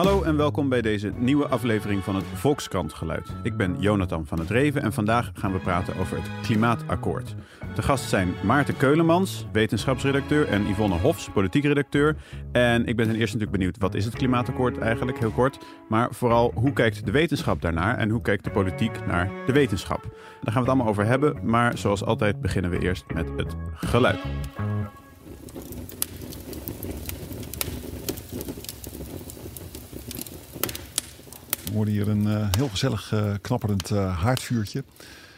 Hallo 0.00 0.22
en 0.22 0.36
welkom 0.36 0.68
bij 0.68 0.82
deze 0.82 1.12
nieuwe 1.16 1.48
aflevering 1.48 2.04
van 2.04 2.14
het 2.14 2.24
Volkskrant 2.34 2.92
Geluid. 2.92 3.28
Ik 3.42 3.56
ben 3.56 3.76
Jonathan 3.78 4.26
van 4.26 4.38
het 4.38 4.50
Reven 4.50 4.82
en 4.82 4.92
vandaag 4.92 5.30
gaan 5.34 5.52
we 5.52 5.58
praten 5.58 5.96
over 5.96 6.16
het 6.16 6.30
Klimaatakkoord. 6.42 7.34
De 7.74 7.82
gast 7.82 8.08
zijn 8.08 8.34
Maarten 8.44 8.76
Keulemans, 8.76 9.46
wetenschapsredacteur, 9.52 10.48
en 10.48 10.66
Yvonne 10.66 10.96
Hofs, 10.96 11.30
politiek 11.30 11.64
redacteur. 11.64 12.16
En 12.52 12.86
ik 12.86 12.96
ben 12.96 13.06
ten 13.06 13.16
eerste 13.16 13.36
natuurlijk 13.36 13.50
benieuwd, 13.50 13.78
wat 13.78 13.94
is 13.94 14.04
het 14.04 14.14
Klimaatakkoord 14.14 14.78
eigenlijk, 14.78 15.18
heel 15.18 15.30
kort. 15.30 15.58
Maar 15.88 16.14
vooral, 16.14 16.52
hoe 16.54 16.72
kijkt 16.72 17.06
de 17.06 17.12
wetenschap 17.12 17.62
daarnaar 17.62 17.98
en 17.98 18.10
hoe 18.10 18.22
kijkt 18.22 18.44
de 18.44 18.50
politiek 18.50 19.06
naar 19.06 19.30
de 19.46 19.52
wetenschap? 19.52 20.02
Daar 20.02 20.12
gaan 20.52 20.52
we 20.52 20.58
het 20.58 20.68
allemaal 20.68 20.88
over 20.88 21.06
hebben, 21.06 21.38
maar 21.42 21.78
zoals 21.78 22.04
altijd 22.04 22.40
beginnen 22.40 22.70
we 22.70 22.78
eerst 22.78 23.04
met 23.14 23.28
het 23.36 23.56
geluid. 23.74 24.18
We 31.70 31.76
hoorden 31.76 31.94
hier 31.94 32.08
een 32.08 32.26
uh, 32.26 32.46
heel 32.50 32.68
gezellig 32.68 33.12
uh, 33.12 33.34
knapperend 33.40 33.90
uh, 33.90 34.22
haardvuurtje. 34.22 34.84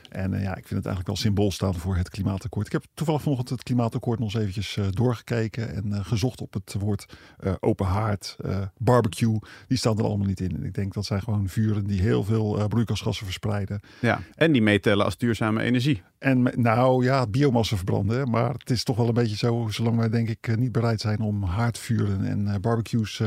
En 0.09 0.31
ja, 0.31 0.51
ik 0.57 0.67
vind 0.67 0.85
het 0.85 0.87
eigenlijk 0.87 1.07
wel 1.07 1.17
symbool 1.17 1.51
staan 1.51 1.75
voor 1.75 1.97
het 1.97 2.11
klimaatakkoord. 2.11 2.67
Ik 2.67 2.73
heb 2.73 2.85
toevallig 2.95 3.23
vanochtend 3.23 3.51
het 3.51 3.63
klimaatakkoord 3.63 4.19
nog 4.19 4.35
eens 4.35 4.43
eventjes 4.43 4.79
doorgekeken 4.91 5.75
en 5.75 6.05
gezocht 6.05 6.41
op 6.41 6.53
het 6.53 6.75
woord 6.79 7.17
open 7.61 7.87
haard, 7.87 8.37
barbecue. 8.79 9.39
Die 9.67 9.79
staan 9.79 9.99
er 9.99 10.05
allemaal 10.05 10.27
niet 10.27 10.41
in. 10.41 10.57
En 10.57 10.65
ik 10.65 10.75
denk 10.75 10.95
dat 10.95 11.05
zijn 11.05 11.23
gewoon 11.23 11.49
vuren 11.49 11.87
die 11.87 12.01
heel 12.01 12.25
veel 12.25 12.69
broeikasgassen 12.69 13.25
verspreiden. 13.25 13.80
Ja, 14.01 14.21
en 14.35 14.53
die 14.53 14.63
meetellen 14.63 15.05
als 15.05 15.17
duurzame 15.17 15.63
energie. 15.63 16.03
En 16.19 16.43
nou 16.55 17.05
ja, 17.05 17.27
biomassa 17.27 17.77
verbranden. 17.77 18.30
Maar 18.30 18.53
het 18.53 18.71
is 18.71 18.85
toch 18.85 18.97
wel 18.97 19.09
een 19.09 19.15
beetje 19.15 19.37
zo, 19.37 19.69
zolang 19.71 19.97
wij 19.97 20.09
denk 20.09 20.29
ik 20.29 20.57
niet 20.57 20.73
bereid 20.73 21.01
zijn 21.01 21.21
om 21.21 21.43
haardvuren 21.43 22.25
en 22.25 22.61
barbecues 22.61 23.23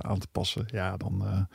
aan 0.00 0.18
te 0.18 0.28
passen. 0.32 0.64
Ja, 0.66 0.96
dan 0.96 1.46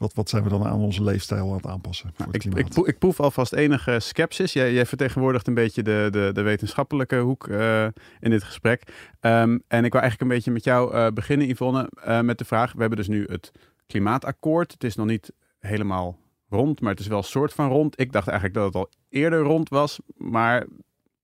wat, 0.00 0.14
wat 0.14 0.28
zijn 0.28 0.42
we 0.42 0.48
dan 0.48 0.66
aan 0.66 0.80
onze 0.80 1.02
leefstijl 1.04 1.48
aan 1.48 1.56
het 1.56 1.66
aanpassen? 1.66 2.12
Voor 2.14 2.34
ik, 2.34 2.44
ik, 2.44 2.76
ik, 2.76 2.98
proef 2.98 3.20
alvast 3.20 3.52
enige 3.52 4.00
sceptisch. 4.00 4.52
Jij, 4.52 4.72
jij, 4.72 4.86
vertegenwoordigt 4.86 5.46
een 5.46 5.54
beetje 5.54 5.82
de, 5.82 6.08
de, 6.10 6.30
de 6.32 6.42
wetenschappelijke 6.42 7.16
hoek 7.16 7.46
uh, 7.46 7.84
in 8.20 8.30
dit 8.30 8.42
gesprek. 8.42 8.82
Um, 9.20 9.62
en 9.68 9.84
ik 9.84 9.92
wil 9.92 10.00
eigenlijk 10.00 10.20
een 10.20 10.36
beetje 10.36 10.50
met 10.50 10.64
jou 10.64 10.94
uh, 10.94 11.06
beginnen, 11.14 11.48
Yvonne, 11.48 11.90
uh, 12.06 12.20
met 12.20 12.38
de 12.38 12.44
vraag. 12.44 12.72
We 12.72 12.80
hebben 12.80 12.98
dus 12.98 13.08
nu 13.08 13.26
het 13.28 13.50
klimaatakkoord. 13.86 14.72
Het 14.72 14.84
is 14.84 14.96
nog 14.96 15.06
niet 15.06 15.32
helemaal 15.58 16.18
rond, 16.48 16.80
maar 16.80 16.90
het 16.90 17.00
is 17.00 17.06
wel 17.06 17.18
een 17.18 17.24
soort 17.24 17.52
van 17.52 17.68
rond. 17.68 18.00
Ik 18.00 18.12
dacht 18.12 18.28
eigenlijk 18.28 18.58
dat 18.58 18.66
het 18.66 18.74
al 18.74 18.90
eerder 19.08 19.40
rond 19.40 19.68
was. 19.68 20.00
Maar 20.16 20.66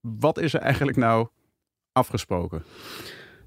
wat 0.00 0.38
is 0.38 0.54
er 0.54 0.60
eigenlijk 0.60 0.96
nou 0.96 1.28
afgesproken? 1.92 2.62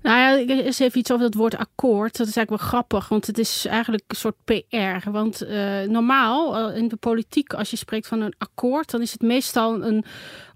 Nou 0.02 0.18
ja, 0.18 0.56
eens 0.56 0.80
even 0.80 1.00
iets 1.00 1.12
over 1.12 1.26
dat 1.26 1.34
woord 1.34 1.58
akkoord. 1.58 2.18
Dat 2.18 2.28
is 2.28 2.36
eigenlijk 2.36 2.64
wel 2.64 2.72
grappig, 2.72 3.10
want 3.10 3.28
het 3.28 3.38
is 3.38 3.66
eigenlijk 3.66 4.04
een 4.08 4.16
soort 4.16 4.36
PR. 4.46 5.10
Want 5.10 5.44
uh, 5.44 5.82
normaal 5.82 6.70
in 6.72 6.88
de 6.88 6.96
politiek, 6.96 7.54
als 7.54 7.70
je 7.70 7.78
spreekt 7.78 8.08
van 8.08 8.22
een 8.22 8.34
akkoord, 8.38 8.92
dan 8.92 9.02
is 9.02 9.12
het 9.12 9.22
meestal 9.22 9.84
een 9.84 10.06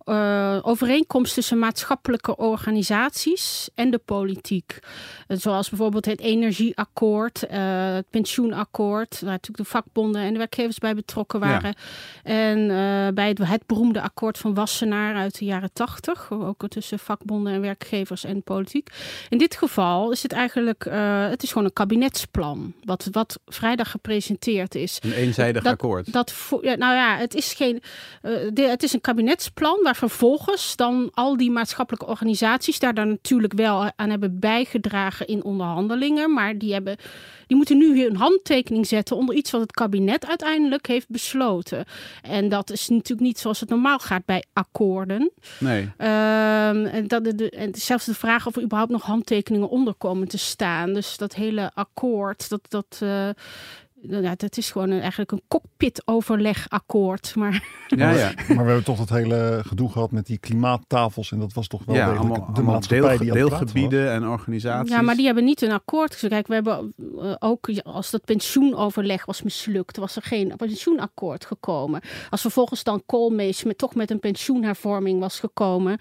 uh, 0.05 0.59
overeenkomst 0.61 1.33
tussen 1.33 1.59
maatschappelijke 1.59 2.35
organisaties 2.35 3.69
en 3.75 3.91
de 3.91 3.97
politiek. 3.97 4.79
Uh, 5.27 5.37
zoals 5.37 5.69
bijvoorbeeld 5.69 6.05
het 6.05 6.19
energieakkoord, 6.19 7.43
uh, 7.43 7.93
het 7.93 8.09
pensioenakkoord, 8.09 9.21
waar 9.21 9.31
natuurlijk 9.31 9.63
de 9.63 9.69
vakbonden 9.69 10.21
en 10.21 10.31
de 10.31 10.37
werkgevers 10.37 10.77
bij 10.77 10.95
betrokken 10.95 11.39
waren. 11.39 11.75
Ja. 12.23 12.31
En 12.31 12.67
bij 13.15 13.27
het, 13.27 13.37
het, 13.37 13.65
beroemde 13.65 14.01
akkoord 14.01 14.37
van 14.37 14.53
Wassenaar 14.53 15.15
uit 15.15 15.39
de 15.39 15.45
jaren 15.45 15.73
tachtig, 15.73 16.31
ook 16.31 16.67
tussen 16.67 16.99
vakbonden 16.99 17.53
en 17.53 17.61
werkgevers 17.61 18.23
en 18.23 18.43
politiek. 18.43 18.89
In 19.29 19.37
dit 19.37 19.55
geval 19.55 20.11
is 20.11 20.23
het 20.23 20.31
eigenlijk, 20.31 20.83
het 21.29 21.43
is 21.43 21.51
gewoon 21.51 21.67
een 21.67 21.73
kabinetsplan, 21.73 22.73
wat, 22.83 23.07
wat 23.11 23.39
vrijdag 23.45 23.91
gepresenteerd 23.91 24.75
is. 24.75 24.99
Een 25.01 25.13
eenzijdig 25.13 25.63
dat, 25.63 25.71
akkoord. 25.71 26.13
Dat, 26.13 26.33
ja, 26.61 26.75
nou 26.75 26.95
ja, 26.95 27.17
het 27.17 27.35
is 27.35 27.53
geen, 27.53 27.81
de, 28.53 28.67
het 28.69 28.83
is 28.83 28.93
een 28.93 29.01
kabinetsplan 29.01 29.79
waar 29.83 29.92
vervolgens 29.95 30.75
dan 30.75 31.09
al 31.13 31.37
die 31.37 31.51
maatschappelijke 31.51 32.05
organisaties 32.05 32.79
daar 32.79 32.93
dan 32.93 33.07
natuurlijk 33.07 33.53
wel 33.53 33.91
aan 33.95 34.09
hebben 34.09 34.39
bijgedragen 34.39 35.27
in 35.27 35.43
onderhandelingen. 35.43 36.33
Maar 36.33 36.57
die, 36.57 36.73
hebben, 36.73 36.97
die 37.47 37.57
moeten 37.57 37.77
nu 37.77 38.05
een 38.05 38.15
handtekening 38.15 38.87
zetten 38.87 39.15
onder 39.15 39.35
iets 39.35 39.51
wat 39.51 39.61
het 39.61 39.71
kabinet 39.71 40.27
uiteindelijk 40.27 40.87
heeft 40.87 41.09
besloten. 41.09 41.85
En 42.21 42.49
dat 42.49 42.71
is 42.71 42.89
natuurlijk 42.89 43.27
niet 43.27 43.39
zoals 43.39 43.59
het 43.59 43.69
normaal 43.69 43.99
gaat 43.99 44.25
bij 44.25 44.43
akkoorden. 44.53 45.31
Nee. 45.59 45.81
Um, 45.81 46.85
en, 46.85 47.07
dat, 47.07 47.23
de, 47.23 47.49
en 47.49 47.75
zelfs 47.75 48.05
de 48.05 48.13
vraag 48.13 48.47
of 48.47 48.55
er 48.55 48.63
überhaupt 48.63 48.91
nog 48.91 49.03
handtekeningen 49.03 49.69
onder 49.69 49.93
komen 49.93 50.27
te 50.27 50.37
staan. 50.37 50.93
Dus 50.93 51.17
dat 51.17 51.35
hele 51.35 51.71
akkoord, 51.73 52.49
dat. 52.49 52.61
dat 52.69 52.99
uh, 53.03 53.29
ja, 54.07 54.33
het 54.37 54.57
is 54.57 54.71
gewoon 54.71 54.89
een, 54.89 54.99
eigenlijk 54.99 55.31
een 55.31 55.41
cockpit-overlegakkoord. 55.47 57.35
Maar... 57.35 57.63
Ja, 57.87 58.11
ja. 58.11 58.33
maar 58.35 58.45
we 58.47 58.53
hebben 58.53 58.83
toch 58.83 58.97
dat 58.97 59.09
hele 59.09 59.61
gedoe 59.65 59.91
gehad 59.91 60.11
met 60.11 60.25
die 60.25 60.37
klimaattafels. 60.37 61.31
En 61.31 61.39
dat 61.39 61.53
was 61.53 61.67
toch 61.67 61.85
wel 61.85 61.95
ja, 61.95 62.13
allemaal, 62.15 62.53
de 62.53 62.61
maatschappij 62.61 63.17
deel, 63.17 63.19
die 63.19 63.31
deelgebieden 63.33 64.11
en 64.11 64.27
organisaties. 64.27 64.91
Ja, 64.91 65.01
maar 65.01 65.15
die 65.15 65.25
hebben 65.25 65.43
niet 65.43 65.61
een 65.61 65.71
akkoord. 65.71 66.25
Kijk, 66.27 66.47
we 66.47 66.53
hebben 66.53 66.93
uh, 66.97 67.35
ook, 67.39 67.69
als 67.83 68.11
dat 68.11 68.25
pensioenoverleg 68.25 69.25
was 69.25 69.41
mislukt, 69.41 69.97
was 69.97 70.15
er 70.15 70.21
geen 70.21 70.53
pensioenakkoord 70.57 71.45
gekomen. 71.45 72.01
Als 72.29 72.41
vervolgens 72.41 72.83
dan 72.83 73.03
Koolmees 73.05 73.63
met, 73.63 73.77
toch 73.77 73.95
met 73.95 74.11
een 74.11 74.19
pensioenhervorming 74.19 75.19
was 75.19 75.39
gekomen, 75.39 75.97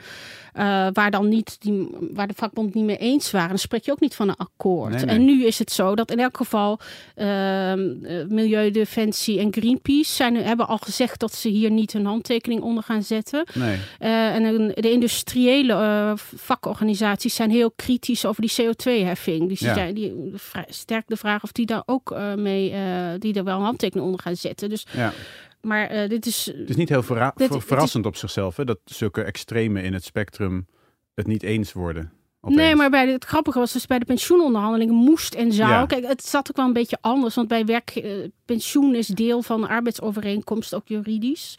uh, 0.55 0.87
waar 0.93 1.11
dan 1.11 1.29
niet, 1.29 1.61
die, 1.61 1.89
waar 2.13 2.27
de 2.27 2.35
vakbond 2.37 2.75
niet 2.75 2.85
mee 2.85 2.97
eens 2.97 3.31
waren, 3.31 3.49
dan 3.49 3.59
spreek 3.59 3.85
je 3.85 3.93
ook 3.93 4.01
niet 4.01 4.15
van 4.15 4.29
een 4.29 4.37
akkoord. 4.37 4.93
Nee, 4.93 5.05
nee. 5.05 5.15
En 5.15 5.25
nu 5.25 5.45
is 5.45 5.59
het 5.59 5.71
zo 5.71 5.95
dat 5.95 6.11
in 6.11 6.19
elk 6.19 6.37
geval... 6.37 6.79
Uh, 7.17 7.92
Milieudefensie 8.29 9.39
en 9.39 9.53
Greenpeace 9.53 10.13
zijn, 10.13 10.37
hebben 10.37 10.69
al 10.69 10.79
gezegd 10.79 11.21
dat 11.21 11.35
ze 11.35 11.49
hier 11.49 11.71
niet 11.71 11.93
hun 11.93 12.07
handtekening 12.07 12.61
onder 12.61 12.83
gaan 12.83 13.03
zetten. 13.03 13.47
Nee. 13.55 13.79
Uh, 14.01 14.35
en 14.35 14.73
de 14.75 14.91
industriële 14.91 15.73
uh, 15.73 16.13
vakorganisaties 16.17 17.35
zijn 17.35 17.51
heel 17.51 17.71
kritisch 17.71 18.27
over 18.27 18.43
die 18.43 18.53
CO2-heffing. 18.63 19.49
Dus 19.49 19.61
ja. 19.61 19.75
die, 19.75 19.95
die, 19.95 20.35
sterk 20.69 21.05
de 21.07 21.17
vraag 21.17 21.43
of 21.43 21.53
die 21.53 21.67
daar 21.67 21.83
ook 21.87 22.17
mee, 22.37 22.75
die 23.19 23.35
er 23.35 23.45
wel 23.45 23.57
een 23.57 23.65
handtekening 23.65 24.07
onder 24.07 24.21
gaan 24.21 24.37
zetten. 24.37 24.69
Dus 24.69 24.87
ja. 24.93 25.13
Maar 25.61 26.09
dit 26.09 26.27
is. 26.27 26.47
Het 26.57 26.71
is 26.71 26.77
niet 26.77 26.89
heel 26.89 27.03
verra 27.03 27.33
dit, 27.37 27.65
verrassend 27.65 28.07
op 28.07 28.17
zichzelf, 28.17 28.57
hè, 28.57 28.65
dat 28.65 28.79
zulke 28.85 29.23
extreme 29.23 29.83
in 29.83 29.93
het 29.93 30.05
spectrum 30.05 30.67
het 31.15 31.27
niet 31.27 31.43
eens 31.43 31.73
worden. 31.73 32.13
Opeens. 32.45 32.61
Nee, 32.61 32.75
maar 32.75 32.91
bij 32.91 33.07
de, 33.07 33.13
het 33.13 33.25
grappige 33.25 33.59
was 33.59 33.73
dus 33.73 33.87
bij 33.87 33.99
de 33.99 34.05
pensioenonderhandelingen 34.05 34.95
moest 34.95 35.35
en 35.35 35.53
zou. 35.53 35.71
Ja. 35.71 35.87
Kijk, 35.87 36.07
het 36.07 36.27
zat 36.27 36.51
ook 36.51 36.57
wel 36.57 36.67
een 36.67 36.73
beetje 36.73 36.99
anders, 37.01 37.35
want 37.35 37.49
bij 37.49 37.65
werk, 37.65 37.97
uh, 37.97 38.13
pensioen 38.45 38.95
is 38.95 39.07
deel 39.07 39.43
van 39.43 39.61
de 39.61 39.69
arbeidsovereenkomst, 39.69 40.75
ook 40.75 40.89
juridisch. 40.89 41.59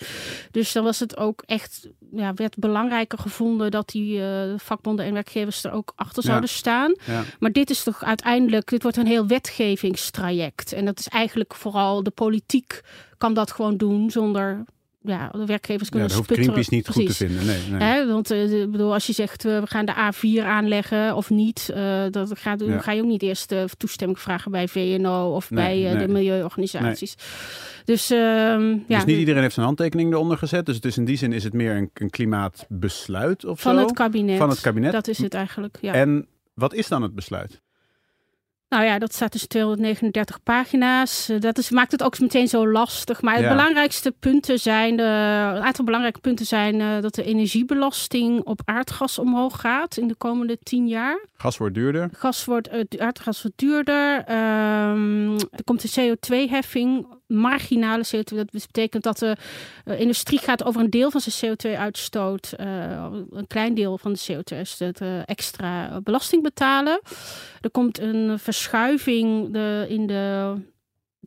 Dus 0.51 0.71
dan 0.71 0.83
was 0.83 0.99
het 0.99 1.17
ook 1.17 1.43
echt, 1.45 1.89
ja, 2.11 2.33
werd 2.33 2.57
belangrijker 2.57 3.17
gevonden 3.17 3.71
dat 3.71 3.89
die 3.89 4.19
uh, 4.19 4.53
vakbonden 4.57 5.05
en 5.05 5.13
werkgevers 5.13 5.63
er 5.63 5.71
ook 5.71 5.93
achter 5.95 6.23
ja. 6.23 6.29
zouden 6.29 6.49
staan. 6.49 6.95
Ja. 7.05 7.23
Maar 7.39 7.51
dit 7.51 7.69
is 7.69 7.83
toch 7.83 8.03
uiteindelijk, 8.03 8.69
dit 8.69 8.81
wordt 8.81 8.97
een 8.97 9.07
heel 9.07 9.27
wetgevingstraject. 9.27 10.73
En 10.73 10.85
dat 10.85 10.99
is 10.99 11.07
eigenlijk 11.07 11.55
vooral 11.55 12.03
de 12.03 12.11
politiek 12.11 12.81
kan 13.17 13.33
dat 13.33 13.51
gewoon 13.51 13.77
doen 13.77 14.11
zonder 14.11 14.63
ja, 15.03 15.29
de 15.29 15.45
werkgevers 15.45 15.89
kunnen 15.89 16.09
ja, 16.09 16.15
dat 16.15 16.25
hoeft 16.25 16.39
Greenpeace 16.39 16.73
niet 16.73 16.83
Precies. 16.83 17.01
goed 17.01 17.17
te 17.17 17.25
vinden. 17.25 17.45
Nee, 17.45 17.61
nee. 17.69 17.89
Hè, 17.89 18.07
want 18.07 18.31
uh, 18.31 18.67
bedoel, 18.67 18.93
als 18.93 19.07
je 19.07 19.13
zegt 19.13 19.45
uh, 19.45 19.59
we 19.59 19.67
gaan 19.67 19.85
de 19.85 19.93
A4 19.93 20.45
aanleggen 20.45 21.15
of 21.15 21.29
niet, 21.29 21.69
uh, 21.75 22.03
dat 22.11 22.31
gaat, 22.39 22.59
ja. 22.65 22.79
ga 22.79 22.91
je 22.91 23.01
ook 23.01 23.07
niet 23.07 23.21
eerst 23.21 23.55
toestemming 23.77 24.19
vragen 24.19 24.51
bij 24.51 24.67
VNO 24.67 25.35
of 25.35 25.49
nee, 25.51 25.83
bij 25.83 25.97
de 25.97 26.13
milieuorganisaties. 26.13 27.15
Dus, 27.85 28.07
ja. 28.07 28.67
dus 28.87 29.05
niet 29.05 29.17
iedereen 29.17 29.41
heeft 29.41 29.53
zijn 29.53 29.65
handtekening 29.65 30.13
eronder 30.13 30.37
gezet. 30.37 30.65
Dus 30.65 30.75
het 30.75 30.85
is 30.85 30.97
in 30.97 31.05
die 31.05 31.17
zin 31.17 31.33
is 31.33 31.43
het 31.43 31.53
meer 31.53 31.75
een, 31.75 31.89
een 31.93 32.09
klimaatbesluit 32.09 33.45
of 33.45 33.61
Van 33.61 33.75
zo? 33.75 33.81
het 33.81 33.91
kabinet. 33.91 34.37
Van 34.37 34.49
het 34.49 34.61
kabinet. 34.61 34.91
Dat 34.91 35.07
is 35.07 35.17
het 35.17 35.33
eigenlijk. 35.33 35.77
Ja. 35.81 35.93
En 35.93 36.27
wat 36.53 36.73
is 36.73 36.87
dan 36.87 37.01
het 37.01 37.15
besluit? 37.15 37.62
Nou 38.73 38.85
ja, 38.85 38.99
dat 38.99 39.13
staat 39.13 39.31
dus 39.31 39.47
239 39.47 40.43
pagina's. 40.43 41.29
Dat 41.39 41.57
is, 41.57 41.69
maakt 41.69 41.91
het 41.91 42.03
ook 42.03 42.19
meteen 42.19 42.47
zo 42.47 42.67
lastig. 42.67 43.21
Maar 43.21 43.35
Ja. 43.35 43.41
de 43.41 43.55
belangrijkste 43.55 44.11
punten 44.19 44.59
zijn, 44.59 44.95
de, 44.95 45.03
een 45.03 45.61
aantal 45.61 45.85
belangrijke 45.85 46.19
punten 46.19 46.45
zijn 46.45 46.81
eh, 46.81 46.87
dat 47.01 47.15
de 47.15 47.23
energiebelasting 47.23 48.43
op 48.43 48.61
aardgas 48.65 49.19
omhoog 49.19 49.59
gaat 49.59 49.97
in 49.97 50.07
de 50.07 50.15
komende 50.15 50.57
tien 50.63 50.87
jaar. 50.87 51.25
Gas 51.37 51.57
wordt 51.57 51.73
duurder. 51.73 52.09
Gas 52.13 52.45
wordt, 52.45 52.67
eh, 52.67 52.79
aardgas 52.97 53.41
wordt 53.41 53.57
duurder. 53.57 54.23
Ehm, 54.25 55.33
er 55.33 55.63
komt 55.63 55.83
een 55.83 55.89
CO2-heffing, 55.89 57.07
marginale 57.33 58.03
CO2. 58.05 58.35
Dat 58.35 58.51
betekent 58.51 59.03
dat 59.03 59.17
de 59.17 59.35
uh, 59.85 59.99
industrie 59.99 60.39
gaat 60.39 60.63
over 60.63 60.81
een 60.81 60.89
deel 60.89 61.11
van 61.11 61.21
zijn 61.21 61.57
CO2-uitstoot, 61.57 62.53
uh, 62.59 62.65
een 63.31 63.47
klein 63.47 63.73
deel 63.73 63.97
van 63.97 64.13
de 64.13 64.19
CO2-uitstoot, 64.31 65.01
uh, 65.01 65.21
extra 65.25 66.01
belasting 66.01 66.43
betalen. 66.43 67.01
Er 67.61 67.71
komt 67.71 67.99
een 67.99 68.39
verschuiving 68.39 69.55
in 69.87 70.07
de 70.07 70.55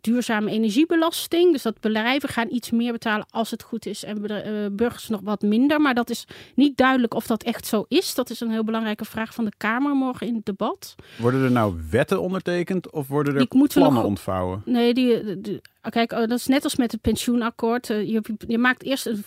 duurzame 0.01 0.51
energiebelasting. 0.51 1.53
Dus 1.53 1.63
dat 1.63 1.81
bedrijven 1.81 2.29
gaan 2.29 2.49
iets 2.51 2.71
meer 2.71 2.93
betalen 2.93 3.27
als 3.31 3.51
het 3.51 3.63
goed 3.63 3.87
is 3.87 4.05
en 4.05 4.31
uh, 4.31 4.67
burgers 4.73 5.09
nog 5.09 5.21
wat 5.25 5.43
minder. 5.43 5.81
Maar 5.81 5.95
dat 5.95 6.11
is 6.11 6.25
niet 6.55 6.77
duidelijk 6.77 7.15
of 7.15 7.27
dat 7.27 7.43
echt 7.43 7.67
zo 7.67 7.85
is. 7.89 8.15
Dat 8.15 8.31
is 8.31 8.41
een 8.41 8.51
heel 8.51 8.65
belangrijke 8.65 9.05
vraag 9.05 9.35
van 9.35 9.45
de 9.45 9.53
Kamer 9.57 9.95
morgen 9.95 10.27
in 10.27 10.35
het 10.35 10.45
debat. 10.45 10.95
Worden 11.19 11.45
er 11.45 11.51
nou 11.51 11.75
wetten 11.91 12.21
ondertekend 12.21 12.91
of 12.91 13.09
worden 13.09 13.37
er 13.37 13.47
plannen 13.47 13.93
nog... 13.93 14.05
ontvouwen? 14.05 14.63
Nee, 14.65 14.95
die, 14.95 15.61
kijk, 15.91 16.11
dat 16.11 16.31
is 16.31 16.47
net 16.47 16.65
als 16.65 16.77
met 16.77 16.93
het 16.93 17.01
pensioenakkoord. 17.01 17.87
Je, 17.87 18.23
je 18.47 18.59
maakt 18.59 18.83
eerst 18.83 19.07
een 19.07 19.25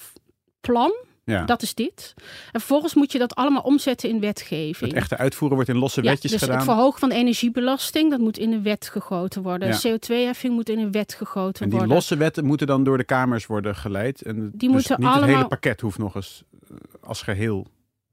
plan 0.61 0.93
ja. 1.29 1.45
Dat 1.45 1.61
is 1.61 1.73
dit. 1.73 2.13
En 2.51 2.59
vervolgens 2.59 2.93
moet 2.93 3.11
je 3.11 3.17
dat 3.17 3.35
allemaal 3.35 3.61
omzetten 3.61 4.09
in 4.09 4.19
wetgeving. 4.19 4.91
Het 4.91 4.99
echte 4.99 5.17
uitvoeren 5.17 5.57
wordt 5.57 5.71
in 5.71 5.77
losse 5.77 6.03
ja, 6.03 6.09
wetjes 6.09 6.31
dus 6.31 6.39
gedaan. 6.39 6.55
Het 6.55 6.65
verhogen 6.65 6.99
van 6.99 7.11
energiebelasting, 7.11 8.09
dat 8.09 8.19
moet 8.19 8.37
in 8.37 8.51
een 8.51 8.63
wet 8.63 8.89
gegoten 8.91 9.41
worden. 9.41 9.77
CO2-heffing 9.87 10.53
moet 10.53 10.69
in 10.69 10.79
een 10.79 10.91
wet 10.91 11.13
gegoten 11.13 11.63
worden. 11.63 11.79
En 11.79 11.85
die 11.85 11.95
losse 11.95 12.17
wetten 12.17 12.45
moeten 12.45 12.67
dan 12.67 12.83
door 12.83 12.97
de 12.97 13.03
kamers 13.03 13.45
worden 13.45 13.75
geleid. 13.75 14.21
En 14.21 14.35
die 14.35 14.51
dus 14.51 14.69
moeten 14.69 14.95
niet 14.97 15.07
allemaal... 15.07 15.27
het 15.27 15.35
hele 15.35 15.47
pakket 15.47 15.81
hoeft 15.81 15.97
nog 15.97 16.15
eens 16.15 16.43
eh, 16.69 16.75
als 17.01 17.21
geheel 17.21 17.67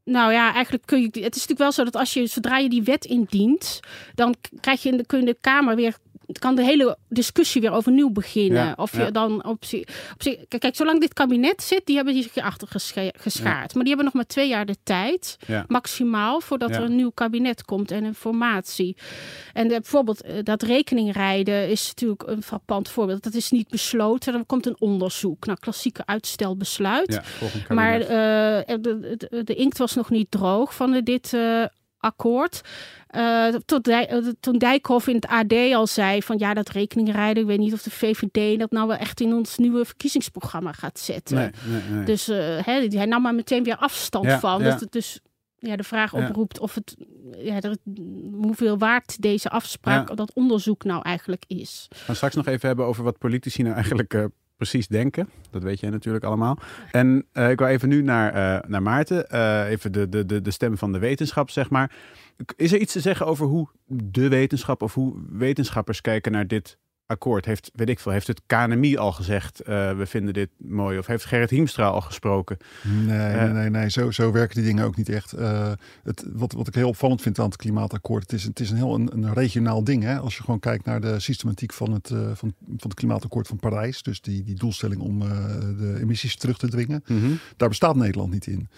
nou 0.06 0.32
ja, 0.32 0.52
eigenlijk 0.52 0.86
kun 0.86 1.00
je. 1.00 1.06
Het 1.06 1.16
is 1.16 1.22
natuurlijk 1.22 1.58
wel 1.58 1.72
zo 1.72 1.84
dat 1.84 1.96
als 1.96 2.14
je 2.14 2.26
zodra 2.26 2.58
je 2.58 2.68
die 2.68 2.82
wet 2.82 3.04
indient, 3.04 3.80
dan 4.14 4.34
krijg 4.60 4.82
je 4.82 4.88
in 4.88 4.96
de, 4.96 5.06
kun 5.06 5.18
je 5.20 5.24
de 5.24 5.36
Kamer 5.40 5.76
weer 5.76 5.96
het 6.26 6.38
kan 6.38 6.54
de 6.54 6.64
hele 6.64 6.96
discussie 7.08 7.60
weer 7.60 7.72
overnieuw 7.72 8.10
beginnen. 8.10 8.78
of 8.78 8.96
je 8.96 9.10
dan 9.10 9.44
op 9.44 9.64
zich. 9.64 10.14
Kijk, 10.48 10.76
zolang 10.76 11.00
dit 11.00 11.12
kabinet 11.12 11.62
zit, 11.62 11.86
die 11.86 11.96
hebben 11.96 12.22
zich 12.22 12.34
hierachter 12.34 12.68
geschaard. 13.12 13.74
Maar 13.74 13.84
die 13.84 13.94
hebben 13.94 14.04
nog 14.04 14.14
maar 14.14 14.26
twee 14.26 14.48
jaar 14.48 14.66
de 14.66 14.76
tijd, 14.82 15.36
maximaal, 15.68 16.40
voordat 16.40 16.70
er 16.70 16.82
een 16.82 16.96
nieuw 16.96 17.10
kabinet 17.10 17.64
komt 17.64 17.90
en 17.90 18.04
een 18.04 18.14
formatie. 18.14 18.96
En 19.52 19.64
uh, 19.64 19.70
bijvoorbeeld 19.70 20.24
uh, 20.24 20.32
dat 20.42 20.62
rekeningrijden 20.62 21.68
is 21.68 21.86
natuurlijk 21.86 22.22
een 22.22 22.42
frappant 22.42 22.88
voorbeeld. 22.88 23.22
Dat 23.22 23.34
is 23.34 23.50
niet 23.50 23.68
besloten. 23.68 24.34
Er 24.34 24.44
komt 24.44 24.66
een 24.66 24.80
onderzoek 24.80 25.46
naar 25.46 25.58
klassieke 25.58 26.06
uitstelbesluit. 26.06 27.20
maar 27.68 28.00
uh, 28.00 28.08
de, 28.08 29.16
de, 29.16 29.42
de, 29.44 29.54
inkt 29.54 29.78
was 29.78 29.94
nog 29.94 30.10
niet 30.10 30.30
droog 30.30 30.74
van 30.74 31.00
dit 31.04 31.36
akkoord. 32.06 32.60
Uh, 33.16 33.54
tot 33.54 33.88
uh, 33.88 34.02
toen 34.40 34.58
Dijkhoff 34.58 35.06
in 35.06 35.14
het 35.14 35.26
AD 35.26 35.52
al 35.52 35.86
zei 35.86 36.22
van 36.22 36.38
ja, 36.38 36.54
dat 36.54 36.68
rekeningrijden, 36.68 37.42
ik 37.42 37.48
weet 37.48 37.58
niet 37.58 37.72
of 37.72 37.82
de 37.82 37.90
VVD 37.90 38.58
dat 38.58 38.70
nou 38.70 38.88
wel 38.88 38.96
echt 38.96 39.20
in 39.20 39.34
ons 39.34 39.56
nieuwe 39.56 39.84
verkiezingsprogramma 39.84 40.72
gaat 40.72 40.98
zetten. 40.98 41.36
Nee, 41.36 41.50
nee, 41.66 41.80
nee. 41.90 42.04
Dus 42.04 42.28
uh, 42.28 42.36
hij 42.64 43.06
nam 43.06 43.22
maar 43.22 43.34
meteen 43.34 43.64
weer 43.64 43.76
afstand 43.76 44.32
van. 44.32 44.62
Ja. 44.62 44.76
Dus, 44.76 44.88
dus 44.90 45.20
ja, 45.58 45.76
de 45.76 45.82
vraag 45.82 46.14
oproept 46.14 46.58
of 46.58 46.74
het, 46.74 46.96
ja, 47.36 47.60
er, 47.60 47.76
hoeveel 48.32 48.78
waard 48.78 49.22
deze 49.22 49.48
afspraak, 49.48 50.16
dat 50.16 50.32
onderzoek 50.34 50.84
nou 50.84 51.02
eigenlijk 51.02 51.44
is. 51.46 51.86
We 51.88 51.96
gaan 51.96 52.14
straks 52.14 52.34
nog 52.34 52.46
even 52.46 52.66
hebben 52.66 52.86
over 52.86 53.04
wat 53.04 53.18
politici 53.18 53.62
nou 53.62 53.74
eigenlijk 53.74 54.28
precies 54.56 54.88
denken. 54.88 55.28
Dat 55.50 55.62
weet 55.62 55.80
jij 55.80 55.90
natuurlijk 55.90 56.24
allemaal. 56.24 56.58
En 56.90 57.26
ik 57.32 57.58
wil 57.58 57.66
even 57.66 57.88
nu 57.88 58.02
naar, 58.02 58.64
naar 58.68 58.82
Maarten, 58.82 59.32
even 59.66 59.92
de, 59.92 60.08
de, 60.08 60.26
de, 60.26 60.40
de 60.40 60.50
stem 60.50 60.78
van 60.78 60.92
de 60.92 60.98
wetenschap, 60.98 61.50
zeg 61.50 61.70
maar. 61.70 61.94
Is 62.56 62.72
er 62.72 62.80
iets 62.80 62.92
te 62.92 63.00
zeggen 63.00 63.26
over 63.26 63.46
hoe 63.46 63.68
de 63.86 64.28
wetenschap 64.28 64.82
of 64.82 64.94
hoe 64.94 65.14
wetenschappers 65.28 66.00
kijken 66.00 66.32
naar 66.32 66.46
dit 66.46 66.78
akkoord? 67.06 67.44
Heeft, 67.44 67.70
weet 67.74 67.88
ik 67.88 67.98
veel, 67.98 68.12
heeft 68.12 68.26
het 68.26 68.42
KNMI 68.46 68.96
al 68.96 69.12
gezegd, 69.12 69.60
uh, 69.60 69.66
we 69.96 70.06
vinden 70.06 70.34
dit 70.34 70.48
mooi? 70.56 70.98
Of 70.98 71.06
heeft 71.06 71.24
Gerrit 71.24 71.50
Hiemstra 71.50 71.86
al 71.86 72.00
gesproken? 72.00 72.56
Nee, 72.82 73.34
uh, 73.34 73.42
nee, 73.42 73.48
nee, 73.48 73.70
nee, 73.70 73.90
Zo, 73.90 74.10
zo 74.10 74.32
werken 74.32 74.54
die 74.56 74.64
dingen 74.64 74.84
ook 74.84 74.96
niet 74.96 75.08
echt. 75.08 75.38
Uh, 75.38 75.72
het, 76.02 76.24
wat, 76.32 76.52
wat 76.52 76.68
ik 76.68 76.74
heel 76.74 76.88
opvallend 76.88 77.22
vind 77.22 77.38
aan 77.38 77.44
het 77.44 77.56
klimaatakkoord, 77.56 78.22
het 78.22 78.32
is, 78.32 78.44
het 78.44 78.60
is 78.60 78.70
een 78.70 78.76
heel 78.76 78.94
een, 78.94 79.12
een 79.12 79.32
regionaal 79.32 79.84
ding. 79.84 80.02
Hè? 80.02 80.18
Als 80.18 80.36
je 80.36 80.42
gewoon 80.42 80.60
kijkt 80.60 80.84
naar 80.84 81.00
de 81.00 81.20
systematiek 81.20 81.72
van 81.72 81.92
het, 81.92 82.08
van, 82.08 82.54
van 82.58 82.76
het 82.78 82.94
klimaatakkoord 82.94 83.46
van 83.46 83.56
Parijs, 83.56 84.02
dus 84.02 84.20
die, 84.20 84.42
die 84.42 84.54
doelstelling 84.54 85.00
om 85.00 85.18
de 85.78 85.98
emissies 86.00 86.36
terug 86.36 86.58
te 86.58 86.68
dringen, 86.68 87.02
mm 87.06 87.20
-hmm. 87.20 87.38
daar 87.56 87.68
bestaat 87.68 87.96
Nederland 87.96 88.32
niet 88.32 88.46
in. 88.46 88.68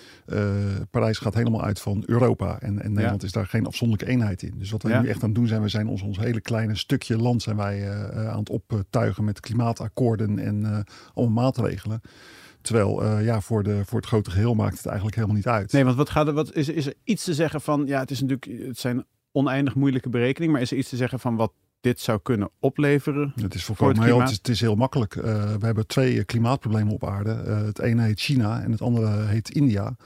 Parijs 0.91 1.19
gaat 1.19 1.35
helemaal 1.35 1.63
uit 1.63 1.81
van 1.81 2.03
Europa 2.07 2.61
en, 2.61 2.83
en 2.83 2.93
Nederland 2.93 3.21
ja. 3.21 3.27
is 3.27 3.33
daar 3.33 3.47
geen 3.47 3.67
afzonderlijke 3.67 4.13
eenheid 4.13 4.43
in. 4.43 4.55
Dus 4.59 4.71
wat 4.71 4.83
wij 4.83 4.93
ja. 4.93 5.01
nu 5.01 5.09
echt 5.09 5.23
aan 5.23 5.29
het 5.29 5.39
doen 5.39 5.47
zijn, 5.47 5.63
we 5.63 5.69
zijn 5.69 5.89
ons, 5.89 6.03
ons 6.03 6.19
hele 6.19 6.41
kleine 6.41 6.77
stukje 6.77 7.17
land 7.17 7.43
zijn 7.43 7.57
wij 7.57 7.87
uh, 8.19 8.29
aan 8.29 8.39
het 8.39 8.51
optuigen 8.51 9.25
met 9.25 9.41
klimaatakkoorden 9.41 10.39
en 10.39 10.61
uh, 10.61 10.79
allemaal 11.15 11.45
maatregelen. 11.45 12.01
Terwijl 12.61 13.05
uh, 13.05 13.25
ja, 13.25 13.41
voor, 13.41 13.63
de, 13.63 13.83
voor 13.85 13.99
het 13.99 14.09
grote 14.09 14.31
geheel 14.31 14.55
maakt 14.55 14.77
het 14.77 14.87
eigenlijk 14.87 15.17
helemaal 15.17 15.37
niet 15.37 15.47
uit. 15.47 15.73
Nee, 15.73 15.85
want 15.85 15.97
wat 15.97 16.11
gaat 16.11 16.27
er, 16.27 16.33
wat, 16.33 16.55
is, 16.55 16.69
is 16.69 16.87
er 16.87 16.95
iets 17.05 17.25
te 17.25 17.35
zeggen 17.35 17.61
van, 17.61 17.87
ja, 17.87 18.01
het 18.01 18.11
is 18.11 18.21
natuurlijk, 18.21 18.67
het 18.67 18.79
zijn 18.79 19.05
oneindig 19.33 19.75
moeilijke 19.75 20.09
berekeningen, 20.09 20.53
maar 20.53 20.63
is 20.63 20.71
er 20.71 20.77
iets 20.77 20.89
te 20.89 20.97
zeggen 20.97 21.21
van 21.21 21.37
wat 21.37 21.53
dit 21.81 22.01
zou 22.01 22.21
kunnen 22.23 22.51
opleveren? 22.59 23.33
Het 23.41 23.55
is 23.55 23.65
volkomen 23.65 24.03
heel, 24.03 24.21
het 24.21 24.31
is, 24.31 24.37
het 24.37 24.49
is 24.49 24.61
heel 24.61 24.75
makkelijk. 24.75 25.15
Uh, 25.15 25.25
we 25.55 25.67
hebben 25.67 25.87
twee 25.87 26.25
klimaatproblemen 26.25 26.93
op 26.93 27.07
aarde. 27.07 27.43
Uh, 27.47 27.63
het 27.63 27.79
ene 27.79 28.03
heet 28.03 28.21
China 28.21 28.63
en 28.63 28.71
het 28.71 28.83
andere 28.83 29.25
heet 29.25 29.51
India. 29.51 29.97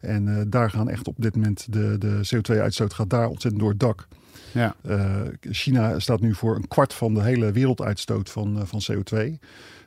En 0.00 0.50
daar 0.50 0.70
gaan 0.70 0.88
echt 0.88 1.08
op 1.08 1.14
dit 1.18 1.34
moment 1.34 1.72
de, 1.72 1.98
de 1.98 2.20
CO2-uitstoot 2.34 2.94
gaat 2.94 3.10
daar 3.10 3.28
ontzettend 3.28 3.62
door 3.62 3.70
het 3.70 3.80
dak. 3.80 4.08
Ja. 4.52 4.74
Uh, 4.86 5.20
China 5.40 5.98
staat 5.98 6.20
nu 6.20 6.34
voor 6.34 6.56
een 6.56 6.68
kwart 6.68 6.94
van 6.94 7.14
de 7.14 7.22
hele 7.22 7.52
werelduitstoot 7.52 8.30
van, 8.30 8.56
uh, 8.56 8.62
van 8.64 8.80
CO2. 8.92 9.38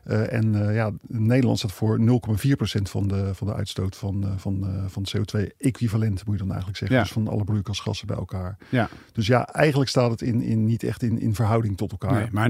Uh, 0.08 0.34
en 0.34 0.74
ja, 0.74 0.92
Nederland 1.08 1.58
staat 1.58 1.72
voor 1.72 2.00
0,4% 2.00 2.82
van 2.82 3.08
de, 3.08 3.36
van 3.36 3.48
de 3.48 3.54
uitstoot 3.54 3.96
van, 3.96 4.34
van, 4.38 4.86
van 4.88 5.06
CO2-equivalent, 5.18 6.26
moet 6.26 6.34
je 6.34 6.42
dan 6.42 6.50
eigenlijk 6.50 6.78
zeggen. 6.78 6.98
Ja. 6.98 7.04
Dus 7.04 7.12
van 7.12 7.28
alle 7.28 7.44
broeikasgassen 7.44 8.08
bij 8.08 8.16
elkaar. 8.16 8.58
Ja. 8.70 8.90
Dus 9.12 9.28
ja, 9.28 9.48
eigenlijk 9.48 9.90
staat 9.90 10.12
het 10.12 10.22
in, 10.22 10.42
in, 10.42 10.66
niet 10.66 10.84
echt 10.84 11.04
in, 11.04 11.20
in 11.20 11.36
verhouding 11.36 11.78
tot 11.78 11.92
elkaar. 11.92 12.14
Nee, 12.14 12.50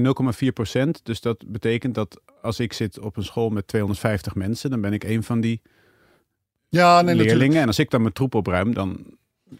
0,4%, 0.84 0.88
dus 1.02 1.20
dat 1.20 1.44
betekent 1.46 1.94
dat 1.94 2.20
als 2.42 2.60
ik 2.60 2.72
zit 2.72 2.98
op 2.98 3.16
een 3.16 3.24
school 3.24 3.48
met 3.48 3.66
250 3.66 4.34
mensen, 4.34 4.70
dan 4.70 4.80
ben 4.80 4.92
ik 4.92 5.04
een 5.04 5.22
van 5.22 5.40
die 5.40 5.60
ja, 6.68 7.02
nee, 7.02 7.14
leerlingen. 7.14 7.24
Natuurlijk. 7.24 7.60
En 7.60 7.66
als 7.66 7.78
ik 7.78 7.90
dan 7.90 8.00
mijn 8.00 8.12
troep 8.12 8.34
opruim, 8.34 8.74
dan 8.74 9.04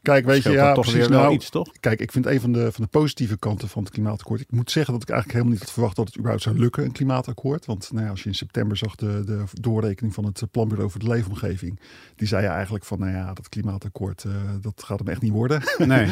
Kijk, 0.02 0.24
weet 0.24 0.42
je, 0.42 0.50
ja, 0.50 0.74
toch 0.74 0.92
weer 0.92 1.10
nou, 1.10 1.34
iets, 1.34 1.50
toch? 1.50 1.68
Kijk, 1.80 2.00
ik 2.00 2.12
vind 2.12 2.26
een 2.26 2.40
van 2.40 2.52
de, 2.52 2.72
van 2.72 2.84
de 2.84 2.90
positieve 2.90 3.38
kanten 3.38 3.68
van 3.68 3.82
het 3.82 3.92
klimaatakkoord. 3.92 4.40
Ik 4.40 4.50
moet 4.50 4.70
zeggen 4.70 4.92
dat 4.92 5.02
ik 5.02 5.08
eigenlijk 5.08 5.38
helemaal 5.38 5.58
niet 5.58 5.68
had 5.68 5.72
verwacht 5.72 5.96
dat 5.96 6.06
het 6.06 6.16
überhaupt 6.16 6.44
zou 6.44 6.58
lukken, 6.58 6.84
een 6.84 6.92
klimaatakkoord. 6.92 7.66
Want 7.66 7.92
nou 7.92 8.04
ja, 8.04 8.10
als 8.10 8.22
je 8.22 8.28
in 8.28 8.34
september 8.34 8.76
zag 8.76 8.94
de, 8.94 9.22
de 9.24 9.44
doorrekening 9.52 10.14
van 10.14 10.24
het 10.24 10.42
Planbureau 10.50 10.90
voor 10.90 11.00
de 11.00 11.08
Leefomgeving, 11.08 11.80
die 12.16 12.28
zei 12.28 12.44
ja 12.44 12.54
eigenlijk 12.54 12.84
van, 12.84 12.98
nou 12.98 13.12
ja, 13.12 13.32
dat 13.32 13.48
klimaatakkoord, 13.48 14.24
uh, 14.24 14.32
dat 14.60 14.82
gaat 14.86 14.98
hem 14.98 15.08
echt 15.08 15.22
niet 15.22 15.32
worden. 15.32 15.62
Nee, 15.78 15.88
nee. 15.88 16.08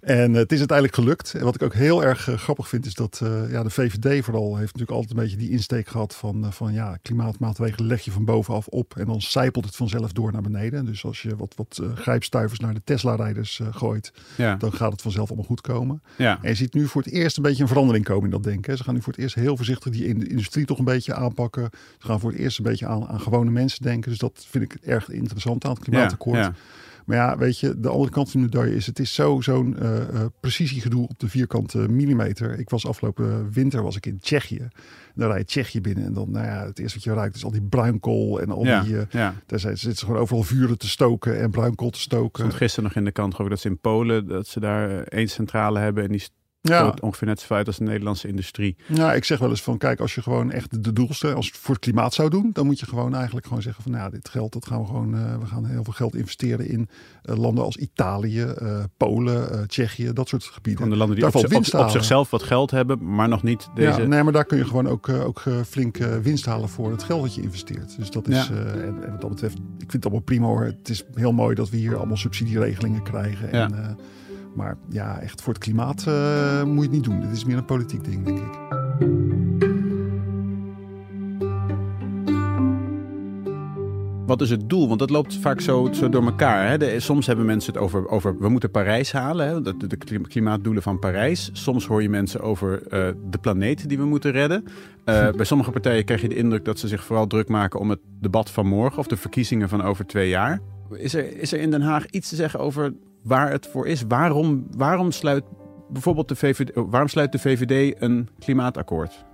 en 0.20 0.30
uh, 0.30 0.36
het 0.36 0.52
is 0.52 0.58
uiteindelijk 0.58 0.98
gelukt. 0.98 1.34
En 1.34 1.44
wat 1.44 1.54
ik 1.54 1.62
ook 1.62 1.74
heel 1.74 2.04
erg 2.04 2.28
uh, 2.28 2.36
grappig 2.36 2.68
vind, 2.68 2.86
is 2.86 2.94
dat 2.94 3.22
ja, 3.48 3.62
de 3.62 3.70
VVD 3.70 4.24
vooral 4.24 4.56
heeft 4.56 4.72
natuurlijk 4.72 4.90
altijd 4.90 5.10
een 5.10 5.22
beetje 5.22 5.36
die 5.36 5.50
insteek 5.50 5.88
gehad 5.88 6.14
van, 6.14 6.52
van 6.52 6.72
ja, 6.72 6.98
klimaatmaatregelen 7.02 7.86
leg 7.86 8.04
je 8.04 8.10
van 8.10 8.24
bovenaf 8.24 8.66
op 8.66 8.96
en 8.96 9.06
dan 9.06 9.20
zijpelt 9.20 9.64
het 9.64 9.76
vanzelf 9.76 10.12
door 10.12 10.32
naar 10.32 10.42
beneden. 10.42 10.84
Dus 10.84 11.04
als 11.04 11.22
je 11.22 11.36
wat, 11.36 11.54
wat 11.56 11.82
grijpstuivers 11.94 12.60
naar 12.60 12.74
de 12.74 12.82
Tesla 12.84 13.16
rijders 13.18 13.58
uh, 13.58 13.68
gooit, 13.70 14.12
ja. 14.36 14.56
dan 14.56 14.72
gaat 14.72 14.92
het 14.92 15.02
vanzelf 15.02 15.28
allemaal 15.28 15.46
goed 15.46 15.60
komen. 15.60 16.02
Ja. 16.16 16.38
En 16.42 16.48
je 16.48 16.54
ziet 16.54 16.74
nu 16.74 16.86
voor 16.86 17.02
het 17.02 17.12
eerst 17.12 17.36
een 17.36 17.42
beetje 17.42 17.62
een 17.62 17.68
verandering 17.68 18.04
komen 18.04 18.24
in 18.24 18.30
dat 18.30 18.42
denken. 18.42 18.76
Ze 18.76 18.84
gaan 18.84 18.94
nu 18.94 19.02
voor 19.02 19.12
het 19.12 19.22
eerst 19.22 19.34
heel 19.34 19.56
voorzichtig 19.56 19.92
die 19.92 20.06
industrie 20.06 20.66
toch 20.66 20.78
een 20.78 20.84
beetje 20.84 21.14
aanpakken. 21.14 21.68
Ze 21.98 22.06
gaan 22.06 22.20
voor 22.20 22.30
het 22.30 22.38
eerst 22.38 22.58
een 22.58 22.64
beetje 22.64 22.86
aan, 22.86 23.06
aan 23.06 23.20
gewone 23.20 23.50
mensen 23.50 23.82
denken. 23.82 24.10
Dus 24.10 24.18
dat 24.18 24.46
vind 24.48 24.64
ik 24.64 24.74
erg 24.74 25.08
interessant 25.08 25.64
aan 25.64 25.70
het 25.70 25.80
klimaatakkoord. 25.80 26.38
Ja, 26.38 26.54
maar 27.08 27.16
ja, 27.16 27.38
weet 27.38 27.58
je, 27.58 27.80
de 27.80 27.88
andere 27.88 28.10
kant 28.10 28.30
van 28.30 28.40
de 28.40 28.46
medaille 28.46 28.74
is, 28.74 28.86
het 28.86 28.98
is 28.98 29.14
zo 29.14 29.40
zo'n 29.40 29.76
uh, 29.82 29.90
uh, 29.90 30.24
precisiegedoe 30.40 31.08
op 31.08 31.18
de 31.18 31.28
vierkante 31.28 31.78
millimeter. 31.78 32.58
Ik 32.58 32.70
was 32.70 32.86
afgelopen 32.86 33.52
winter 33.52 33.82
was 33.82 33.96
ik 33.96 34.06
in 34.06 34.18
Tsjechië. 34.18 34.68
Dan 35.14 35.28
rij 35.28 35.38
je 35.38 35.44
Tsjechië 35.44 35.80
binnen 35.80 36.04
en 36.04 36.12
dan, 36.12 36.30
nou 36.30 36.46
ja, 36.46 36.66
het 36.66 36.78
eerste 36.78 36.94
wat 36.94 37.04
je 37.04 37.12
ruikt 37.12 37.36
is 37.36 37.44
al 37.44 37.50
die 37.50 37.62
bruinkool 37.62 38.40
en 38.40 38.50
al 38.50 38.64
ja, 38.64 38.82
die, 38.82 38.92
uh, 38.92 39.02
ja. 39.10 39.34
daar 39.46 39.58
zijn, 39.58 39.78
zitten 39.78 39.98
ze 39.98 40.04
gewoon 40.04 40.20
overal 40.20 40.42
vuren 40.42 40.78
te 40.78 40.88
stoken 40.88 41.40
en 41.40 41.50
bruinkool 41.50 41.90
te 41.90 42.00
stoken. 42.00 42.44
Ik 42.44 42.52
gisteren 42.52 42.84
nog 42.84 42.94
in 42.94 43.04
de 43.04 43.12
kant, 43.12 43.34
geloof 43.34 43.50
ik, 43.50 43.54
dat 43.54 43.62
ze 43.62 43.68
in 43.68 43.80
Polen, 43.80 44.26
dat 44.26 44.46
ze 44.46 44.60
daar 44.60 45.02
één 45.02 45.28
centrale 45.28 45.78
hebben 45.78 46.04
en 46.04 46.10
die 46.10 46.28
ja. 46.68 46.94
ongeveer 47.00 47.26
net 47.26 47.40
zo 47.40 47.54
als 47.54 47.76
de 47.76 47.84
Nederlandse 47.84 48.28
industrie. 48.28 48.76
Ja, 48.86 49.12
ik 49.12 49.24
zeg 49.24 49.38
wel 49.38 49.50
eens 49.50 49.62
van, 49.62 49.78
kijk, 49.78 50.00
als 50.00 50.14
je 50.14 50.22
gewoon 50.22 50.52
echt 50.52 50.84
de 50.84 50.92
doelstelling, 50.92 51.36
als 51.36 51.46
het 51.46 51.56
voor 51.56 51.74
het 51.74 51.84
klimaat 51.84 52.14
zou 52.14 52.30
doen, 52.30 52.50
dan 52.52 52.66
moet 52.66 52.80
je 52.80 52.86
gewoon 52.86 53.14
eigenlijk 53.14 53.46
gewoon 53.46 53.62
zeggen 53.62 53.82
van, 53.82 53.92
nou, 53.92 54.10
dit 54.10 54.28
geld, 54.28 54.52
dat 54.52 54.66
gaan 54.66 54.80
we 54.80 54.86
gewoon, 54.86 55.14
uh, 55.14 55.36
we 55.38 55.46
gaan 55.46 55.64
heel 55.64 55.84
veel 55.84 55.92
geld 55.92 56.16
investeren 56.16 56.68
in 56.68 56.88
uh, 57.24 57.36
landen 57.36 57.64
als 57.64 57.76
Italië, 57.76 58.54
uh, 58.62 58.78
Polen, 58.96 59.68
Tsjechië, 59.68 60.12
dat 60.12 60.28
soort 60.28 60.44
gebieden. 60.44 60.80
Van 60.80 60.90
de 60.90 60.96
landen 60.96 61.16
die 61.16 61.26
op, 61.26 61.34
op, 61.34 61.54
op, 61.74 61.88
zichzelf 61.90 62.30
wat 62.30 62.42
geld 62.42 62.70
hebben, 62.70 63.14
maar 63.14 63.28
nog 63.28 63.42
niet 63.42 63.68
deze... 63.74 64.00
Ja, 64.00 64.06
nee, 64.06 64.22
maar 64.22 64.32
daar 64.32 64.44
kun 64.44 64.58
je 64.58 64.64
gewoon 64.64 64.88
ook, 64.88 65.08
ook 65.08 65.42
flink 65.66 65.96
winst 65.96 66.46
halen 66.46 66.68
voor 66.68 66.90
het 66.90 67.02
geld 67.02 67.22
dat 67.22 67.34
je 67.34 67.42
investeert. 67.42 67.96
Dus 67.96 68.10
dat 68.10 68.28
is, 68.28 68.46
ja. 68.46 68.54
en, 68.54 69.02
en, 69.04 69.10
wat 69.10 69.20
dat 69.20 69.30
betreft, 69.30 69.54
ik 69.56 69.90
vind 69.90 69.92
het 69.92 70.04
allemaal 70.04 70.22
prima 70.22 70.46
hoor. 70.46 70.64
Het 70.64 70.88
is 70.88 71.04
heel 71.14 71.32
mooi 71.32 71.54
dat 71.54 71.70
we 71.70 71.76
hier 71.76 71.96
allemaal 71.96 72.16
subsidieregelingen 72.16 73.02
krijgen. 73.02 73.48
Ja. 73.52 73.96
Maar 74.58 74.76
ja, 74.88 75.20
echt 75.20 75.42
voor 75.42 75.52
het 75.52 75.62
klimaat 75.62 76.04
uh, 76.08 76.62
moet 76.62 76.74
je 76.74 76.82
het 76.82 76.90
niet 76.90 77.04
doen. 77.04 77.20
Dit 77.20 77.30
is 77.30 77.44
meer 77.44 77.56
een 77.56 77.64
politiek 77.64 78.04
ding, 78.04 78.24
denk 78.24 78.38
ik. 78.38 78.58
Wat 84.26 84.40
is 84.40 84.50
het 84.50 84.68
doel? 84.68 84.88
Want 84.88 84.98
dat 84.98 85.10
loopt 85.10 85.36
vaak 85.36 85.60
zo, 85.60 85.88
zo 85.92 86.08
door 86.08 86.24
elkaar. 86.24 86.68
Hè? 86.68 86.78
De, 86.78 87.00
soms 87.00 87.26
hebben 87.26 87.46
mensen 87.46 87.72
het 87.72 87.82
over, 87.82 88.08
over 88.08 88.38
we 88.38 88.48
moeten 88.48 88.70
Parijs 88.70 89.12
halen, 89.12 89.46
hè? 89.46 89.60
De, 89.60 89.86
de 89.86 90.20
klimaatdoelen 90.20 90.82
van 90.82 90.98
Parijs. 90.98 91.50
Soms 91.52 91.86
hoor 91.86 92.02
je 92.02 92.08
mensen 92.08 92.40
over 92.40 92.82
uh, 92.82 93.08
de 93.30 93.38
planeet 93.40 93.88
die 93.88 93.98
we 93.98 94.04
moeten 94.04 94.30
redden. 94.30 94.64
Uh, 95.04 95.30
bij 95.36 95.44
sommige 95.44 95.70
partijen 95.70 96.04
krijg 96.04 96.20
je 96.20 96.28
de 96.28 96.36
indruk 96.36 96.64
dat 96.64 96.78
ze 96.78 96.88
zich 96.88 97.04
vooral 97.04 97.26
druk 97.26 97.48
maken 97.48 97.80
om 97.80 97.90
het 97.90 98.00
debat 98.20 98.50
van 98.50 98.66
morgen 98.66 98.98
of 98.98 99.06
de 99.06 99.16
verkiezingen 99.16 99.68
van 99.68 99.82
over 99.82 100.06
twee 100.06 100.28
jaar. 100.28 100.60
Is 100.90 101.14
er, 101.14 101.40
is 101.40 101.52
er 101.52 101.60
in 101.60 101.70
Den 101.70 101.82
Haag 101.82 102.06
iets 102.06 102.28
te 102.28 102.36
zeggen 102.36 102.60
over 102.60 102.92
waar 103.28 103.50
het 103.50 103.66
voor 103.66 103.86
is? 103.86 104.02
Waarom, 104.08 104.66
waarom 104.76 105.10
sluit 105.10 105.44
bijvoorbeeld 105.88 106.28
de 106.28 106.36
VVD, 106.36 106.70
waarom 106.74 107.08
sluit 107.08 107.32
de 107.32 107.38
VVD 107.38 108.02
een 108.02 108.28
klimaatakkoord? 108.38 109.24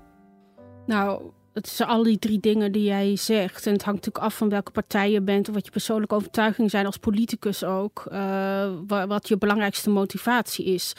Nou, 0.86 1.22
het 1.52 1.66
is 1.66 1.80
al 1.80 2.02
die 2.02 2.18
drie 2.18 2.40
dingen 2.40 2.72
die 2.72 2.84
jij 2.84 3.16
zegt. 3.16 3.66
En 3.66 3.72
het 3.72 3.82
hangt 3.82 4.00
natuurlijk 4.00 4.32
af 4.32 4.36
van 4.36 4.48
welke 4.48 4.70
partij 4.70 5.10
je 5.10 5.20
bent 5.20 5.48
of 5.48 5.54
wat 5.54 5.64
je 5.64 5.70
persoonlijke 5.70 6.14
overtuiging 6.14 6.70
zijn 6.70 6.86
als 6.86 6.96
politicus 6.96 7.64
ook. 7.64 8.04
Uh, 8.12 8.70
wat 8.86 9.28
je 9.28 9.38
belangrijkste 9.38 9.90
motivatie 9.90 10.64
is. 10.64 10.92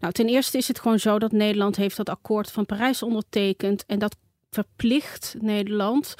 Nou, 0.00 0.12
ten 0.12 0.26
eerste 0.26 0.58
is 0.58 0.68
het 0.68 0.80
gewoon 0.80 0.98
zo 0.98 1.18
dat 1.18 1.32
Nederland 1.32 1.76
heeft 1.76 1.96
dat 1.96 2.08
akkoord 2.08 2.50
van 2.50 2.66
Parijs 2.66 3.02
ondertekend. 3.02 3.84
En 3.86 3.98
dat 3.98 4.16
verplicht 4.50 5.36
Nederland 5.40 6.14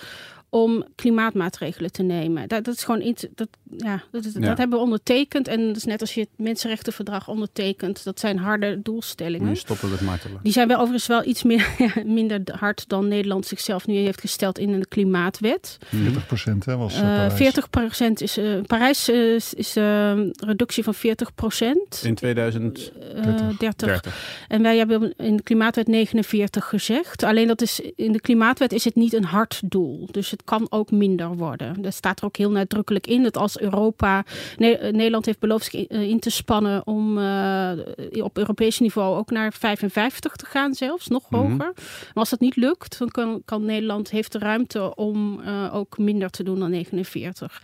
om 0.49 0.85
klimaatmaatregelen 0.95 1.93
te 1.93 2.03
nemen. 2.03 2.49
Dat, 2.49 2.65
dat 2.65 2.75
is 2.75 2.85
gewoon 2.85 3.17
dat, 3.35 3.49
ja, 3.77 4.03
dat, 4.11 4.23
dat, 4.23 4.59
hebben 4.59 4.79
we 4.79 4.85
ondertekend. 4.85 5.49
En 5.49 5.67
dat 5.67 5.77
is 5.77 5.85
net 5.85 6.01
als 6.01 6.15
je 6.15 6.21
het 6.21 6.29
mensenrechtenverdrag 6.37 7.29
ondertekent. 7.29 8.05
Dat 8.05 8.21
zijn 8.21 8.39
harde 8.39 8.83
doelstellingen. 8.83 9.49
Nu 9.49 9.57
stoppen 9.57 9.91
met 9.91 10.01
martelen. 10.01 10.41
Die 10.43 10.53
zijn 10.53 10.69
wel 10.69 10.77
overigens 10.77 11.07
wel 11.07 11.25
iets 11.25 11.43
meer, 11.43 11.69
minder 12.05 12.41
hard 12.59 12.89
dan 12.89 13.09
Nederland 13.09 13.47
zichzelf 13.47 13.87
nu 13.87 13.95
heeft 13.95 14.21
gesteld 14.21 14.59
in 14.59 14.81
de 14.81 14.87
klimaatwet. 14.87 15.79
40 15.87 16.27
procent 16.27 16.65
was 16.65 16.95
uh, 16.95 17.01
Parijs. 17.01 17.35
40 17.35 17.71
procent 17.71 18.21
is 18.21 18.39
uh, 18.39 18.61
Parijs 18.67 19.09
is, 19.09 19.55
is 19.55 19.77
uh, 19.77 20.13
reductie 20.37 20.85
van 20.85 20.95
40 20.95 21.35
procent. 21.35 22.03
In 22.05 22.15
2030. 22.15 24.47
En 24.49 24.63
wij 24.63 24.77
hebben 24.77 25.15
in 25.17 25.37
de 25.37 25.43
klimaatwet 25.43 25.87
49 25.87 26.69
gezegd. 26.69 27.23
Alleen 27.23 27.47
dat 27.47 27.63
is 27.63 27.81
in 27.97 28.13
de 28.13 28.21
klimaatwet 28.21 28.73
is 28.73 28.85
het 28.85 28.95
niet 28.95 29.13
een 29.13 29.25
hard 29.25 29.61
doel. 29.65 30.09
Dus 30.11 30.31
het 30.31 30.45
kan 30.45 30.67
ook 30.71 30.91
minder 30.91 31.37
worden. 31.37 31.85
Er 31.85 31.93
staat 31.93 32.19
er 32.19 32.25
ook 32.25 32.37
heel 32.37 32.51
nadrukkelijk 32.51 33.07
in 33.07 33.23
dat 33.23 33.37
als 33.37 33.61
Europa, 33.63 34.25
Nederland 34.57 35.27
heeft 35.27 35.39
beloofd 35.39 35.65
zich 35.65 35.87
in 35.89 36.21
te 36.21 36.31
spannen 36.31 36.87
om 36.87 37.19
uh, 37.19 37.73
op 38.11 38.39
Europees 38.39 38.79
niveau 38.79 39.17
ook 39.17 39.31
naar 39.31 39.53
55 39.53 40.37
te 40.37 40.47
gaan, 40.47 40.75
zelfs 40.75 41.09
nog 41.09 41.31
mhm. 41.31 41.41
hoger. 41.41 41.57
Maar 41.57 41.75
als 42.15 42.31
dat 42.31 42.41
niet 42.41 42.57
lukt, 42.57 42.99
dan 42.99 43.09
kan, 43.09 43.43
kan 43.45 43.65
Nederland 43.65 44.11
heeft 44.11 44.33
de 44.33 44.39
ruimte 44.39 44.95
om 44.95 45.41
uh, 45.41 45.75
ook 45.75 45.99
minder 45.99 46.31
te 46.31 46.43
doen 46.43 46.59
dan 46.59 46.71
49. 46.71 47.63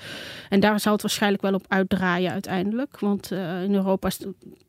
En 0.49 0.61
daar 0.61 0.81
zal 0.81 0.93
het 0.93 1.03
waarschijnlijk 1.03 1.43
wel 1.43 1.55
op 1.55 1.65
uitdraaien 1.69 2.33
uiteindelijk, 2.33 3.01
want 3.01 3.31
in 3.65 3.75
Europa 3.75 4.09
is 4.09 4.19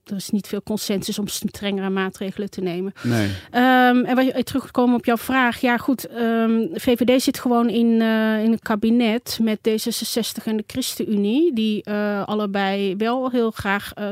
er 0.09 0.15
is 0.15 0.29
niet 0.29 0.47
veel 0.47 0.63
consensus 0.63 1.19
om 1.19 1.27
strengere 1.27 1.89
maatregelen 1.89 2.49
te 2.49 2.61
nemen. 2.61 2.93
Nee. 3.03 3.27
Um, 3.27 4.05
en 4.05 4.15
wat 4.15 4.45
terugkomen 4.45 4.95
op 4.95 5.05
jouw 5.05 5.17
vraag. 5.17 5.61
Ja, 5.61 5.77
goed. 5.77 6.07
Um, 6.17 6.69
VVD 6.73 7.21
zit 7.21 7.39
gewoon 7.39 7.69
in, 7.69 7.87
uh, 7.87 8.43
in 8.43 8.51
een 8.51 8.59
kabinet 8.59 9.39
met 9.41 9.59
D66 9.69 10.43
en 10.43 10.57
de 10.57 10.63
ChristenUnie. 10.67 11.18
Die 11.21 11.89
uh, 11.89 12.23
allebei 12.25 12.95
wel 12.95 13.29
heel 13.29 13.51
graag 13.51 13.91
uh, 13.99 14.05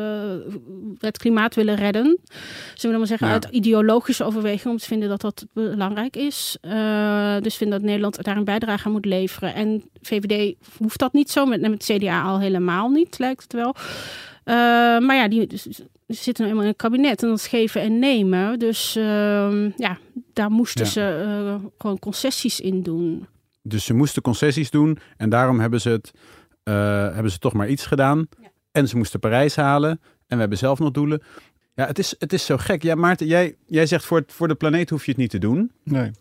het 0.97 1.17
klimaat 1.17 1.55
willen 1.55 1.75
redden. 1.75 2.03
Zullen 2.03 2.81
we 2.81 2.87
dan 2.87 2.97
maar 2.97 3.07
zeggen, 3.07 3.27
uit 3.27 3.47
ideologische 3.51 4.23
overweging 4.23 4.73
om 4.73 4.77
te 4.77 4.85
vinden 4.85 5.09
dat 5.09 5.21
dat 5.21 5.45
belangrijk 5.53 6.15
is. 6.15 6.57
dus 7.41 7.55
vind 7.55 7.71
dat 7.71 7.81
Nederland 7.81 8.23
daar 8.23 8.37
een 8.37 8.43
bijdrage 8.43 8.85
aan 8.85 8.91
moet 8.91 9.05
leveren. 9.05 9.53
En 9.53 9.83
VVD 10.01 10.55
hoeft 10.77 10.99
dat 10.99 11.13
niet 11.13 11.31
zo, 11.31 11.45
met, 11.45 11.61
met 11.61 11.83
CDA 11.83 12.23
al 12.23 12.39
helemaal 12.39 12.89
niet, 12.89 13.19
lijkt 13.19 13.43
het 13.43 13.53
wel. 13.53 13.75
Uh, 14.47 14.53
maar 14.99 15.15
ja, 15.15 15.27
die 15.27 15.47
dus, 15.47 15.67
zitten 16.07 16.33
nou 16.37 16.49
eenmaal 16.49 16.63
in 16.63 16.69
het 16.69 16.77
kabinet 16.77 17.21
en 17.21 17.27
dat 17.27 17.37
is 17.37 17.47
geven 17.47 17.81
en 17.81 17.99
nemen. 17.99 18.59
Dus 18.59 18.95
uh, 18.97 19.69
ja, 19.77 19.97
daar 20.33 20.51
moesten 20.51 20.85
ja. 20.85 20.91
ze 20.91 21.23
uh, 21.45 21.65
gewoon 21.77 21.99
concessies 21.99 22.59
in 22.59 22.83
doen. 22.83 23.27
Dus 23.61 23.85
ze 23.85 23.93
moesten 23.93 24.21
concessies 24.21 24.69
doen 24.69 24.97
en 25.17 25.29
daarom 25.29 25.59
hebben 25.59 25.81
ze, 25.81 25.89
het, 25.89 26.11
hebben 26.74 27.31
ze 27.31 27.38
toch 27.38 27.53
maar 27.53 27.69
iets 27.69 27.86
gedaan. 27.86 28.27
Ja. 28.41 28.47
En 28.71 28.88
ze 28.88 28.97
moesten 28.97 29.19
Parijs 29.19 29.55
halen 29.55 29.89
en 30.27 30.36
we 30.36 30.38
hebben 30.38 30.57
zelf 30.57 30.79
nog 30.79 30.91
doelen. 30.91 31.21
Ja, 31.75 31.86
het 31.86 32.00
is, 32.00 32.15
het 32.19 32.33
is 32.33 32.45
zo 32.45 32.57
gek. 32.57 32.83
Ja, 32.83 32.95
Maarten, 32.95 33.27
jij, 33.27 33.55
jij 33.65 33.86
zegt 33.86 34.05
voor, 34.05 34.17
het, 34.17 34.33
voor 34.33 34.47
de 34.47 34.55
planeet 34.55 34.89
hoef 34.89 35.05
je 35.05 35.12
het 35.12 35.19
niet 35.19 35.29
te 35.29 35.38
doen. 35.38 35.71
Nee. 35.83 36.12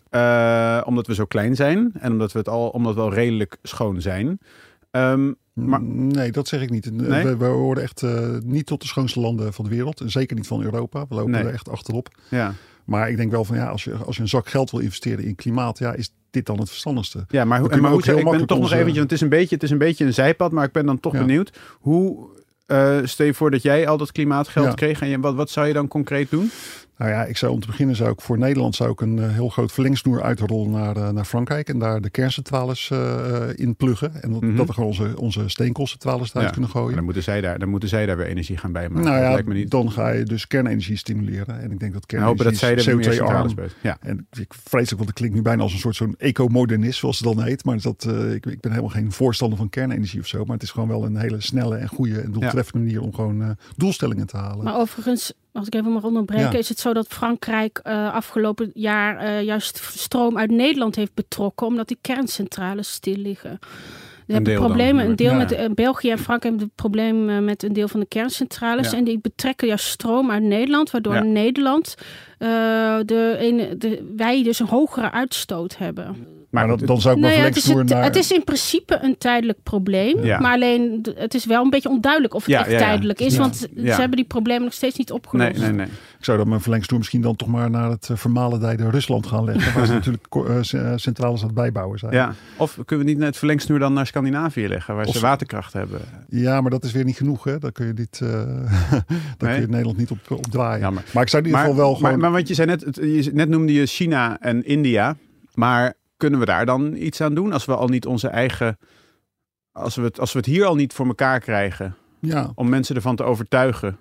omdat 0.84 1.06
we 1.06 1.14
zo 1.14 1.24
klein 1.24 1.56
zijn 1.56 1.92
en 1.98 2.12
omdat 2.12 2.32
we 2.32 2.38
het 2.38 2.48
al 2.48 2.68
omdat 2.68 2.94
we 2.94 3.00
al 3.00 3.12
redelijk 3.12 3.56
schoon 3.62 4.00
zijn. 4.00 4.38
Um, 4.90 5.36
maar... 5.52 5.82
Nee, 5.82 6.32
dat 6.32 6.48
zeg 6.48 6.60
ik 6.60 6.70
niet. 6.70 6.92
Nee? 6.92 7.24
We, 7.24 7.36
we, 7.36 7.44
horen 7.44 7.82
echt 7.82 8.02
uh, 8.02 8.38
niet 8.44 8.66
tot 8.66 8.80
de 8.80 8.86
schoonste 8.86 9.20
landen 9.20 9.52
van 9.52 9.64
de 9.64 9.70
wereld. 9.70 10.00
En 10.00 10.10
zeker 10.10 10.36
niet 10.36 10.46
van 10.46 10.62
Europa. 10.62 11.06
We 11.08 11.14
lopen 11.14 11.34
er 11.34 11.52
echt 11.52 11.68
achterop. 11.68 12.08
Ja. 12.28 12.54
Maar 12.84 13.10
ik 13.10 13.16
denk 13.16 13.30
wel 13.30 13.44
van 13.44 13.56
ja, 13.56 13.68
als 13.68 13.84
je, 13.84 13.94
als 13.94 14.16
je 14.16 14.22
een 14.22 14.28
zak 14.28 14.48
geld 14.48 14.70
wil 14.70 14.80
investeren 14.80 15.24
in 15.24 15.34
klimaat, 15.34 15.78
ja, 15.78 15.92
is 15.92 16.12
dit 16.30 16.47
dan 16.47 16.59
het 16.59 16.68
verstandigste. 16.68 17.25
Ja, 17.28 17.45
maar, 17.45 17.61
hoe, 17.61 17.76
maar 17.76 17.90
hoe, 17.90 18.18
ik 18.18 18.30
ben 18.30 18.47
toch 18.47 18.59
nog 18.59 18.73
eventjes, 18.73 19.02
het 19.02 19.12
is, 19.12 19.21
een 19.21 19.28
beetje, 19.28 19.54
het 19.54 19.64
is 19.64 19.71
een 19.71 19.78
beetje 19.78 20.04
een 20.04 20.14
zijpad, 20.14 20.52
maar 20.52 20.64
ik 20.64 20.73
ben 20.73 20.87
dan 20.87 21.00
toch 21.00 21.12
ja. 21.12 21.18
benieuwd. 21.18 21.59
Hoe, 21.80 22.28
uh, 22.66 22.99
stel 23.02 23.26
je 23.26 23.35
voor 23.35 23.50
dat 23.50 23.62
jij 23.62 23.88
al 23.88 23.97
dat 23.97 24.12
klimaatgeld 24.12 24.66
ja. 24.66 24.73
kreeg 24.73 25.00
en 25.00 25.09
je, 25.09 25.21
wat, 25.21 25.35
wat 25.35 25.50
zou 25.50 25.66
je 25.66 25.73
dan 25.73 25.88
concreet 25.88 26.30
doen? 26.30 26.50
Nou 26.98 27.10
ja, 27.10 27.24
ik 27.24 27.36
zou 27.36 27.52
om 27.52 27.60
te 27.60 27.66
beginnen 27.66 27.96
zou 27.96 28.10
ik 28.10 28.20
voor 28.20 28.38
Nederland 28.38 28.74
zou 28.74 28.90
ik 28.90 29.00
een 29.00 29.16
uh, 29.16 29.28
heel 29.28 29.48
groot 29.48 29.72
verlengsnoer 29.72 30.22
uitrollen 30.22 30.70
naar, 30.70 30.96
uh, 30.96 31.08
naar 31.08 31.24
Frankrijk 31.24 31.68
en 31.68 31.78
daar 31.78 32.00
de 32.00 32.10
kerncentrales 32.10 32.90
uh, 32.92 33.42
in 33.54 33.76
pluggen. 33.76 34.22
En 34.22 34.32
dat, 34.32 34.40
mm 34.40 34.48
-hmm. 34.48 34.56
dat 34.56 34.66
we 34.66 34.72
gewoon 34.72 34.88
onze, 34.88 35.20
onze 35.20 35.48
steenkoolcentrales 35.48 36.30
eruit 36.30 36.46
ja, 36.46 36.52
kunnen 36.52 36.70
gooien. 36.70 36.94
Dan 36.94 37.04
moeten, 37.04 37.22
zij 37.22 37.40
daar, 37.40 37.58
dan 37.58 37.68
moeten 37.68 37.88
zij 37.88 38.06
daar 38.06 38.16
weer 38.16 38.26
energie 38.26 38.56
gaan 38.56 38.72
bijmaken. 38.72 39.04
Nou 39.04 39.20
ja, 39.20 39.42
me 39.44 39.54
niet... 39.54 39.70
dan 39.70 39.90
ga 39.90 40.08
je 40.08 40.24
dus 40.24 40.46
kernenergie 40.46 40.96
stimuleren. 40.96 41.60
En 41.60 41.70
ik 41.70 41.78
denk 41.78 41.92
dat 41.92 42.06
kernenergie 42.06 42.44
dat 42.44 42.56
zij 42.56 43.16
CO2-arm. 43.16 43.54
Ja. 43.82 43.96
En 44.00 44.26
ik 44.38 44.54
vreselijk, 44.54 44.96
want 44.96 45.08
het 45.08 45.18
klinkt 45.18 45.34
nu 45.34 45.42
bijna 45.42 45.62
als 45.62 45.72
een 45.72 45.78
soort 45.78 45.96
zo'n 45.96 46.14
ecomodernist, 46.18 46.98
zoals 46.98 47.18
het 47.18 47.36
dan 47.36 47.44
heet. 47.44 47.64
Maar 47.64 47.80
dat, 47.80 48.04
ik, 48.34 48.46
ik 48.46 48.60
ben 48.60 48.70
helemaal 48.70 48.90
geen 48.90 49.12
voorstander 49.12 49.58
van 49.58 49.68
kernenergie 49.68 50.20
of 50.20 50.26
zo. 50.26 50.44
Maar 50.44 50.54
het 50.54 50.62
is 50.62 50.70
gewoon 50.70 50.88
wel 50.88 51.04
een 51.04 51.16
hele 51.16 51.40
snelle 51.40 51.76
en 51.76 51.88
goede 51.88 52.20
en 52.20 52.32
doeltreffende 52.32 52.78
ja. 52.78 52.84
manier 52.84 53.00
om 53.00 53.14
gewoon 53.14 53.56
doelstellingen 53.76 54.26
te 54.26 54.36
halen. 54.36 54.64
Maar 54.64 54.76
overigens 54.76 55.32
als 55.56 55.66
ik 55.66 55.75
even 55.75 55.92
mag 55.92 56.02
onderbreken, 56.02 56.52
ja. 56.52 56.58
is 56.58 56.68
het 56.68 56.78
zo 56.78 56.92
dat 56.92 57.06
Frankrijk 57.08 57.80
uh, 57.84 58.14
afgelopen 58.14 58.70
jaar 58.75 59.22
uh, 59.22 59.42
juist 59.42 59.80
stroom 59.94 60.38
uit 60.38 60.50
Nederland 60.50 60.96
heeft 60.96 61.14
betrokken, 61.14 61.66
omdat 61.66 61.88
die 61.88 61.98
kerncentrales 62.00 62.92
stil 62.92 63.16
liggen. 63.16 63.58
We 64.26 64.32
hebben 64.32 64.54
problemen, 64.54 65.06
een 65.06 65.16
deel 65.16 65.30
ja. 65.30 65.36
met 65.36 65.52
uh, 65.52 65.64
België 65.75 66.10
en 66.10 66.18
Frankrijk 66.18 66.42
hebben 66.42 66.62
het 66.62 66.75
probleem 66.75 67.44
met 67.44 67.62
een 67.62 67.72
deel 67.72 67.88
van 67.88 68.00
de 68.00 68.06
kerncentrales. 68.06 68.90
Ja. 68.90 68.96
En 68.96 69.04
die 69.04 69.18
betrekken 69.18 69.68
juist 69.68 69.86
stroom 69.86 70.30
uit 70.30 70.42
Nederland, 70.42 70.90
waardoor 70.90 71.26
Nederland 71.26 71.94
de, 72.38 73.75
de, 73.78 74.12
wij 74.16 74.42
dus 74.42 74.58
een 74.58 74.66
hogere 74.66 75.10
uitstoot 75.10 75.76
hebben. 75.76 76.35
Maar 76.50 76.66
dan, 76.66 76.78
dan 76.84 77.00
zou 77.00 77.14
ik 77.16 77.20
nou 77.20 77.34
ja, 77.34 77.40
het, 77.40 77.56
is 77.56 77.66
het, 77.66 77.88
naar... 77.88 78.04
het 78.04 78.16
is 78.16 78.32
in 78.32 78.44
principe 78.44 78.98
een 79.02 79.18
tijdelijk 79.18 79.58
probleem. 79.62 80.24
Ja. 80.24 80.40
Maar 80.40 80.52
alleen, 80.52 81.06
het 81.14 81.34
is 81.34 81.44
wel 81.44 81.64
een 81.64 81.70
beetje 81.70 81.88
onduidelijk 81.88 82.34
of 82.34 82.44
het 82.44 82.54
ja, 82.54 82.60
echt 82.60 82.70
ja, 82.70 82.78
tijdelijk 82.78 83.20
is. 83.20 83.36
Want 83.36 83.56
ze 83.56 83.68
hebben 83.82 84.16
die 84.16 84.24
problemen 84.24 84.64
nog 84.64 84.72
steeds 84.72 84.98
niet 84.98 85.12
opgelost. 85.12 85.58
Nee, 85.58 85.60
nee, 85.60 85.72
nee. 85.72 85.86
Ik 86.18 86.24
zou 86.24 86.38
dan 86.38 86.48
mijn 86.48 86.60
verlengstoer 86.60 86.98
misschien 86.98 87.20
dan 87.20 87.36
toch 87.36 87.48
maar 87.48 87.70
naar 87.70 87.90
het 87.90 88.08
uh, 88.10 88.16
vermalendijde 88.16 88.90
Rusland 88.90 89.26
gaan 89.26 89.44
leggen. 89.44 89.74
waar 89.74 89.86
ze 89.86 89.92
natuurlijk 90.00 90.34
uh, 90.34 90.96
centrales 90.96 91.40
aan 91.40 91.46
het 91.46 91.54
bijbouwen 91.54 91.98
zijn. 91.98 92.12
Ja. 92.12 92.34
Of 92.56 92.78
kunnen 92.84 93.06
we 93.06 93.12
niet 93.12 93.22
het 93.22 93.36
verlengsnoer 93.36 93.78
dan 93.78 93.92
naar 93.92 94.06
Scandinavië 94.06 94.68
leggen, 94.68 94.94
waar 94.94 95.06
of 95.06 95.14
ze 95.14 95.20
waterkracht 95.20 95.72
hebben? 95.72 96.00
Ja, 96.28 96.60
maar 96.60 96.70
dat 96.70 96.84
is 96.84 96.92
weer 96.92 97.04
niet 97.04 97.16
genoeg. 97.16 97.44
Hè? 97.44 97.58
Dan 97.58 97.72
kun 97.72 97.86
je, 97.86 97.94
dit, 97.94 98.20
uh, 98.22 98.30
dan 98.30 98.44
nee. 99.38 99.52
kun 99.52 99.60
je 99.60 99.66
Nederland 99.66 99.96
niet 99.96 100.10
op, 100.10 100.18
op 100.30 100.46
draaien. 100.46 100.80
Jammer. 100.80 101.04
Maar 101.12 101.22
ik 101.22 101.28
zou 101.28 101.42
in 101.42 101.48
ieder 101.48 101.64
geval 101.64 101.76
wel 101.76 101.94
gewoon... 101.94 102.10
Maar, 102.10 102.18
maar 102.18 102.30
want 102.30 102.48
je 102.48 102.54
zei 102.54 102.66
net, 102.66 102.98
je, 103.00 103.30
net 103.32 103.48
noemde 103.48 103.72
je 103.72 103.86
China 103.86 104.40
en 104.40 104.64
India. 104.64 105.16
Maar 105.54 105.94
kunnen 106.16 106.40
we 106.40 106.46
daar 106.46 106.66
dan 106.66 106.96
iets 106.96 107.20
aan 107.20 107.35
doen? 107.35 107.52
Als 107.52 107.64
we 107.64 107.76
al 107.76 107.88
niet 107.88 108.06
onze 108.06 108.28
eigen. 108.28 108.78
Als 109.73 109.94
we 109.94 110.02
het, 110.02 110.20
als 110.20 110.32
we 110.32 110.38
het 110.38 110.49
hier 110.49 110.64
al 110.64 110.75
niet 110.75 110.92
voor 110.92 111.06
elkaar 111.06 111.40
krijgen. 111.40 111.96
Ja. 112.20 112.52
Om 112.54 112.68
mensen 112.68 112.96
ervan 112.96 113.16
te 113.16 113.23
overtuigen 113.23 113.99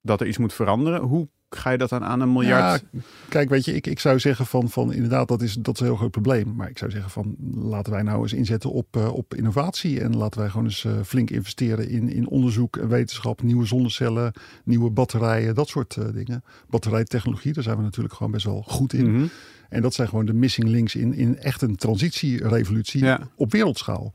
dat 0.00 0.20
er 0.20 0.26
iets 0.26 0.38
moet 0.38 0.52
veranderen. 0.52 1.00
Hoe 1.00 1.28
ga 1.50 1.70
je 1.70 1.78
dat 1.78 1.88
dan 1.88 2.04
aan 2.04 2.20
een 2.20 2.32
miljard? 2.32 2.84
Ja, 2.90 3.00
kijk, 3.28 3.48
weet 3.48 3.64
je, 3.64 3.74
ik, 3.74 3.86
ik 3.86 4.00
zou 4.00 4.18
zeggen 4.18 4.46
van, 4.46 4.68
van 4.68 4.92
inderdaad, 4.92 5.28
dat 5.28 5.42
is, 5.42 5.54
dat 5.54 5.74
is 5.74 5.80
een 5.80 5.86
heel 5.86 5.96
groot 5.96 6.10
probleem. 6.10 6.54
Maar 6.54 6.70
ik 6.70 6.78
zou 6.78 6.90
zeggen 6.90 7.10
van 7.10 7.36
laten 7.54 7.92
wij 7.92 8.02
nou 8.02 8.22
eens 8.22 8.32
inzetten 8.32 8.72
op, 8.72 8.96
uh, 8.96 9.14
op 9.14 9.34
innovatie. 9.34 10.00
En 10.00 10.16
laten 10.16 10.40
wij 10.40 10.48
gewoon 10.48 10.66
eens 10.66 10.84
uh, 10.84 10.92
flink 11.04 11.30
investeren 11.30 11.88
in, 11.88 12.08
in 12.08 12.28
onderzoek 12.28 12.76
en 12.76 12.88
wetenschap, 12.88 13.42
nieuwe 13.42 13.66
zonnecellen, 13.66 14.32
nieuwe 14.64 14.90
batterijen, 14.90 15.54
dat 15.54 15.68
soort 15.68 15.96
uh, 15.96 16.04
dingen. 16.12 16.44
Batterijtechnologie, 16.68 17.52
daar 17.52 17.62
zijn 17.62 17.76
we 17.76 17.82
natuurlijk 17.82 18.14
gewoon 18.14 18.32
best 18.32 18.44
wel 18.44 18.62
goed 18.62 18.92
in. 18.92 19.10
Mm 19.10 19.16
-hmm. 19.16 19.30
En 19.68 19.82
dat 19.82 19.94
zijn 19.94 20.08
gewoon 20.08 20.26
de 20.26 20.32
missing 20.32 20.68
links 20.68 20.94
in, 20.94 21.14
in 21.14 21.38
echt 21.38 21.62
een 21.62 21.76
transitierevolutie 21.76 23.04
ja. 23.04 23.28
op 23.34 23.52
wereldschaal. 23.52 24.12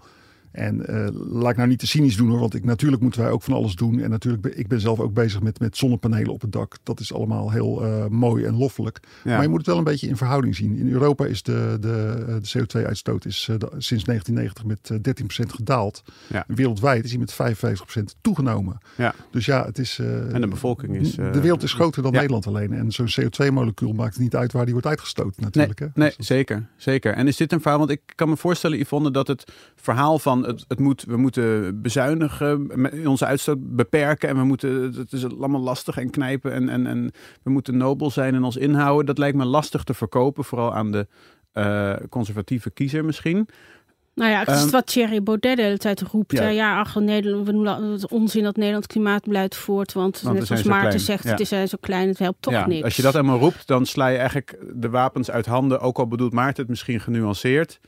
En 0.51 0.85
uh, 0.89 1.07
laat 1.31 1.51
ik 1.51 1.57
nou 1.57 1.69
niet 1.69 1.79
te 1.79 1.87
cynisch 1.87 2.15
doen 2.15 2.29
hoor, 2.29 2.39
want 2.39 2.53
ik, 2.53 2.63
natuurlijk 2.63 3.01
moeten 3.01 3.21
wij 3.21 3.31
ook 3.31 3.43
van 3.43 3.53
alles 3.53 3.75
doen. 3.75 3.99
En 3.99 4.09
natuurlijk, 4.09 4.43
ben, 4.43 4.59
ik 4.59 4.67
ben 4.67 4.79
zelf 4.79 4.99
ook 4.99 5.13
bezig 5.13 5.41
met, 5.41 5.59
met 5.59 5.77
zonnepanelen 5.77 6.33
op 6.33 6.41
het 6.41 6.51
dak. 6.51 6.75
Dat 6.83 6.99
is 6.99 7.13
allemaal 7.13 7.51
heel 7.51 7.85
uh, 7.85 8.05
mooi 8.07 8.45
en 8.45 8.57
loffelijk. 8.57 8.99
Maar 9.23 9.41
je 9.41 9.47
moet 9.47 9.57
het 9.57 9.67
wel 9.67 9.77
een 9.77 9.83
beetje 9.83 10.07
in 10.07 10.17
verhouding 10.17 10.55
zien. 10.55 10.77
In 10.77 10.91
Europa 10.91 11.25
is 11.25 11.43
de, 11.43 11.77
de, 11.79 12.39
de 12.41 12.59
CO2-uitstoot 12.59 13.25
is, 13.25 13.47
uh, 13.51 13.57
de, 13.57 13.67
sinds 13.77 14.03
1990 14.03 14.65
met 14.65 15.13
13% 15.45 15.49
gedaald. 15.49 16.03
Ja. 16.27 16.43
Wereldwijd 16.47 17.03
is 17.03 17.09
hij 17.11 17.19
met 17.19 17.57
55% 17.99 18.03
toegenomen. 18.21 18.77
Ja. 18.97 19.13
Dus 19.31 19.45
ja, 19.45 19.65
het 19.65 19.79
is... 19.79 19.99
en 20.31 20.41
de 20.41 20.47
bevolking 20.47 20.95
is... 20.95 21.15
de 21.15 21.41
wereld 21.41 21.63
is 21.63 21.73
groter 21.73 22.03
dan 22.03 22.11
Nederland 22.11 22.47
alleen. 22.47 22.73
En 22.73 22.91
zo'n 22.91 23.09
CO2-molecuul 23.21 23.93
maakt 23.93 24.19
niet 24.19 24.35
uit 24.35 24.51
waar 24.51 24.63
die 24.63 24.73
wordt 24.73 24.87
uitgestoten 24.87 25.43
natuurlijk. 25.43 25.79
Nee, 25.79 25.89
hè? 25.93 25.99
nee 26.01 26.13
zeker, 26.17 26.67
zeker. 26.77 27.13
En 27.13 27.27
is 27.27 27.37
dit 27.37 27.51
een 27.51 27.61
verhaal, 27.61 27.79
want 27.79 27.91
ik 27.91 28.01
kan 28.15 28.29
me 28.29 28.37
voorstellen 28.37 28.79
Yvonne, 28.79 29.11
dat 29.11 29.27
het 29.27 29.51
verhaal 29.75 30.19
van 30.19 30.40
het, 30.43 30.65
het 30.67 30.79
moet, 30.79 31.03
we 31.03 31.17
moeten 31.17 31.81
bezuinigen, 31.81 32.71
onze 33.07 33.25
uitstoot 33.25 33.75
beperken 33.75 34.29
en 34.29 34.37
we 34.37 34.43
moeten, 34.43 34.93
het 34.93 35.13
is 35.13 35.25
allemaal 35.25 35.61
lastig 35.61 35.97
en 35.97 36.09
knijpen 36.09 36.51
en, 36.51 36.69
en, 36.69 36.87
en 36.87 37.11
we 37.43 37.49
moeten 37.49 37.77
nobel 37.77 38.11
zijn 38.11 38.35
en 38.35 38.43
ons 38.43 38.57
inhouden. 38.57 39.05
Dat 39.05 39.17
lijkt 39.17 39.37
me 39.37 39.45
lastig 39.45 39.83
te 39.83 39.93
verkopen, 39.93 40.43
vooral 40.43 40.73
aan 40.73 40.91
de 40.91 41.07
uh, 41.53 41.93
conservatieve 42.09 42.71
kiezer 42.71 43.05
misschien. 43.05 43.47
Nou 44.15 44.31
ja, 44.31 44.39
het 44.39 44.49
is 44.49 44.63
um, 44.63 44.69
wat 44.69 44.87
Thierry 44.87 45.23
Baudet 45.23 45.57
de 45.57 45.61
hele 45.61 45.77
tijd 45.77 46.01
roept. 46.01 46.31
Ja, 46.31 46.47
ja 46.47 46.79
ach, 46.79 46.95
Nederland, 46.95 47.45
we 47.45 47.51
doen 47.51 47.91
het 47.91 48.11
onzin 48.11 48.43
dat 48.43 48.55
Nederland 48.55 48.87
klimaatbeleid 48.87 49.55
voert. 49.55 49.93
Want, 49.93 50.21
want 50.21 50.37
net 50.37 50.47
zoals 50.47 50.63
Maarten 50.63 50.99
zegt, 50.99 51.23
ja. 51.23 51.29
het 51.29 51.39
is 51.39 51.69
zo 51.69 51.77
klein, 51.79 52.07
het 52.07 52.19
helpt 52.19 52.41
toch 52.41 52.53
ja, 52.53 52.67
niks. 52.67 52.83
Als 52.83 52.95
je 52.95 53.01
dat 53.01 53.13
helemaal 53.13 53.39
roept, 53.39 53.67
dan 53.67 53.85
sla 53.85 54.07
je 54.07 54.17
eigenlijk 54.17 54.57
de 54.73 54.89
wapens 54.89 55.31
uit 55.31 55.45
handen. 55.45 55.79
Ook 55.79 55.97
al 55.97 56.07
bedoelt 56.07 56.33
Maarten 56.33 56.61
het 56.61 56.69
misschien 56.69 56.99
genuanceerd. 56.99 57.79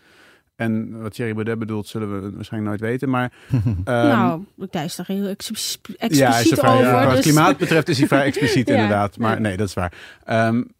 En 0.55 1.01
wat 1.01 1.13
Thierry 1.13 1.33
Baudet 1.33 1.59
bedoelt, 1.59 1.87
zullen 1.87 2.13
we 2.13 2.35
waarschijnlijk 2.35 2.71
nooit 2.71 2.91
weten. 2.91 3.09
Maar, 3.09 3.31
um, 3.51 3.73
nou, 3.85 4.43
hij 4.71 4.85
is 4.85 4.95
daar 4.95 5.05
heel 5.05 5.27
expliciet 5.27 5.79
ja, 6.07 6.37
is 6.37 6.47
vrij, 6.47 6.71
over. 6.71 6.85
Ja, 6.85 6.91
wat 6.91 7.03
dus... 7.03 7.13
het 7.13 7.23
klimaat 7.23 7.57
betreft 7.57 7.89
is 7.89 7.97
hij 7.97 8.07
vrij 8.07 8.23
expliciet 8.23 8.69
inderdaad. 8.75 9.17
Maar 9.17 9.41
nee, 9.41 9.57
dat 9.57 9.67
is 9.67 9.73
waar. 9.73 9.93
Um, 10.29 10.71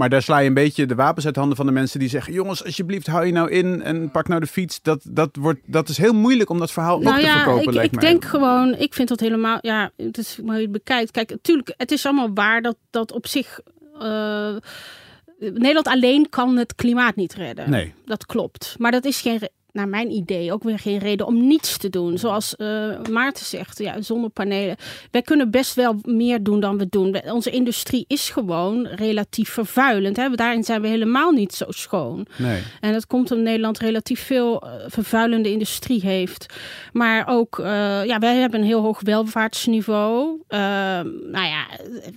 maar 0.00 0.08
daar 0.08 0.22
sla 0.22 0.38
je 0.38 0.48
een 0.48 0.54
beetje 0.54 0.86
de 0.86 0.94
wapens 0.94 1.26
uit 1.26 1.36
handen 1.36 1.56
van 1.56 1.66
de 1.66 1.72
mensen 1.72 1.98
die 1.98 2.08
zeggen: 2.08 2.32
jongens, 2.32 2.64
alsjeblieft, 2.64 3.06
hou 3.06 3.26
je 3.26 3.32
nou 3.32 3.50
in 3.50 3.82
en 3.82 4.10
pak 4.10 4.28
nou 4.28 4.40
de 4.40 4.46
fiets. 4.46 4.82
Dat, 4.82 5.00
dat, 5.08 5.36
wordt, 5.36 5.60
dat 5.64 5.88
is 5.88 5.96
heel 5.96 6.12
moeilijk 6.12 6.50
om 6.50 6.58
dat 6.58 6.72
verhaal 6.72 6.98
nou 7.00 7.16
ook 7.16 7.22
ja, 7.22 7.32
te 7.32 7.38
verkopen. 7.38 7.68
Ik, 7.68 7.74
lijkt 7.74 7.94
ik 7.94 8.00
mij. 8.00 8.10
denk 8.10 8.24
gewoon, 8.24 8.74
ik 8.74 8.94
vind 8.94 9.08
dat 9.08 9.20
helemaal, 9.20 9.58
ja, 9.60 9.90
het 9.96 10.18
is 10.18 10.40
maar 10.44 10.56
je 10.56 10.62
het 10.62 10.72
bekijkt. 10.72 11.10
Kijk, 11.10 11.30
natuurlijk, 11.30 11.74
het 11.76 11.90
is 11.90 12.06
allemaal 12.06 12.34
waar 12.34 12.62
dat, 12.62 12.76
dat 12.90 13.12
op 13.12 13.26
zich. 13.26 13.60
Uh, 14.02 14.56
Nederland 15.40 15.86
alleen 15.86 16.28
kan 16.28 16.56
het 16.56 16.74
klimaat 16.74 17.16
niet 17.16 17.34
redden. 17.34 17.70
Nee. 17.70 17.94
Dat 18.04 18.26
klopt. 18.26 18.74
Maar 18.78 18.90
dat 18.90 19.04
is 19.04 19.20
geen 19.20 19.40
naar 19.72 19.88
mijn 19.88 20.10
idee 20.10 20.52
ook 20.52 20.62
weer 20.62 20.78
geen 20.78 20.98
reden 20.98 21.26
om 21.26 21.46
niets 21.46 21.76
te 21.76 21.90
doen. 21.90 22.18
Zoals 22.18 22.54
uh, 22.58 22.98
Maarten 23.10 23.46
zegt, 23.46 23.78
ja, 23.78 24.00
zonnepanelen. 24.02 24.76
Wij 25.10 25.22
kunnen 25.22 25.50
best 25.50 25.74
wel 25.74 25.98
meer 26.02 26.42
doen 26.42 26.60
dan 26.60 26.78
we 26.78 26.86
doen. 26.88 27.20
Onze 27.30 27.50
industrie 27.50 28.04
is 28.08 28.30
gewoon 28.30 28.86
relatief 28.86 29.48
vervuilend. 29.50 30.16
Hè? 30.16 30.30
Daarin 30.30 30.64
zijn 30.64 30.82
we 30.82 30.88
helemaal 30.88 31.30
niet 31.30 31.54
zo 31.54 31.64
schoon. 31.68 32.26
Nee. 32.36 32.62
En 32.80 32.92
dat 32.92 33.06
komt 33.06 33.30
omdat 33.30 33.44
Nederland 33.46 33.78
relatief 33.78 34.20
veel 34.26 34.64
uh, 34.64 34.70
vervuilende 34.86 35.50
industrie 35.50 36.00
heeft. 36.00 36.46
Maar 36.92 37.26
ook, 37.28 37.58
uh, 37.58 37.66
ja, 38.04 38.18
wij 38.18 38.36
hebben 38.36 38.60
een 38.60 38.66
heel 38.66 38.82
hoog 38.82 39.00
welvaartsniveau. 39.00 40.40
nou 40.48 41.46
ja, 41.46 41.66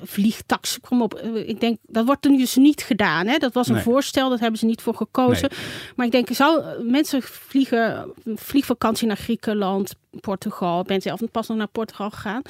vliegtax, 0.01 0.79
kom 0.79 1.01
op. 1.01 1.19
Ik 1.45 1.59
denk, 1.59 1.77
dat 1.87 2.05
wordt 2.05 2.25
er 2.25 2.31
nu 2.31 2.37
dus 2.37 2.55
niet 2.55 2.81
gedaan. 2.81 3.27
Hè? 3.27 3.37
Dat 3.37 3.53
was 3.53 3.67
een 3.67 3.73
Nee. 3.73 3.83
voorstel, 3.83 4.29
dat 4.29 4.39
hebben 4.39 4.59
ze 4.59 4.65
niet 4.65 4.81
voor 4.81 4.95
gekozen. 4.95 5.49
Maar 5.95 6.05
ik 6.05 6.11
denk, 6.11 6.27
zou 6.31 6.63
mensen 6.83 7.21
vliegen, 7.53 8.11
vliegvakantie 8.35 9.07
naar 9.07 9.17
Griekenland, 9.17 9.95
Portugal. 10.21 10.79
Ik 10.81 10.87
ben 10.87 11.01
zelf 11.01 11.21
pas 11.31 11.47
nog 11.47 11.57
naar 11.57 11.67
Portugal 11.67 12.09
gegaan. 12.09 12.41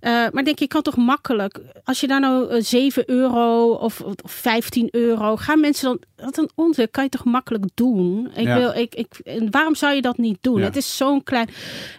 Uh, 0.00 0.26
maar 0.32 0.44
denk, 0.44 0.58
je 0.58 0.66
kan 0.66 0.82
toch 0.82 0.96
makkelijk, 0.96 1.60
als 1.84 2.00
je 2.00 2.06
daar 2.06 2.20
nou 2.20 2.54
uh, 2.54 2.62
7 2.62 3.10
euro 3.10 3.72
of, 3.72 4.00
of 4.00 4.14
15 4.24 4.88
euro, 4.90 5.36
gaan 5.36 5.60
mensen 5.60 5.84
dan, 5.88 6.26
wat 6.26 6.38
een 6.38 6.50
onzin, 6.54 6.90
kan 6.90 7.04
je 7.04 7.10
toch 7.10 7.24
makkelijk 7.24 7.64
doen? 7.74 8.30
Ik 8.34 8.44
Ja. 8.46 8.56
wil, 8.58 8.70
ik, 8.74 8.94
ik, 8.94 9.18
en 9.24 9.50
waarom 9.50 9.74
zou 9.74 9.94
je 9.94 10.02
dat 10.02 10.18
niet 10.18 10.38
doen? 10.40 10.58
Ja. 10.58 10.64
Het 10.64 10.76
is 10.76 10.96
zo'n 10.96 11.22
klein, 11.22 11.48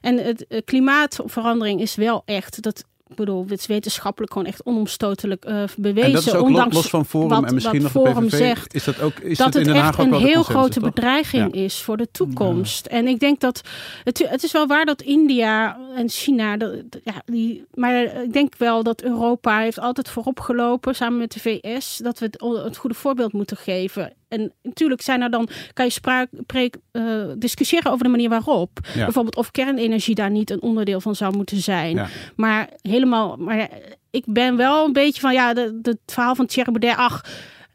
en 0.01 0.17
het 0.17 0.45
uh, 0.49 0.59
klimaatverandering 0.65 1.81
is 1.81 1.95
wel 1.95 2.21
echt, 2.25 2.61
dat, 2.61 2.83
ik 3.09 3.15
bedoel, 3.15 3.45
het 3.47 3.59
is 3.59 3.65
wetenschappelijk 3.65 4.31
gewoon 4.33 4.47
echt 4.47 4.63
onomstotelijk 4.65 5.45
uh, 5.45 5.63
bewezen. 5.77 6.07
En 6.07 6.11
dat 6.11 6.25
is 6.25 6.33
ook 6.33 6.45
ondanks 6.45 6.75
los 6.75 6.87
van 6.87 7.05
Forum 7.05 7.29
wat, 7.29 7.43
en 7.43 7.53
misschien 7.53 7.81
nog 7.81 7.91
Forum 7.91 8.27
PVV. 8.27 8.37
zegt 8.37 8.73
is 8.73 8.83
dat 8.83 9.01
ook 9.01 9.19
is 9.19 9.37
dat 9.37 9.53
het 9.53 9.67
in 9.67 9.75
het 9.75 9.85
echt 9.85 9.99
een 9.99 10.13
heel 10.13 10.43
grote 10.43 10.79
toch? 10.79 10.93
bedreiging 10.93 11.55
Ja. 11.55 11.61
is 11.61 11.81
voor 11.81 11.97
de 11.97 12.07
toekomst. 12.11 12.85
En 12.85 13.07
ik 13.07 13.19
denk 13.19 13.39
dat 13.39 13.61
het, 14.03 14.29
het 14.29 14.43
is 14.43 14.51
wel 14.51 14.67
waar 14.67 14.85
dat 14.85 15.01
India 15.01 15.77
en 15.95 16.09
China, 16.09 16.57
dat, 16.57 16.73
ja, 17.03 17.21
die, 17.25 17.65
maar 17.73 18.23
ik 18.23 18.33
denk 18.33 18.55
wel 18.57 18.83
dat 18.83 19.01
Europa 19.01 19.59
heeft 19.59 19.79
altijd 19.79 20.09
voorop 20.09 20.39
gelopen 20.39 20.95
samen 20.95 21.19
met 21.19 21.31
de 21.31 21.39
VS 21.39 21.97
dat 21.97 22.19
we 22.19 22.25
het, 22.25 22.63
het 22.63 22.77
goede 22.77 22.95
voorbeeld 22.95 23.33
moeten 23.33 23.57
geven. 23.57 24.13
En 24.29 24.53
natuurlijk 24.63 25.01
zijn 25.01 25.21
er 25.21 25.29
dan, 25.31 25.49
kan 25.73 25.85
je 25.85 25.91
spraak, 25.91 26.27
preek, 26.45 26.75
uh, 26.91 27.25
discussiëren 27.37 27.91
over 27.91 28.03
de 28.03 28.09
manier 28.09 28.29
waarop. 28.29 28.79
Ja. 28.95 29.03
Bijvoorbeeld 29.03 29.35
of 29.35 29.51
kernenergie 29.51 30.15
daar 30.15 30.31
niet 30.31 30.49
een 30.49 30.61
onderdeel 30.61 31.01
van 31.01 31.15
zou 31.15 31.35
moeten 31.35 31.57
zijn. 31.57 31.95
Ja. 31.95 32.07
Maar 32.35 32.69
helemaal, 32.81 33.35
maar 33.37 33.69
ik 34.11 34.23
ben 34.25 34.55
wel 34.57 34.85
een 34.85 34.93
beetje 34.93 35.21
van, 35.21 35.33
ja, 35.33 35.53
de, 35.53 35.79
de, 35.81 35.89
het 35.89 36.13
verhaal 36.13 36.35
van 36.35 36.45
Thierry 36.45 36.71
Baudet, 36.71 36.97
ach, 36.97 37.25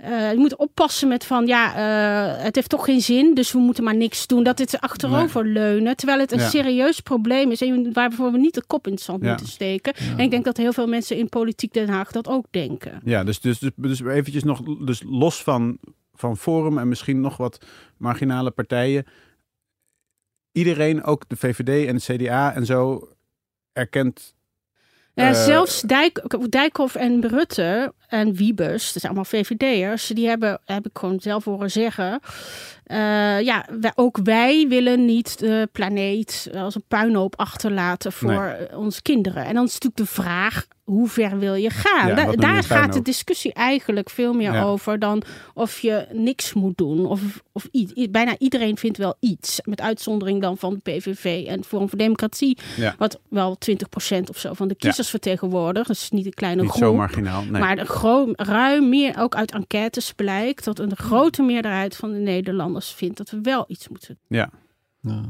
uh, 0.04 0.32
je 0.32 0.38
moet 0.38 0.56
oppassen 0.56 1.08
met 1.08 1.24
van, 1.24 1.46
ja, 1.46 1.68
uh, 2.36 2.42
het 2.44 2.54
heeft 2.54 2.68
toch 2.68 2.84
geen 2.84 3.00
zin, 3.00 3.34
dus 3.34 3.52
we 3.52 3.58
moeten 3.58 3.84
maar 3.84 3.96
niks 3.96 4.26
doen. 4.26 4.42
Dat 4.42 4.58
het 4.58 4.80
achterover 4.80 5.46
leunen, 5.46 5.96
terwijl 5.96 6.18
het 6.18 6.32
een 6.32 6.38
Ja. 6.38 6.48
serieus 6.48 7.00
probleem 7.00 7.50
is 7.50 7.60
en 7.62 7.92
waarvoor 7.92 8.32
we 8.32 8.38
niet 8.38 8.54
de 8.54 8.64
kop 8.66 8.86
in 8.86 8.92
het 8.92 9.02
zand 9.02 9.22
Ja. 9.22 9.28
moeten 9.28 9.46
steken. 9.46 9.94
En 10.16 10.18
ik 10.24 10.30
denk 10.30 10.44
dat 10.44 10.56
heel 10.56 10.72
veel 10.72 10.86
mensen 10.86 11.16
in 11.16 11.28
politiek 11.28 11.72
Den 11.72 11.88
Haag 11.88 12.10
dat 12.10 12.28
ook 12.28 12.46
denken. 12.50 13.00
Ja, 13.04 13.24
dus, 13.24 13.40
dus, 13.40 13.58
dus, 13.58 13.70
dus 13.76 14.00
eventjes 14.00 14.42
nog 14.44 14.60
dus 14.84 15.02
los 15.06 15.42
van, 15.42 15.78
van 16.14 16.36
Forum 16.36 16.78
en 16.78 16.88
misschien 16.88 17.20
nog 17.20 17.36
wat 17.36 17.66
marginale 17.96 18.50
partijen. 18.50 19.06
Iedereen, 20.52 21.04
ook 21.04 21.28
de 21.28 21.36
VVD 21.36 21.86
en 21.86 21.94
het 21.94 22.04
CDA 22.04 22.54
en 22.54 22.66
zo, 22.66 23.08
erkent... 23.72 24.34
Ja, 25.14 25.28
eh, 25.28 25.44
zelfs 25.44 25.80
Dijk, 25.80 26.50
Dijkhoff 26.50 26.94
en 26.94 27.28
Rutte 27.28 27.94
en 28.08 28.34
Wiebes, 28.34 28.92
dat 28.92 29.02
zijn 29.02 29.12
allemaal 29.12 29.24
VVD'ers, 29.24 30.06
die 30.06 30.28
hebben, 30.28 30.60
heb 30.64 30.86
ik 30.86 30.98
gewoon 30.98 31.20
zelf 31.20 31.44
horen 31.44 31.70
zeggen. 31.70 32.20
eh, 32.84 33.40
ja, 33.40 33.66
wij, 33.80 33.92
ook 33.94 34.18
wij 34.22 34.66
willen 34.68 35.04
niet 35.04 35.38
de 35.38 35.68
planeet 35.72 36.50
als 36.54 36.74
een 36.74 36.84
puinhoop 36.88 37.36
achterlaten 37.38 38.12
voor 38.12 38.56
Nee. 38.58 38.76
onze 38.78 39.02
kinderen. 39.02 39.44
En 39.44 39.54
dan 39.54 39.64
is 39.64 39.72
natuurlijk 39.72 39.96
de 39.96 40.06
vraag, 40.22 40.66
hoe 40.84 41.08
ver 41.08 41.38
wil 41.38 41.54
je 41.54 41.70
gaan? 41.70 42.08
Ja, 42.08 42.14
Da- 42.14 42.24
wat 42.24 42.36
noem 42.36 42.46
je 42.46 42.52
daar 42.52 42.64
gaat 42.64 42.92
de 42.92 43.02
discussie 43.02 43.52
eigenlijk 43.52 44.10
veel 44.10 44.32
meer 44.32 44.52
Ja. 44.52 44.62
over 44.62 44.98
dan 44.98 45.22
of 45.54 45.78
je 45.80 46.06
niks 46.12 46.52
moet 46.52 46.76
doen. 46.78 47.06
Of, 47.06 47.20
of 47.52 47.68
bijna 48.10 48.38
iedereen 48.38 48.76
vindt 48.78 48.98
wel 48.98 49.14
iets. 49.20 49.60
Met 49.64 49.80
uitzondering 49.80 50.40
dan 50.42 50.56
van 50.58 50.74
de 50.82 50.92
PVV 50.92 51.44
en 51.46 51.64
Forum 51.64 51.88
voor 51.88 51.98
Democratie. 51.98 52.58
Ja. 52.76 52.94
Wat 52.98 53.20
wel 53.28 53.56
20% 53.58 54.28
of 54.30 54.38
zo 54.38 54.52
van 54.54 54.68
de 54.68 54.74
kiezers 54.74 55.10
vertegenwoordigt. 55.10 55.86
Dus 55.86 56.10
niet 56.10 56.26
een 56.26 56.34
kleine 56.34 56.60
niet 56.62 56.70
groep. 56.70 56.82
zo 56.82 56.94
marginaal. 56.94 57.42
Nee. 57.42 57.60
Maar 57.60 57.76
de 57.76 57.86
ruim 58.32 58.88
meer, 58.88 59.18
ook 59.18 59.34
uit 59.34 59.52
enquêtes 59.52 60.12
blijkt 60.12 60.64
dat 60.64 60.78
een 60.78 60.96
grote 60.96 61.42
meerderheid 61.42 61.96
van 61.96 62.12
de 62.12 62.18
Nederlanders 62.18 62.90
vindt 62.90 63.16
dat 63.16 63.30
we 63.30 63.40
wel 63.40 63.64
iets 63.68 63.88
moeten 63.88 64.18
doen. 64.28 64.38
ja. 64.38 64.50
Nou, 65.04 65.24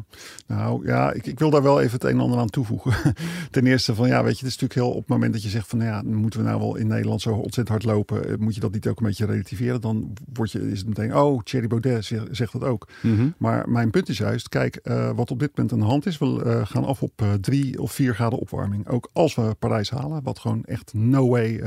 nou 0.47 0.87
ja, 0.87 1.13
ik, 1.13 1.27
ik 1.27 1.39
wil 1.39 1.51
daar 1.51 1.63
wel 1.63 1.81
even 1.81 1.93
het 1.93 2.05
een 2.05 2.11
en 2.11 2.21
ander 2.21 2.39
aan 2.39 2.51
toevoegen. 2.51 3.15
Ten 3.51 3.67
eerste 3.67 3.95
van 3.95 4.09
ja, 4.09 4.23
weet 4.23 4.39
je, 4.39 4.45
het 4.45 4.55
is 4.55 4.61
natuurlijk 4.61 4.75
heel 4.75 4.91
op 4.91 5.01
het 5.01 5.09
moment 5.09 5.33
dat 5.33 5.43
je 5.43 5.49
zegt 5.49 5.69
van 5.69 5.79
nou 5.79 5.91
ja, 5.91 6.03
moeten 6.03 6.41
we 6.41 6.47
nou 6.47 6.61
wel 6.61 6.77
in 6.77 6.87
Nederland 6.87 7.21
zo 7.21 7.31
ontzettend 7.31 7.69
hard 7.69 7.85
lopen, 7.85 8.29
eh, 8.29 8.37
moet 8.39 8.55
je 8.55 8.61
dat 8.61 8.73
niet 8.73 8.87
ook 8.87 9.01
een 9.01 9.07
beetje 9.07 9.27
relativeren? 9.27 9.81
Dan 9.81 10.13
word 10.33 10.53
je, 10.53 10.71
is 10.71 10.79
het 10.79 10.89
meteen, 10.89 11.17
oh, 11.17 11.43
Thierry 11.43 11.67
Baudet 11.69 12.05
zegt, 12.05 12.27
zegt 12.31 12.53
dat 12.53 12.65
ook. 12.65 12.89
Mhm. 13.03 13.29
Maar 13.39 13.69
mijn 13.69 13.91
punt 13.91 14.09
is 14.09 14.19
juist, 14.19 14.49
kijk, 14.49 14.77
eh, 14.77 15.11
wat 15.15 15.31
op 15.31 15.39
dit 15.39 15.51
moment 15.57 15.73
aan 15.73 15.81
de 15.81 15.85
hand 15.85 16.07
is, 16.07 16.19
we 16.19 16.43
eh, 16.45 16.67
gaan 16.67 16.85
af 16.85 17.03
op 17.03 17.23
drie 17.41 17.81
of 17.81 17.93
vier 17.93 18.15
graden 18.15 18.39
opwarming. 18.39 18.89
Ook 18.89 19.11
als 19.13 19.35
we 19.35 19.57
Parijs 19.59 19.91
halen, 19.91 20.23
wat 20.23 20.39
gewoon 20.39 20.65
echt 20.65 20.93
no 20.95 21.29
way 21.29 21.63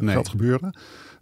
Nee. 0.00 0.14
gaat 0.14 0.28
gebeuren, 0.28 0.74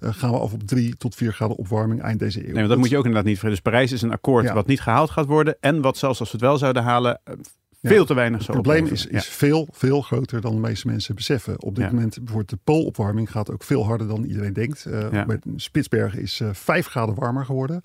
gaan 0.03 0.31
we 0.31 0.39
af 0.39 0.53
op 0.53 0.63
drie 0.63 0.97
tot 0.97 1.15
vier 1.15 1.33
graden 1.33 1.57
opwarming 1.57 2.01
eind 2.03 2.19
deze 2.19 2.39
eeuw. 2.39 2.45
Nee, 2.45 2.55
want 2.55 2.69
dat 2.69 2.79
moet 2.79 2.89
je 2.89 2.97
ook 2.97 3.05
inderdaad 3.05 3.29
niet 3.29 3.39
vergeten. 3.39 3.63
Dus 3.65 3.73
Parijs 3.73 3.93
is 3.93 4.03
een 4.03 4.13
akkoord 4.13 4.45
Ja. 4.45 4.55
wat 4.55 4.67
niet 4.67 4.81
gehaald 4.81 5.11
gaat 5.11 5.27
worden. 5.27 5.57
En 5.61 5.81
wat 5.81 5.97
zelfs 5.97 6.21
als 6.21 6.31
we 6.31 6.37
het 6.37 6.47
wel 6.47 6.59
zouden 6.59 6.83
halen, 6.83 7.21
eh, 7.25 7.35
veel 7.83 8.05
te 8.05 8.15
weinig 8.15 8.37
Het 8.39 8.47
zou 8.47 8.61
probleem 8.63 8.87
is, 8.87 9.07
is 9.07 9.29
veel, 9.29 9.69
veel 9.71 10.01
groter 10.01 10.41
dan 10.41 10.55
de 10.55 10.61
meeste 10.61 10.87
mensen 10.87 11.15
beseffen. 11.15 11.63
Op 11.63 11.75
dit 11.75 11.85
Ja. 11.85 11.91
moment, 11.91 12.15
bijvoorbeeld 12.15 12.51
de 12.51 12.59
poolopwarming 12.65 13.31
gaat 13.31 13.51
ook 13.51 13.63
veel 13.63 13.85
harder 13.85 14.09
dan 14.09 14.25
iedereen 14.25 14.53
denkt. 14.53 14.87
Uh, 14.89 15.25
Spitsbergen 15.57 16.21
is 16.21 16.41
uh, 16.41 16.49
vijf 16.53 16.87
graden 16.87 17.15
warmer 17.15 17.45
geworden. 17.45 17.81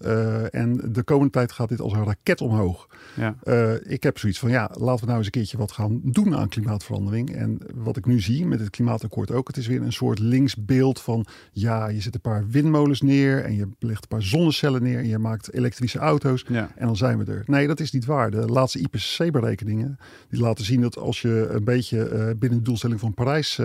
Uh, 0.00 0.54
en 0.54 0.80
de 0.92 1.02
komende 1.02 1.32
tijd 1.32 1.52
gaat 1.52 1.68
dit 1.68 1.80
als 1.80 1.92
een 1.92 2.04
raket 2.04 2.40
omhoog. 2.40 2.88
Ja. 3.16 3.36
Uh, 3.44 3.72
ik 3.92 4.02
heb 4.02 4.18
zoiets 4.18 4.38
van, 4.38 4.50
ja, 4.50 4.70
laten 4.78 5.00
we 5.00 5.06
nou 5.06 5.16
eens 5.16 5.26
een 5.26 5.32
keertje 5.32 5.56
wat 5.56 5.72
gaan 5.72 6.00
doen 6.02 6.36
aan 6.36 6.48
klimaatverandering. 6.48 7.34
En 7.34 7.58
wat 7.74 7.96
ik 7.96 8.06
nu 8.06 8.20
zie 8.20 8.46
met 8.46 8.60
het 8.60 8.70
klimaatakkoord 8.70 9.30
ook, 9.30 9.46
het 9.46 9.56
is 9.56 9.66
weer 9.66 9.82
een 9.82 9.92
soort 9.92 10.18
linksbeeld 10.18 11.00
van, 11.00 11.26
ja, 11.52 11.88
je 11.88 12.00
zet 12.00 12.14
een 12.14 12.20
paar 12.20 12.48
windmolens 12.48 13.00
neer 13.00 13.44
en 13.44 13.54
je 13.54 13.68
legt 13.78 14.02
een 14.02 14.08
paar 14.08 14.22
zonnecellen 14.22 14.82
neer 14.82 14.98
en 14.98 15.08
je 15.08 15.18
maakt 15.18 15.52
elektrische 15.52 15.98
auto's 15.98 16.44
ja. 16.48 16.70
en 16.76 16.86
dan 16.86 16.96
zijn 16.96 17.18
we 17.18 17.32
er. 17.32 17.42
Nee, 17.46 17.66
dat 17.66 17.80
is 17.80 17.92
niet 17.92 18.04
waar. 18.04 18.30
De 18.30 18.46
laatste 18.46 18.78
IPCC-berekeningen, 18.78 19.98
die 20.28 20.40
laten 20.40 20.64
zien 20.64 20.80
dat 20.80 20.98
als 20.98 21.20
je 21.20 21.48
een 21.50 21.64
beetje 21.64 22.10
uh, 22.10 22.38
binnen 22.38 22.58
de 22.58 22.64
doelstelling 22.64 23.00
van 23.00 23.14
Parijs 23.14 23.56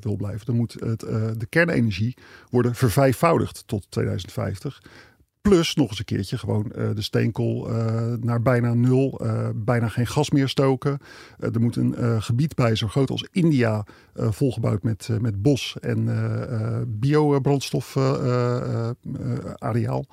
wil 0.00 0.16
blijven, 0.16 0.46
dan 0.46 0.56
moet 0.56 0.72
het, 0.72 1.00
de 1.40 1.46
kernenergie 1.48 2.16
worden 2.50 2.74
vervijfvoudigd 2.74 3.62
tot 3.66 3.86
2050. 3.88 4.82
Plus 5.42 5.74
nog 5.74 5.88
eens 5.88 5.98
een 5.98 6.04
keertje 6.04 6.38
gewoon 6.38 6.72
uh, 6.76 6.88
de 6.94 7.02
steenkool 7.02 7.70
uh, 7.70 8.12
naar 8.20 8.42
bijna 8.42 8.74
nul. 8.74 9.20
Uh, 9.22 9.48
bijna 9.54 9.88
geen 9.88 10.06
gas 10.06 10.30
meer 10.30 10.48
stoken. 10.48 10.98
er 11.38 11.60
moet 11.60 11.76
een 11.76 12.22
gebied 12.22 12.54
bij 12.54 12.74
zo 12.74 12.88
groot 12.88 13.10
als 13.10 13.28
India 13.32 13.86
volgebouwd 14.14 14.82
met, 14.82 15.08
met 15.20 15.42
bos 15.42 15.76
en 15.80 16.08
biobrandstof 17.00 17.96
areaal. 19.56 20.06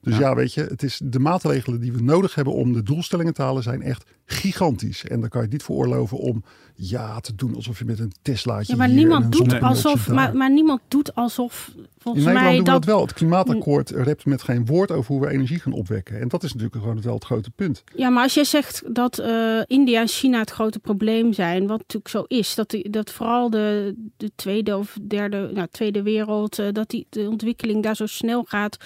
Dus 0.00 0.16
ja. 0.16 0.34
weet 0.34 0.54
je, 0.54 0.60
het 0.60 0.82
is 0.82 1.00
de 1.04 1.18
maatregelen 1.18 1.80
die 1.80 1.92
we 1.92 2.02
nodig 2.02 2.34
hebben 2.34 2.54
om 2.54 2.72
de 2.72 2.82
doelstellingen 2.82 3.34
te 3.34 3.42
halen 3.42 3.62
zijn 3.62 3.82
echt 3.82 4.04
gigantisch. 4.32 5.04
En 5.04 5.20
dan 5.20 5.28
kan 5.28 5.40
je 5.40 5.46
het 5.46 5.52
niet 5.52 5.62
veroorloven 5.62 6.18
om 6.18 6.44
ja 6.74 7.20
te 7.20 7.34
doen 7.34 7.54
alsof 7.54 7.78
je 7.78 7.84
met 7.84 7.98
een 7.98 8.12
Teslaatje. 8.22 8.72
Ja, 8.72 8.78
maar 8.78 8.88
niemand 8.88 9.32
doet 9.32 9.60
alsof. 9.60 10.08
Maar, 10.08 10.36
maar, 10.36 10.50
niemand 10.50 10.80
doet 10.88 11.14
alsof. 11.14 11.70
Volgens 11.98 12.24
In 12.24 12.32
Nederland 12.32 12.42
mij 12.42 12.56
doen 12.56 12.64
dat... 12.64 12.84
we 12.84 12.90
wel. 12.90 13.00
Het 13.00 13.12
klimaatakkoord 13.12 13.90
rept 13.90 14.26
met 14.26 14.42
geen 14.42 14.66
woord 14.66 14.90
over 14.90 15.12
hoe 15.12 15.20
we 15.20 15.32
energie 15.32 15.58
gaan 15.58 15.72
opwekken. 15.72 16.20
En 16.20 16.28
dat 16.28 16.42
is 16.42 16.52
natuurlijk 16.52 16.82
gewoon 16.82 17.02
wel 17.02 17.14
het 17.14 17.24
grote 17.24 17.50
punt. 17.50 17.84
Ja, 17.94 18.08
maar 18.08 18.22
als 18.22 18.34
je 18.34 18.44
zegt 18.44 18.94
dat 18.94 19.20
uh, 19.20 19.60
India 19.66 20.00
en 20.00 20.08
China 20.08 20.38
het 20.38 20.50
grote 20.50 20.78
probleem 20.78 21.32
zijn, 21.32 21.66
wat 21.66 21.78
natuurlijk 21.78 22.08
zo 22.08 22.24
is, 22.26 22.54
dat, 22.54 22.70
die, 22.70 22.90
dat 22.90 23.10
vooral 23.10 23.50
de, 23.50 23.94
de 24.16 24.30
tweede 24.34 24.76
of 24.76 24.96
derde, 25.02 25.50
nou, 25.54 25.68
tweede 25.70 26.02
wereld, 26.02 26.58
uh, 26.58 26.66
dat 26.72 26.90
die 26.90 27.06
de 27.10 27.28
ontwikkeling 27.28 27.82
daar 27.82 27.96
zo 27.96 28.06
snel 28.06 28.44
gaat, 28.48 28.76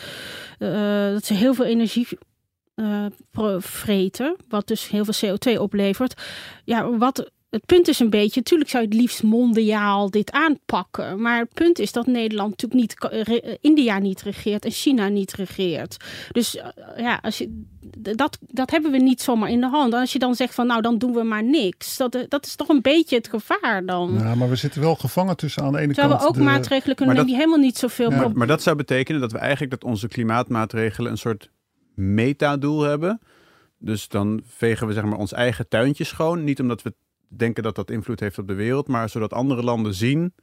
uh, 0.58 0.68
dat 1.12 1.24
ze 1.24 1.34
heel 1.34 1.54
veel 1.54 1.64
energie 1.64 2.06
vreten, 3.58 4.36
wat 4.48 4.66
dus 4.66 4.88
heel 4.88 5.04
veel 5.04 5.36
CO2 5.36 5.60
oplevert. 5.60 6.22
Ja, 6.64 6.96
wat 6.96 7.30
het 7.54 7.66
punt 7.66 7.88
is 7.88 7.98
een 7.98 8.10
beetje, 8.10 8.40
natuurlijk 8.40 8.70
zou 8.70 8.82
je 8.82 8.88
het 8.88 8.98
liefst 8.98 9.22
mondiaal 9.22 10.10
dit 10.10 10.30
aanpakken. 10.32 11.20
Maar 11.20 11.38
het 11.38 11.54
punt 11.54 11.78
is 11.78 11.92
dat 11.92 12.06
Nederland 12.06 12.62
natuurlijk 12.62 12.80
niet, 12.80 13.58
India 13.60 13.98
niet 13.98 14.22
regeert 14.22 14.64
en 14.64 14.70
China 14.70 15.08
niet 15.08 15.32
regeert. 15.32 15.96
Dus 16.32 16.54
uh, 16.54 16.62
ja, 16.96 17.18
als 17.22 17.38
je, 17.38 17.62
dat, 17.98 18.38
dat 18.40 18.70
hebben 18.70 18.90
we 18.90 18.98
niet 18.98 19.22
zomaar 19.22 19.50
in 19.50 19.60
de 19.60 19.68
hand. 19.68 19.94
Als 19.94 20.12
je 20.12 20.18
dan 20.18 20.34
zegt 20.34 20.54
van 20.54 20.66
nou, 20.66 20.82
dan 20.82 20.98
doen 20.98 21.12
we 21.12 21.22
maar 21.22 21.44
niks. 21.44 21.96
Dat, 21.96 22.26
dat 22.28 22.46
is 22.46 22.56
toch 22.56 22.68
een 22.68 22.82
beetje 22.82 23.16
het 23.16 23.28
gevaar 23.28 23.86
dan. 23.86 24.14
Ja, 24.18 24.34
maar 24.34 24.48
we 24.48 24.56
zitten 24.56 24.80
wel 24.80 24.94
gevangen 24.94 25.36
tussen 25.36 25.62
aan 25.62 25.72
de 25.72 25.78
ene 25.78 25.92
Terwijl 25.94 26.08
kant... 26.08 26.20
Terwijl 26.20 26.46
we 26.46 26.50
ook 26.50 26.54
de... 26.54 26.58
maatregelen 26.60 26.96
kunnen 26.96 27.14
nemen 27.14 27.30
die 27.30 27.40
helemaal 27.40 27.64
niet 27.64 27.78
zoveel... 27.78 28.10
Ja, 28.10 28.16
maar, 28.16 28.32
maar 28.32 28.46
dat 28.46 28.62
zou 28.62 28.76
betekenen 28.76 29.20
dat 29.20 29.32
we 29.32 29.38
eigenlijk 29.38 29.70
dat 29.70 29.84
onze 29.84 30.08
klimaatmaatregelen 30.08 31.10
een 31.10 31.18
soort 31.18 31.50
metadoel 31.94 32.82
hebben. 32.82 33.20
Dus 33.78 34.08
dan 34.08 34.42
vegen 34.46 34.86
we 34.86 34.92
zeg 34.92 35.04
maar 35.04 35.18
ons 35.18 35.32
eigen 35.32 35.68
tuintje 35.68 36.04
schoon. 36.04 36.44
Niet 36.44 36.60
omdat 36.60 36.82
we 36.82 36.94
denken 37.28 37.62
dat 37.62 37.74
dat 37.74 37.90
invloed 37.90 38.20
heeft 38.20 38.38
op 38.38 38.48
de 38.48 38.54
wereld, 38.54 38.88
maar 38.88 39.08
zodat 39.08 39.32
andere 39.32 39.62
landen 39.62 39.94
zien. 39.94 40.34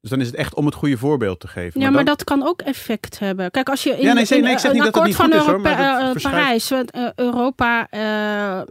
Dus 0.00 0.10
dan 0.10 0.20
is 0.20 0.26
het 0.26 0.36
echt 0.36 0.54
om 0.54 0.66
het 0.66 0.74
goede 0.74 0.98
voorbeeld 0.98 1.40
te 1.40 1.48
geven. 1.48 1.80
Ja, 1.80 1.90
maar, 1.90 2.04
dat 2.04 2.24
kan 2.24 2.46
ook 2.46 2.62
effect 2.62 3.18
hebben. 3.18 3.50
Kijk, 3.50 3.68
als 3.68 3.82
je 3.82 3.90
in, 3.90 4.02
ja, 4.02 4.12
nee, 4.12 4.26
nee, 4.28 4.52
ik 4.52 4.58
zeg 4.58 4.72
niet 4.72 4.82
dat 4.82 4.94
het 4.94 5.04
niet 5.04 5.16
van 5.16 5.26
goed 5.26 5.34
is, 5.34 5.46
hoor, 5.46 5.60
maar 5.60 6.20
Parijs, 6.20 6.72
Europa, 7.14 7.88
uh, 7.90 8.00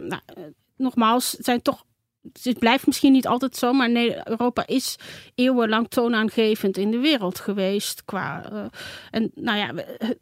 nou, 0.08 0.20
nogmaals, 0.76 1.30
zijn 1.30 1.62
toch 1.62 1.84
het 2.42 2.58
blijft 2.58 2.86
misschien 2.86 3.12
niet 3.12 3.26
altijd 3.26 3.56
zo, 3.56 3.72
maar 3.72 3.90
nee, 3.90 4.28
Europa 4.28 4.66
is 4.66 4.96
eeuwenlang 5.34 5.88
toonaangevend 5.88 6.76
in 6.76 6.90
de 6.90 6.98
wereld 6.98 7.38
geweest. 7.38 8.04
Qua, 8.04 8.50
uh, 8.52 8.58
en 9.10 9.30
nou 9.34 9.58
ja, 9.58 9.70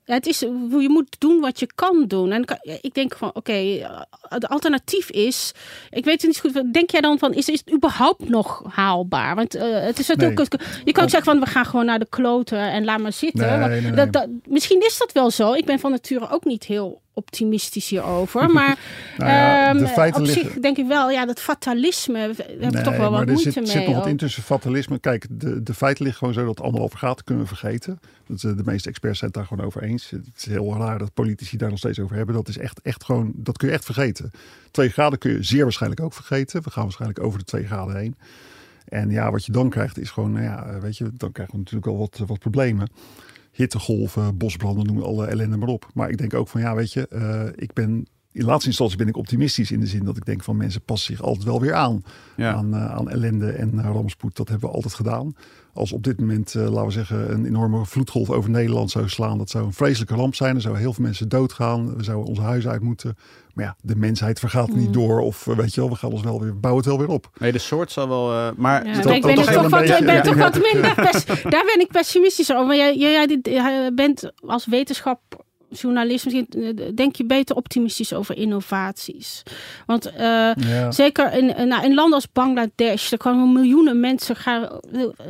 het 0.04 0.26
is, 0.26 0.38
je 0.38 0.88
moet 0.88 1.16
doen 1.18 1.40
wat 1.40 1.60
je 1.60 1.66
kan 1.74 2.04
doen. 2.06 2.32
En 2.32 2.44
ik 2.80 2.94
denk 2.94 3.16
van, 3.16 3.28
oké, 3.28 3.38
okay, 3.38 3.86
het 4.22 4.48
alternatief 4.48 5.10
is, 5.10 5.52
ik 5.90 6.04
weet 6.04 6.22
het 6.22 6.30
niet 6.30 6.54
goed, 6.54 6.72
denk 6.72 6.90
jij 6.90 7.00
dan 7.00 7.18
van, 7.18 7.34
is, 7.34 7.48
is 7.48 7.58
het 7.64 7.74
überhaupt 7.74 8.28
nog 8.28 8.62
haalbaar? 8.68 9.34
Want 9.34 9.56
uh, 9.56 9.62
het 9.80 9.98
is 9.98 10.08
natuurlijk, 10.08 10.58
nee. 10.58 10.68
je 10.84 10.92
kan 10.92 11.04
ook 11.04 11.10
zeggen 11.10 11.32
van, 11.32 11.40
we 11.40 11.50
gaan 11.50 11.66
gewoon 11.66 11.86
naar 11.86 11.98
de 11.98 12.08
kloten 12.08 12.58
en 12.58 12.84
laat 12.84 13.00
maar 13.00 13.12
zitten. 13.12 13.60
Nee, 13.60 13.80
nee, 13.80 13.92
dat, 13.92 14.12
dat, 14.12 14.28
misschien 14.44 14.80
is 14.80 14.98
dat 14.98 15.12
wel 15.12 15.30
zo. 15.30 15.52
Ik 15.52 15.64
ben 15.64 15.78
van 15.78 15.90
nature 15.90 16.30
ook 16.30 16.44
niet 16.44 16.64
heel 16.64 17.00
optimistisch 17.18 17.88
hierover. 17.88 18.50
Maar 18.58 18.78
nou 19.16 19.30
ja, 19.30 19.72
de 19.72 19.78
um, 19.78 20.14
op 20.14 20.26
liggen... 20.26 20.42
zich 20.42 20.60
denk 20.60 20.76
ik 20.76 20.86
wel, 20.86 21.10
ja, 21.10 21.26
dat 21.26 21.40
fatalisme 21.40 22.18
heb 22.18 22.74
ik 22.74 22.82
toch 22.82 22.96
wel 22.96 23.10
wat 23.10 23.26
moeite 23.26 23.42
zit, 23.42 23.54
mee. 23.54 23.64
Er 23.64 23.70
zit 23.70 23.86
nog 23.86 23.96
wat 23.96 24.06
in 24.06 24.16
tussen 24.16 24.42
fatalisme. 24.42 24.98
Kijk, 24.98 25.26
de, 25.30 25.62
de 25.62 25.74
feiten 25.74 26.04
liggen 26.04 26.18
gewoon 26.18 26.34
zo 26.34 26.46
dat 26.46 26.56
het 26.56 26.64
allemaal 26.64 26.82
over 26.82 26.98
gaat, 26.98 27.24
kunnen 27.24 27.44
we 27.44 27.48
vergeten. 27.48 28.00
Dat, 28.26 28.40
de 28.40 28.62
meeste 28.64 28.88
experts 28.88 29.18
zijn 29.18 29.30
het 29.30 29.40
daar 29.40 29.48
gewoon 29.48 29.66
over 29.66 29.82
eens. 29.82 30.10
Het 30.10 30.26
is 30.36 30.46
heel 30.46 30.76
raar 30.76 30.98
dat 30.98 31.14
politici 31.14 31.56
daar 31.56 31.70
nog 31.70 31.78
steeds 31.78 32.00
over 32.00 32.16
hebben. 32.16 32.34
Dat 32.34 32.48
is 32.48 32.58
echt, 32.58 32.80
echt 32.82 33.04
gewoon, 33.04 33.32
dat 33.34 33.56
kun 33.56 33.68
je 33.68 33.74
echt 33.74 33.84
vergeten. 33.84 34.30
Twee 34.70 34.88
graden 34.88 35.18
kun 35.18 35.32
je 35.32 35.42
zeer 35.42 35.62
waarschijnlijk 35.62 36.02
ook 36.02 36.14
vergeten. 36.14 36.62
We 36.62 36.70
gaan 36.70 36.82
waarschijnlijk 36.82 37.22
over 37.22 37.38
de 37.38 37.44
twee 37.44 37.66
graden 37.66 37.96
heen. 37.96 38.16
En 38.88 39.10
ja, 39.10 39.30
wat 39.30 39.44
je 39.44 39.52
dan 39.52 39.70
krijgt 39.70 39.98
is 39.98 40.10
gewoon, 40.10 40.32
nou 40.32 40.44
ja, 40.44 40.80
weet 40.80 40.96
je, 40.96 41.10
dan 41.12 41.32
krijgen 41.32 41.54
we 41.54 41.60
natuurlijk 41.60 41.86
al 41.86 41.98
wat, 41.98 42.22
wat 42.26 42.38
problemen 42.38 42.88
hittegolven, 43.58 44.36
bosbranden, 44.36 44.86
noem 44.86 45.02
alle 45.02 45.26
ellende 45.26 45.56
maar 45.56 45.68
op. 45.68 45.90
Maar 45.94 46.10
ik 46.10 46.18
denk 46.18 46.34
ook 46.34 46.48
van 46.48 46.60
ja, 46.60 46.74
weet 46.74 46.92
je, 46.92 47.08
uh, 47.12 47.62
ik 47.62 47.72
ben 47.72 48.06
in 48.38 48.44
laatste 48.44 48.68
instantie 48.68 48.96
ben 48.96 49.08
ik 49.08 49.16
optimistisch 49.16 49.70
in 49.70 49.80
de 49.80 49.86
zin 49.86 50.04
dat 50.04 50.16
ik 50.16 50.24
denk 50.24 50.44
van 50.44 50.56
mensen 50.56 50.82
passen 50.82 51.14
zich 51.14 51.24
altijd 51.24 51.44
wel 51.44 51.60
weer 51.60 51.74
aan. 51.74 52.02
Ja. 52.36 52.52
Aan, 52.52 52.74
uh, 52.74 52.94
aan 52.94 53.10
ellende 53.10 53.50
en 53.50 53.72
uh, 53.74 53.84
rampspoed. 53.84 54.36
Dat 54.36 54.48
hebben 54.48 54.68
we 54.68 54.74
altijd 54.74 54.94
gedaan. 54.94 55.36
Als 55.74 55.92
op 55.92 56.04
dit 56.04 56.20
moment, 56.20 56.54
uh, 56.54 56.62
laten 56.62 56.84
we 56.84 56.90
zeggen, 56.90 57.32
een 57.32 57.46
enorme 57.46 57.86
vloedgolf 57.86 58.30
over 58.30 58.50
Nederland 58.50 58.90
zou 58.90 59.08
slaan. 59.08 59.38
Dat 59.38 59.50
zou 59.50 59.64
een 59.64 59.72
vreselijke 59.72 60.14
ramp 60.14 60.34
zijn. 60.34 60.54
Er 60.54 60.60
zouden 60.60 60.82
heel 60.82 60.92
veel 60.92 61.04
mensen 61.04 61.28
doodgaan. 61.28 61.96
We 61.96 62.02
zouden 62.02 62.26
ons 62.26 62.38
huis 62.38 62.66
uit 62.66 62.82
moeten. 62.82 63.16
Maar 63.54 63.64
ja, 63.64 63.76
de 63.82 63.96
mensheid 63.96 64.38
vergaat 64.38 64.74
niet 64.74 64.92
door. 64.92 65.20
Of 65.20 65.44
weet 65.44 65.74
je 65.74 65.80
wel, 65.80 65.90
we 65.90 65.96
gaan 65.96 66.12
ons 66.12 66.22
wel 66.22 66.40
weer, 66.40 66.60
bouwen 66.60 66.84
het 66.84 66.92
wel 66.92 67.06
weer 67.06 67.14
op. 67.14 67.30
Nee, 67.38 67.52
de 67.52 67.58
soort 67.58 67.90
zal 67.90 68.08
wel... 68.08 68.52
maar 68.56 68.86
ja, 68.86 68.92
ik 68.92 69.22
ben, 69.22 69.34
toch 69.34 69.68
wat, 69.68 69.82
ik 69.82 70.04
ben 70.04 70.22
toch 70.22 70.36
wat 70.36 70.54
minder... 70.72 70.94
daar 71.50 71.64
ben 71.64 71.80
ik 71.80 71.88
pessimistisch 71.92 72.52
over. 72.52 72.66
Maar 72.66 72.76
jij, 72.76 72.96
jij, 72.96 73.38
jij 73.42 73.94
bent 73.94 74.32
als 74.36 74.66
wetenschap 74.66 75.46
journalist, 75.70 76.30
denk 76.96 77.16
je 77.16 77.24
beter 77.24 77.56
optimistisch 77.56 78.12
over 78.12 78.36
innovaties. 78.36 79.42
Want 79.86 80.06
uh, 80.06 80.20
ja. 80.54 80.90
zeker 80.90 81.32
in, 81.32 81.68
nou, 81.68 81.84
in 81.84 81.94
landen 81.94 82.14
als 82.14 82.32
Bangladesh, 82.32 83.08
daar 83.10 83.18
komen 83.18 83.52
miljoenen 83.52 84.00
mensen 84.00 84.36
gaan. 84.36 84.62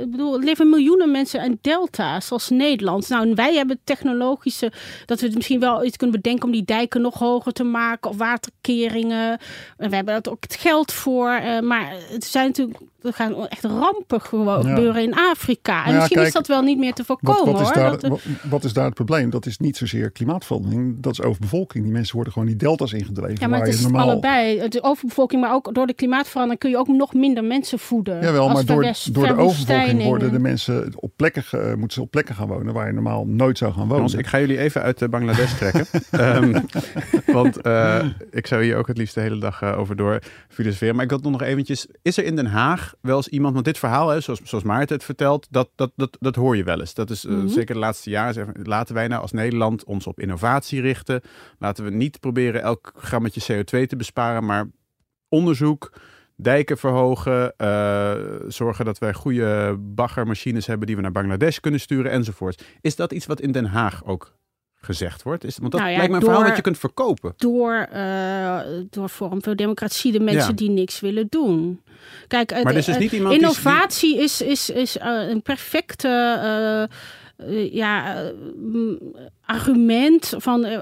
Ik 0.01 0.11
bedoel, 0.11 0.35
er 0.35 0.45
leven 0.45 0.71
miljoenen 0.71 1.11
mensen 1.11 1.45
in 1.45 1.59
delta's, 1.61 2.27
zoals 2.27 2.49
Nederland. 2.49 3.09
Nou, 3.09 3.29
en 3.29 3.35
wij 3.35 3.55
hebben 3.55 3.81
technologische, 3.85 4.73
dat 5.07 5.21
we 5.21 5.31
misschien 5.35 5.61
wel 5.61 5.85
iets 5.85 5.97
kunnen 5.97 6.21
bedenken 6.21 6.45
om 6.45 6.53
die 6.53 6.65
dijken 6.65 7.01
nog 7.01 7.19
hoger 7.19 7.53
te 7.53 7.65
maken, 7.65 8.11
of 8.11 8.17
waterkeringen. 8.17 9.39
En 9.77 9.91
we 9.91 9.97
hebben 9.97 10.15
er 10.15 10.31
ook 10.31 10.43
het 10.43 10.57
geld 10.57 10.93
voor. 10.93 11.41
Uh, 11.45 11.61
maar 11.61 11.93
het 12.11 12.25
zijn 12.25 12.47
natuurlijk 12.47 12.79
er 13.03 13.13
gaan 13.13 13.49
echt 13.49 13.65
rampen 13.65 14.21
gebeuren 14.21 15.03
in 15.03 15.15
Afrika. 15.15 15.87
En 15.87 15.95
misschien 15.95 16.23
is 16.23 16.33
dat 16.33 16.47
wel 16.47 16.63
niet 16.63 16.79
meer 16.79 16.93
te 16.93 17.05
voorkomen. 17.05 17.53
Wat, 17.53 17.61
wat, 17.61 17.69
is 17.69 17.83
daar, 17.83 17.99
dat... 17.99 18.21
wat, 18.43 18.65
is 18.65 18.73
daar 18.73 18.85
het 18.85 18.95
probleem? 18.95 19.31
Dat 19.31 19.47
is 19.47 19.59
niet 19.59 19.77
zozeer 19.77 20.11
klimaatverandering, 20.11 21.01
dat 21.01 21.13
is 21.13 21.23
overbevolking. 21.23 21.85
Die 21.85 21.93
mensen 21.93 22.15
worden 22.15 22.33
gewoon 22.33 22.49
die 22.49 22.57
delta's 22.57 22.93
ingedreven. 22.93 23.37
Ja, 23.41 23.47
maar 23.47 23.61
het 23.61 23.69
is 23.69 23.81
normaal... 23.81 24.03
allebei. 24.03 24.61
Het 24.61 24.75
is 24.75 24.83
overbevolking, 24.83 25.41
maar 25.41 25.53
ook 25.53 25.75
door 25.75 25.87
de 25.87 25.93
klimaatverandering 25.93 26.61
kun 26.61 26.71
je 26.71 26.79
ook 26.79 26.89
nog 26.89 27.15
minder 27.15 27.45
mensen 27.45 27.79
voeden. 27.79 28.23
Jawel, 28.23 28.49
maar 28.49 28.65
door, 28.65 28.93
door 29.13 29.27
de 29.27 29.37
overbevolking 29.37 30.03
worden 30.03 30.33
de 30.33 30.39
mensen 30.39 30.93
op 30.97 31.13
plekken, 31.17 31.45
uh, 31.55 31.69
moeten 31.69 31.91
ze 31.91 32.01
op 32.01 32.11
plekken 32.11 32.35
gaan 32.35 32.49
wonen 32.49 32.75
waar 32.75 32.87
je 32.87 32.93
normaal 32.93 33.27
nooit 33.27 33.59
zou 33.59 33.73
gaan 33.73 33.89
wonen. 33.89 34.19
Ik 34.19 34.27
ga 34.27 34.41
jullie 34.41 34.59
even 34.59 34.83
uit 34.83 35.03
uh, 35.03 35.09
Bangladesh 35.09 35.53
trekken. 35.53 35.87
um, 36.45 36.67
want 37.39 37.67
uh, 37.67 38.05
ik 38.31 38.47
zou 38.47 38.63
hier 38.63 38.77
ook 38.77 38.87
het 38.87 38.99
liefst 38.99 39.15
de 39.15 39.21
hele 39.21 39.39
dag 39.39 39.63
over 39.63 39.97
door 39.97 40.19
filosoferen. 40.49 40.95
Maar 40.95 41.05
ik 41.05 41.11
had 41.11 41.23
nog 41.23 41.43
eventjes, 41.43 41.87
is 42.03 42.17
er 42.17 42.25
in 42.25 42.37
Den 42.37 42.47
Haag 42.47 42.88
wel 43.01 43.17
eens 43.17 43.29
iemand, 43.29 43.53
want 43.53 43.65
dit 43.65 43.79
verhaal, 43.79 44.09
hè, 44.09 44.21
zoals, 44.21 44.41
zoals 44.45 44.65
Maarten 44.65 44.97
het 44.97 45.05
vertelt, 45.05 45.47
dat, 45.51 45.71
dat, 45.75 45.93
dat, 45.97 46.17
dat 46.21 46.35
hoor 46.35 46.57
je 46.57 46.65
wel 46.65 46.81
eens. 46.81 46.95
Dat 46.95 47.11
is 47.11 47.25
uh, 47.25 47.33
mm 47.33 47.39
-hmm. 47.39 47.49
zeker 47.49 47.75
de 47.75 47.81
laatste 47.81 48.11
jaren. 48.11 48.55
Laten 48.63 48.95
wij 48.95 49.09
nou 49.09 49.23
als 49.23 49.33
Nederland 49.33 49.85
ons 49.85 50.07
op 50.07 50.21
innovatie 50.21 50.81
richten. 50.81 51.21
Laten 51.59 51.85
we 51.85 51.91
niet 51.91 52.21
proberen 52.21 52.63
elk 52.63 52.93
grammetje 52.97 53.65
CO2 53.65 53.87
te 53.87 53.97
besparen, 53.97 54.45
maar 54.45 54.71
onderzoek, 55.29 55.93
dijken 56.37 56.79
verhogen, 56.79 57.55
uh, 57.59 58.15
zorgen 58.49 58.85
dat 58.85 58.99
wij 58.99 59.15
goede 59.15 59.77
baggermachines 59.79 60.67
hebben 60.67 60.87
die 60.87 60.97
we 60.97 61.03
naar 61.03 61.13
Bangladesh 61.13 61.59
kunnen 61.59 61.81
sturen 61.81 62.11
enzovoort. 62.11 62.65
Is 62.81 62.97
dat 62.97 63.13
iets 63.13 63.27
wat 63.27 63.41
in 63.41 63.53
Den 63.53 63.67
Haag 63.67 64.05
ook 64.05 64.37
gezegd 64.81 65.23
wordt? 65.23 65.45
Is, 65.45 65.59
want 65.59 65.73
dat 65.73 65.81
nou 65.81 65.93
ja, 65.93 65.99
lijkt 65.99 66.13
me 66.13 66.19
een 66.19 66.25
door, 66.25 66.31
verhaal 66.31 66.49
dat 66.49 66.57
je 66.57 66.63
kunt 66.63 66.79
verkopen. 66.79 67.35
Door, 67.37 67.89
uh, 67.95 68.61
door 68.91 69.09
Forum 69.09 69.43
voor 69.43 69.57
Democratie, 69.57 70.13
de 70.13 70.21
mensen 70.21 70.49
ja. 70.49 70.57
die 70.57 70.71
niks 70.71 71.01
willen 71.01 71.27
doen. 71.29 71.83
Kijk, 72.27 72.63
maar 72.63 72.73
dus 72.73 72.89
is 72.89 72.99
niet 72.99 73.13
iemand 73.13 73.35
innovatie 73.35 74.15
die... 74.15 74.23
is, 74.23 74.43
is, 74.43 74.71
is 74.71 74.97
uh, 74.97 75.29
een 75.29 75.43
perfecte... 75.43 76.89
Uh, 77.39 77.73
ja, 77.73 78.23
argument 79.49 80.35
van 80.37 80.65
uh, 80.65 80.79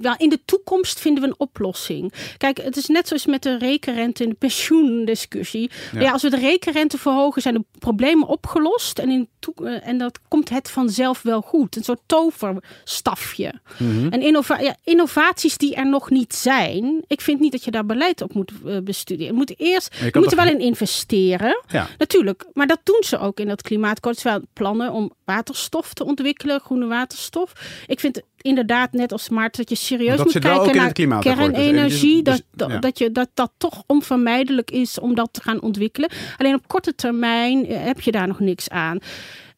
ja, 0.00 0.18
in 0.18 0.28
de 0.28 0.40
toekomst 0.44 1.00
vinden 1.00 1.22
we 1.22 1.28
een 1.28 1.38
oplossing. 1.38 2.12
Kijk, 2.36 2.56
het 2.62 2.76
is 2.76 2.86
net 2.86 3.08
zoals 3.08 3.26
met 3.26 3.42
de 3.42 3.58
rekenrente 3.58 4.22
en 4.22 4.28
de 4.28 4.34
pensioendiscussie. 4.34 5.70
Ja. 5.92 6.00
ja 6.00 6.12
als 6.12 6.22
we 6.22 6.30
de 6.30 6.38
rekenrente 6.38 6.98
verhogen, 6.98 7.42
zijn 7.42 7.54
de 7.54 7.64
problemen 7.78 8.28
opgelost 8.28 8.98
en, 8.98 9.10
in 9.10 9.28
uh, 9.62 9.86
en 9.86 9.98
dat 9.98 10.18
komt 10.28 10.48
het 10.48 10.70
vanzelf 10.70 11.22
wel 11.22 11.40
goed. 11.40 11.76
Een 11.76 11.84
soort 11.84 12.00
toverstafje. 12.06 13.60
Mm 13.78 13.90
-hmm. 13.90 14.12
En 14.12 14.20
innova 14.22 14.58
ja, 14.58 14.76
innovaties 14.84 15.56
die 15.56 15.74
er 15.74 15.88
nog 15.88 16.10
niet 16.10 16.34
zijn, 16.34 17.04
ik 17.06 17.20
vind 17.20 17.40
niet 17.40 17.52
dat 17.52 17.64
je 17.64 17.70
daar 17.70 17.86
beleid 17.86 18.22
op 18.22 18.34
moet 18.34 18.52
uh, 18.64 18.78
bestuderen. 18.78 19.32
Je 19.32 19.38
moet 19.38 19.54
eerst, 19.58 19.94
je, 19.94 20.04
je 20.04 20.18
moet 20.18 20.30
er 20.30 20.36
wel 20.36 20.46
in 20.46 20.60
investeren. 20.60 21.62
Ja. 21.68 21.88
Natuurlijk, 21.98 22.46
maar 22.52 22.66
dat 22.66 22.80
doen 22.84 23.02
ze 23.06 23.18
ook 23.18 23.40
in 23.40 23.48
dat 23.48 23.62
klimaatakkoord. 23.62 24.22
Wel 24.22 24.40
plannen 24.52 24.92
om 24.92 25.12
waterstof 25.24 25.94
te 25.94 26.04
ontwikkelen, 26.04 26.60
groene 26.60 26.86
waterstof. 26.86 27.52
Ik 27.86 28.00
vind 28.00 28.09
inderdaad 28.36 28.92
net 28.92 29.12
als 29.12 29.28
Maart 29.28 29.56
dat 29.56 29.68
je 29.68 29.74
serieus 29.74 30.16
dat 30.16 30.24
moet 30.24 30.38
kijken 30.38 31.08
naar 31.08 31.22
dus 31.22 31.34
kernenergie. 31.34 32.22
Dus, 32.22 32.42
dat, 32.50 32.70
dat, 32.70 32.82
dat, 32.82 32.98
je, 32.98 33.12
dat 33.12 33.28
dat 33.34 33.52
toch 33.56 33.82
onvermijdelijk 33.86 34.70
is 34.70 34.98
om 34.98 35.14
dat 35.14 35.28
te 35.32 35.42
gaan 35.42 35.60
ontwikkelen. 35.60 36.10
Alleen 36.36 36.54
op 36.54 36.68
korte 36.68 36.94
termijn 36.94 37.66
heb 37.66 38.00
je 38.00 38.10
daar 38.10 38.26
nog 38.26 38.40
niks 38.40 38.68
aan. 38.68 38.98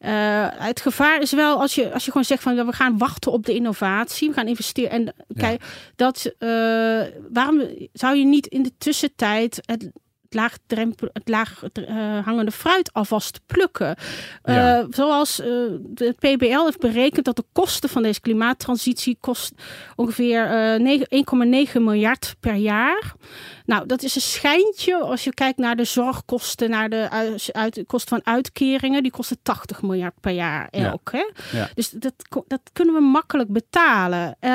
Uh, 0.05 0.47
het 0.49 0.81
gevaar 0.81 1.21
is 1.21 1.31
wel 1.31 1.59
als 1.59 1.75
je, 1.75 1.93
als 1.93 2.05
je 2.05 2.11
gewoon 2.11 2.25
zegt 2.25 2.43
van 2.43 2.65
we 2.65 2.73
gaan 2.73 2.97
wachten 2.97 3.31
op 3.31 3.45
de 3.45 3.55
innovatie, 3.55 4.27
we 4.27 4.33
gaan 4.33 4.47
investeren. 4.47 4.89
En 4.89 5.13
kijk, 5.35 5.61
ja. 5.61 5.67
dat 5.95 6.33
uh, 6.39 6.49
waarom 7.31 7.61
zou 7.93 8.17
je 8.17 8.25
niet 8.25 8.47
in 8.47 8.63
de 8.63 8.71
tussentijd 8.77 9.59
het 9.65 9.91
laagdrempel, 10.33 11.09
het 11.13 11.27
laag 11.29 11.63
uh, 11.73 11.87
hangende 12.25 12.51
fruit 12.51 12.93
alvast 12.93 13.39
plukken. 13.45 13.95
Ja. 14.43 14.79
Uh, 14.79 14.85
zoals 14.89 15.39
uh, 15.39 15.45
de 15.79 16.15
PBL 16.19 16.63
heeft 16.63 16.79
berekend 16.79 17.25
dat 17.25 17.35
de 17.35 17.45
kosten 17.51 17.89
van 17.89 18.03
deze 18.03 18.21
klimaattransitie 18.21 19.17
kost 19.19 19.53
ongeveer 19.95 20.47
1,9 21.75 21.81
miljard 21.81 22.35
per 22.39 22.55
jaar. 22.55 23.13
Nou, 23.65 23.85
dat 23.85 24.03
is 24.03 24.15
een 24.15 24.21
schijntje 24.21 24.97
als 24.97 25.23
je 25.23 25.33
kijkt 25.33 25.57
naar 25.57 25.75
de 25.75 25.83
zorgkosten, 25.83 26.69
naar 26.69 26.89
de 26.89 27.09
uit, 27.51 27.83
kosten 27.87 28.09
van 28.09 28.33
uitkeringen. 28.33 29.03
Die 29.03 29.11
kosten 29.11 29.37
80 29.41 29.81
miljard 29.81 30.13
per 30.19 30.31
jaar 30.31 30.67
elk. 30.71 31.09
Ja. 31.11 31.17
Hè? 31.19 31.57
Ja. 31.57 31.69
Dus 31.75 31.89
dat, 31.89 32.13
dat 32.47 32.61
kunnen 32.73 32.95
we 32.95 33.01
makkelijk 33.01 33.49
betalen. 33.49 34.37
Uh, 34.41 34.49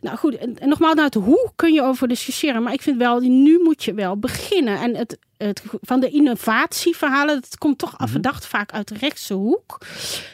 nou 0.00 0.16
goed, 0.16 0.36
en, 0.36 0.58
en 0.58 0.68
nogmaals, 0.68 0.94
nou, 0.94 1.06
het 1.06 1.14
hoe 1.14 1.52
kun 1.56 1.72
je 1.72 1.82
over 1.82 2.08
discussiëren. 2.08 2.62
Maar 2.62 2.72
ik 2.72 2.82
vind 2.82 2.98
wel, 2.98 3.20
nu 3.20 3.60
moet 3.62 3.84
je 3.84 3.94
wel 3.94 4.18
beginnen. 4.18 4.78
En 4.80 4.96
het, 4.96 5.18
het, 5.38 5.62
van 5.80 6.00
de 6.00 6.10
innovatieverhalen, 6.10 7.34
dat 7.34 7.58
komt 7.58 7.78
toch 7.78 7.98
mm 7.98 8.06
verdacht 8.08 8.46
vaak 8.46 8.72
uit 8.72 8.88
de 8.88 8.94
rechtse 8.94 9.34
hoek. 9.34 9.80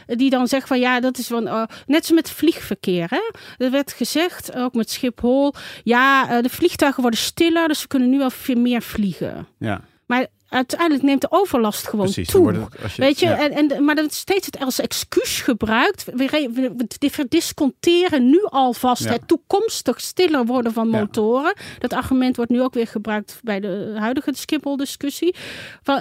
Die 0.07 0.31
dan 0.31 0.49
zeggen 0.49 0.69
van 0.69 0.79
ja, 0.79 1.01
dat 1.01 1.19
is 1.19 1.27
van, 1.27 1.47
uh, 1.47 1.63
net 1.87 2.07
zo 2.07 2.15
met 2.15 2.31
vliegverkeer. 2.31 3.07
Hè? 3.11 3.31
Er 3.65 3.71
werd 3.71 3.93
gezegd, 3.93 4.55
ook 4.55 4.75
met 4.75 4.91
Schiphol, 4.91 5.55
ja, 5.83 6.37
uh, 6.37 6.43
de 6.43 6.49
vliegtuigen 6.49 7.01
worden 7.01 7.21
stiller, 7.21 7.69
dus 7.69 7.83
we 7.83 7.89
kunnen 7.89 8.11
nu 8.11 8.19
wel 8.19 8.31
veel 8.31 8.59
meer 8.59 8.83
vliegen. 8.83 9.47
Ja. 9.59 9.81
Maar 10.07 10.27
uiteindelijk 10.49 11.03
neemt 11.03 11.21
de 11.21 11.27
overlast 11.31 11.89
gewoon 11.89 12.05
Precies, 12.05 12.29
toe. 12.29 12.53
Het, 12.53 12.83
als 12.83 12.95
je, 12.97 13.03
Weet 13.03 13.21
je, 13.21 13.27
ja. 13.27 13.51
en, 13.51 13.71
en, 13.71 13.85
maar 13.85 13.95
dat 13.95 14.11
is 14.11 14.17
steeds 14.17 14.47
het 14.47 14.59
als 14.61 14.81
excuus 14.81 15.41
gebruikt. 15.41 16.05
We, 16.05 16.15
we, 16.55 16.73
we 16.99 17.11
verdisconteren 17.11 18.31
nu 18.31 18.41
alvast 18.45 19.05
Ja. 19.05 19.11
het 19.13 19.29
toekomstig 19.29 20.01
stiller 20.01 20.45
worden 20.47 20.73
van 20.73 20.91
Ja. 20.91 20.99
motoren. 20.99 21.55
Dat 21.79 21.93
argument 21.93 22.37
wordt 22.37 22.51
nu 22.51 22.63
ook 22.63 22.75
weer 22.75 22.87
gebruikt 22.87 23.41
bij 23.43 23.61
de 23.61 23.95
huidige 23.99 24.31
Schiphol-discussie. 24.35 25.35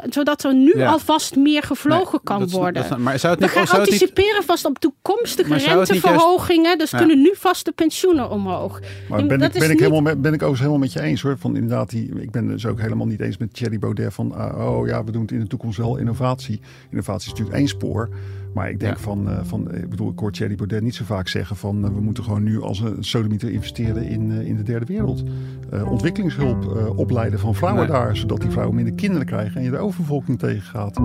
Zodat 0.09 0.43
er 0.43 0.53
nu 0.55 0.73
Ja. 0.77 0.89
alvast 0.91 1.35
meer 1.35 1.63
gevlogen 1.63 2.11
Nee, 2.11 2.21
kan 2.23 2.39
dat 2.39 2.51
worden. 2.51 2.73
dat 2.83 2.91
is- 2.91 3.03
maar 3.03 3.19
zou 3.19 3.33
het 3.33 3.41
we 3.41 3.47
niet, 3.47 3.55
gaan 3.57 3.67
zou 3.67 3.81
het 3.81 3.91
niet 3.91 4.01
anticiperen 4.01 4.43
vast 4.43 4.65
op 4.65 4.79
toekomstige 4.79 5.55
renteverhogingen. 5.57 6.77
Dus 6.77 6.91
Ja. 6.91 6.97
kunnen 6.97 7.21
nu 7.21 7.31
vast 7.35 7.65
de 7.65 7.71
pensioenen 7.71 8.29
omhoog. 8.29 8.79
Maar 9.09 9.19
En 9.19 9.27
ben 9.27 9.41
ik, 9.41 9.51
ben, 9.51 9.61
ik 9.61 9.69
niet- 9.69 9.79
helemaal 9.79 10.01
met, 10.01 10.21
ben 10.21 10.33
ik 10.33 10.41
overigens 10.41 10.59
helemaal 10.59 10.79
met 10.79 10.93
je 10.93 11.01
eens 11.01 11.21
hoor. 11.21 11.37
Van 11.37 11.55
inderdaad, 11.55 11.89
die, 11.89 12.21
ik 12.21 12.31
ben 12.31 12.47
dus 12.47 12.65
ook 12.65 12.79
helemaal 12.79 13.07
niet 13.07 13.21
eens 13.21 13.37
met 13.37 13.53
Thierry 13.53 13.79
Baudet 13.79 14.13
van 14.13 14.32
ah, 14.35 14.67
oh 14.77 14.87
ja, 14.87 15.03
we 15.03 15.11
doen 15.11 15.21
het 15.21 15.31
in 15.31 15.39
de 15.39 15.47
toekomst 15.47 15.77
wel 15.77 15.97
innovatie. 15.97 16.59
Innovatie 16.89 17.23
is 17.25 17.29
natuurlijk 17.29 17.57
één 17.57 17.67
spoor. 17.67 18.09
Maar 18.53 18.69
ik 18.69 18.79
denk 18.79 18.95
Ja. 18.95 19.01
van, 19.01 19.29
eh, 19.29 19.39
van, 19.43 19.73
ik 19.75 19.89
bedoel, 19.89 20.11
ik 20.11 20.19
hoor 20.19 20.31
Thierry 20.31 20.55
Baudet 20.55 20.81
niet 20.81 20.95
zo 20.95 21.03
vaak 21.05 21.27
zeggen 21.27 21.55
van 21.55 21.85
eh, 21.85 21.91
we 21.93 22.01
moeten 22.01 22.23
gewoon 22.23 22.43
nu 22.43 22.61
als 22.61 22.79
een 22.79 23.03
sodemieter 23.03 23.51
investeren 23.51 24.03
in, 24.07 24.31
eh, 24.31 24.47
in 24.47 24.55
de 24.57 24.63
derde 24.63 24.85
wereld. 24.85 25.23
Eh, 25.71 25.91
ontwikkelingshulp 25.91 26.75
eh, 26.75 26.97
opleiden 26.97 27.39
van 27.39 27.55
vrouwen 27.55 27.81
Nee. 27.87 27.91
daar, 27.91 28.17
zodat 28.17 28.41
die 28.41 28.49
vrouwen 28.49 28.75
minder 28.75 28.93
kinderen 28.93 29.25
krijgen 29.25 29.55
en 29.57 29.63
je 29.63 29.71
de 29.71 29.77
overbevolking 29.77 30.39
tegengaat. 30.39 30.99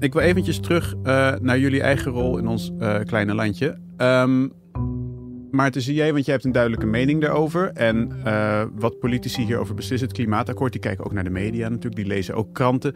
Ik 0.00 0.12
wil 0.12 0.22
eventjes 0.22 0.60
terug 0.60 0.94
eh, 1.02 1.32
naar 1.40 1.58
jullie 1.58 1.80
eigen 1.82 2.12
rol 2.12 2.38
in 2.38 2.46
ons 2.46 2.72
eh, 2.78 2.98
kleine 3.04 3.34
landje. 3.34 3.78
Ehm 3.96 4.48
Maarten, 5.50 5.82
zie 5.82 5.94
jij, 5.94 6.12
want 6.12 6.24
jij 6.24 6.34
hebt 6.34 6.46
een 6.46 6.52
duidelijke 6.52 6.86
mening 6.86 7.20
daarover. 7.20 7.70
En 7.74 8.12
eh, 8.24 8.62
wat 8.74 8.98
politici 8.98 9.44
hierover 9.44 9.74
beslissen, 9.74 10.08
het 10.08 10.16
klimaatakkoord, 10.16 10.72
die 10.72 10.80
kijken 10.80 11.04
ook 11.04 11.12
naar 11.12 11.24
de 11.24 11.30
media 11.30 11.68
natuurlijk, 11.68 11.96
die 11.96 12.06
lezen 12.06 12.34
ook 12.34 12.54
kranten. 12.54 12.94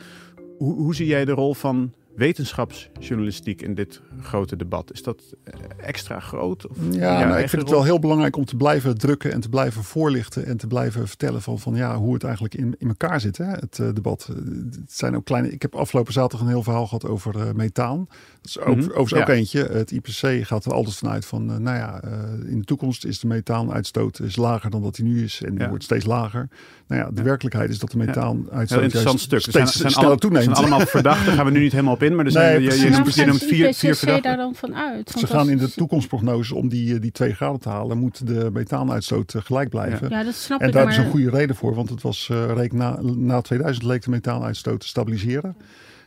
Hoe, 0.58 0.74
hoe 0.74 0.94
zie 0.94 1.06
jij 1.06 1.24
de 1.24 1.32
rol 1.32 1.54
van 1.54 1.92
wetenschapsjournalistiek 2.16 3.62
in 3.62 3.74
dit 3.74 4.00
grote 4.20 4.56
debat? 4.56 4.92
Is 4.92 5.02
dat 5.02 5.22
eh, 5.44 5.54
extra 5.76 6.20
groot? 6.20 6.66
Of 6.66 6.76
Ja, 6.90 7.24
nou, 7.24 7.40
ik 7.40 7.48
vind 7.48 7.62
het 7.62 7.70
wel 7.70 7.84
heel 7.84 7.98
belangrijk 7.98 8.36
om 8.36 8.44
te 8.44 8.56
blijven 8.56 8.98
drukken 8.98 9.32
en 9.32 9.40
te 9.40 9.48
blijven 9.48 9.84
voorlichten 9.84 10.46
en 10.46 10.56
te 10.56 10.66
blijven 10.66 11.08
vertellen 11.08 11.42
van, 11.42 11.58
van 11.58 11.74
ja, 11.74 11.96
hoe 11.96 12.14
het 12.14 12.24
eigenlijk 12.24 12.54
in, 12.54 12.74
in 12.78 12.88
elkaar 12.88 13.20
zit, 13.20 13.38
hè, 13.38 13.44
het 13.44 13.78
eh, 13.78 13.88
debat. 13.92 14.26
Het 14.26 14.92
zijn 14.92 15.16
ook 15.16 15.24
kleine. 15.24 15.50
Ik 15.50 15.62
heb 15.62 15.74
afgelopen 15.74 16.12
zaterdag 16.12 16.46
een 16.46 16.52
heel 16.52 16.62
verhaal 16.62 16.86
gehad 16.86 17.06
over 17.06 17.40
eh, 17.40 17.52
methaan. 17.52 18.06
Dat 18.42 18.50
is 18.50 18.58
ook, 18.58 18.66
Mhm, 18.76 18.78
overigens 18.78 19.14
ook 19.14 19.26
ja. 19.26 19.32
eentje. 19.34 19.64
Het 19.64 19.90
IPC 19.90 20.46
gaat 20.46 20.64
er 20.64 20.72
altijd 20.72 20.96
vanuit 20.96 21.24
van, 21.26 21.50
eh, 21.50 21.56
nou 21.56 21.76
ja, 21.76 22.00
eh, 22.02 22.10
in 22.50 22.58
de 22.58 22.64
toekomst 22.64 23.04
is 23.04 23.20
de 23.20 23.26
methaanuitstoot 23.26 24.20
is 24.20 24.36
lager 24.36 24.70
dan 24.70 24.82
dat 24.82 24.94
die 24.94 25.04
nu 25.04 25.22
is 25.24 25.42
en 25.44 25.50
die 25.50 25.60
Ja. 25.60 25.68
wordt 25.68 25.84
steeds 25.84 26.04
lager. 26.04 26.48
Nou 26.86 27.00
ja, 27.02 27.08
de 27.10 27.16
Ja. 27.16 27.22
werkelijkheid 27.22 27.70
is 27.70 27.78
dat 27.78 27.90
de 27.90 27.96
methaanuitstoot 27.96 28.82
interessant 28.82 29.04
juist 29.04 29.24
stuk. 29.24 29.40
Steeds 29.40 29.54
zijn, 29.56 29.66
zijn, 29.68 29.90
sneller 29.90 30.08
alle- 30.10 30.18
toeneemt. 30.18 30.44
zijn 30.44 30.56
allemaal 30.56 30.86
verdachten, 30.86 31.26
daar 31.26 31.34
gaan 31.34 31.44
we 31.44 31.50
nu 31.50 31.60
niet 31.60 31.72
helemaal 31.72 31.94
op 31.94 32.02
in. 32.02 32.14
Maar 32.16 32.26
er 32.26 32.32
Nee, 32.32 32.42
zijn, 32.42 32.62
je, 32.62 32.68
je, 32.70 32.76
je 32.84 32.90
noemt, 32.90 33.06
je 33.06 33.12
gaat 33.20 33.26
noemt 33.26 33.42
vier, 33.44 33.74
vier 33.74 33.96
verdachten. 33.96 34.22
daar 34.24 34.36
dan 34.36 34.54
van 34.54 34.74
uit? 34.74 35.10
Ze 35.18 35.26
gaan 35.26 35.50
in 35.50 35.58
de 35.58 35.70
toekomstprognose 35.70 36.54
om 36.54 36.68
die, 36.68 36.94
eh, 36.94 37.00
die 37.00 37.12
twee 37.12 37.34
graden 37.34 37.60
te 37.60 37.68
halen, 37.68 37.98
moet 37.98 38.26
de 38.26 38.50
methaanuitstoot 38.52 39.34
gelijk 39.38 39.68
blijven. 39.68 40.08
Ja, 40.08 40.24
dat 40.24 40.34
snap 40.34 40.60
En 40.60 40.66
ik. 40.66 40.72
daar 40.72 40.84
maar... 40.84 40.92
is 40.92 40.98
een 40.98 41.10
goede 41.10 41.30
reden 41.30 41.56
voor, 41.56 41.74
want 41.74 41.88
het 41.88 42.02
was 42.02 42.28
uh, 42.32 42.44
reek 42.54 42.72
na, 42.72 42.98
na 43.02 43.40
2000 43.40 43.84
leek 43.86 44.02
de 44.02 44.10
methaanuitstoot 44.10 44.80
te 44.80 44.86
stabiliseren. 44.86 45.56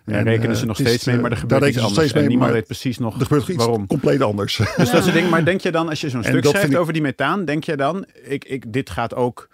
Ja, 0.06 0.14
En, 0.18 0.24
rekenen 0.24 0.52
eh, 0.52 0.56
ze 0.58 0.66
nog 0.66 0.80
is, 0.80 0.88
steeds 0.88 1.04
mee, 1.06 1.16
maar 1.16 1.26
er 1.26 1.32
eh, 1.32 1.40
gebeurt 1.40 1.62
daar 1.62 1.70
iets 1.70 1.78
anders. 1.80 1.96
steeds 1.98 2.14
mee, 2.14 2.24
en 2.24 2.30
niemand 2.30 2.50
maar 2.52 2.60
weet 2.60 2.68
precies 2.68 2.98
nog 2.98 3.16
Er 3.20 3.22
gebeurt 3.22 3.48
iets 3.48 3.58
waarom. 3.58 3.88
compleet 3.88 4.22
anders. 4.22 4.56
Dus 4.58 4.76
dat 4.92 5.00
is 5.00 5.06
het 5.06 5.14
ding. 5.14 5.30
Maar 5.30 5.46
denk 5.46 5.62
je 5.62 5.72
dan, 5.72 5.90
als 5.90 6.02
je 6.02 6.10
zo'n 6.10 6.24
stuk 6.24 6.46
schrijft 6.46 6.72
ik- 6.72 6.78
over 6.78 6.94
die 6.94 7.02
methaan, 7.02 7.46
denk 7.46 7.64
je 7.64 7.76
dan, 7.78 8.06
ik, 8.24 8.46
ik, 8.46 8.74
dit, 8.74 8.90
gaat 8.90 9.16
ook, 9.16 9.50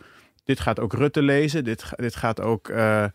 dit 0.45 0.59
gaat 0.59 0.79
ook 0.79 0.93
Rutte 0.93 1.21
lezen, 1.21 1.63
dit, 1.63 1.83
dit 1.95 2.15
gaat 2.15 2.41
ook... 2.41 2.69
eh, 2.69 3.03
eh, 3.03 3.09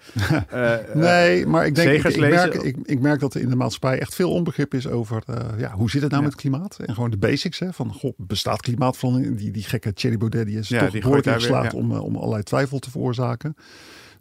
eh, 0.74 0.94
Nee, 0.94 1.46
maar 1.46 1.66
ik 1.66 1.74
denk, 1.74 1.90
ik, 2.04 2.04
ik, 2.14 2.20
merk, 2.20 2.54
ik, 2.54 2.76
ik 2.82 3.00
merk 3.00 3.20
dat 3.20 3.34
er 3.34 3.40
in 3.40 3.48
de 3.48 3.56
maatschappij 3.56 3.98
echt 4.00 4.14
veel 4.14 4.32
onbegrip 4.32 4.74
is 4.74 4.86
over 4.88 5.22
eh, 5.26 5.36
ja, 5.58 5.70
hoe 5.72 5.90
zit 5.90 6.02
het 6.02 6.10
nou 6.10 6.22
Ja. 6.22 6.28
met 6.28 6.36
klimaat? 6.38 6.78
En 6.86 6.94
gewoon 6.94 7.10
de 7.10 7.16
basics 7.18 7.58
hè, 7.58 7.72
van, 7.72 7.92
goh, 7.92 8.12
bestaat 8.16 8.60
klimaatverandering? 8.60 9.36
Die, 9.38 9.50
die 9.50 9.62
gekke 9.64 9.92
Thierry 9.92 10.18
Baudet 10.18 10.46
die 10.46 10.58
is 10.58 10.68
Ja, 10.68 10.78
toch 10.80 10.90
die 10.90 11.00
behoorlijk 11.00 11.26
gooit 11.26 11.40
daar 11.40 11.48
weer, 11.50 11.58
ingeslaagd 11.62 11.84
om, 11.84 11.92
eh, 11.96 12.04
om 12.04 12.16
allerlei 12.16 12.42
twijfel 12.42 12.78
te 12.78 12.90
veroorzaken. 12.90 13.56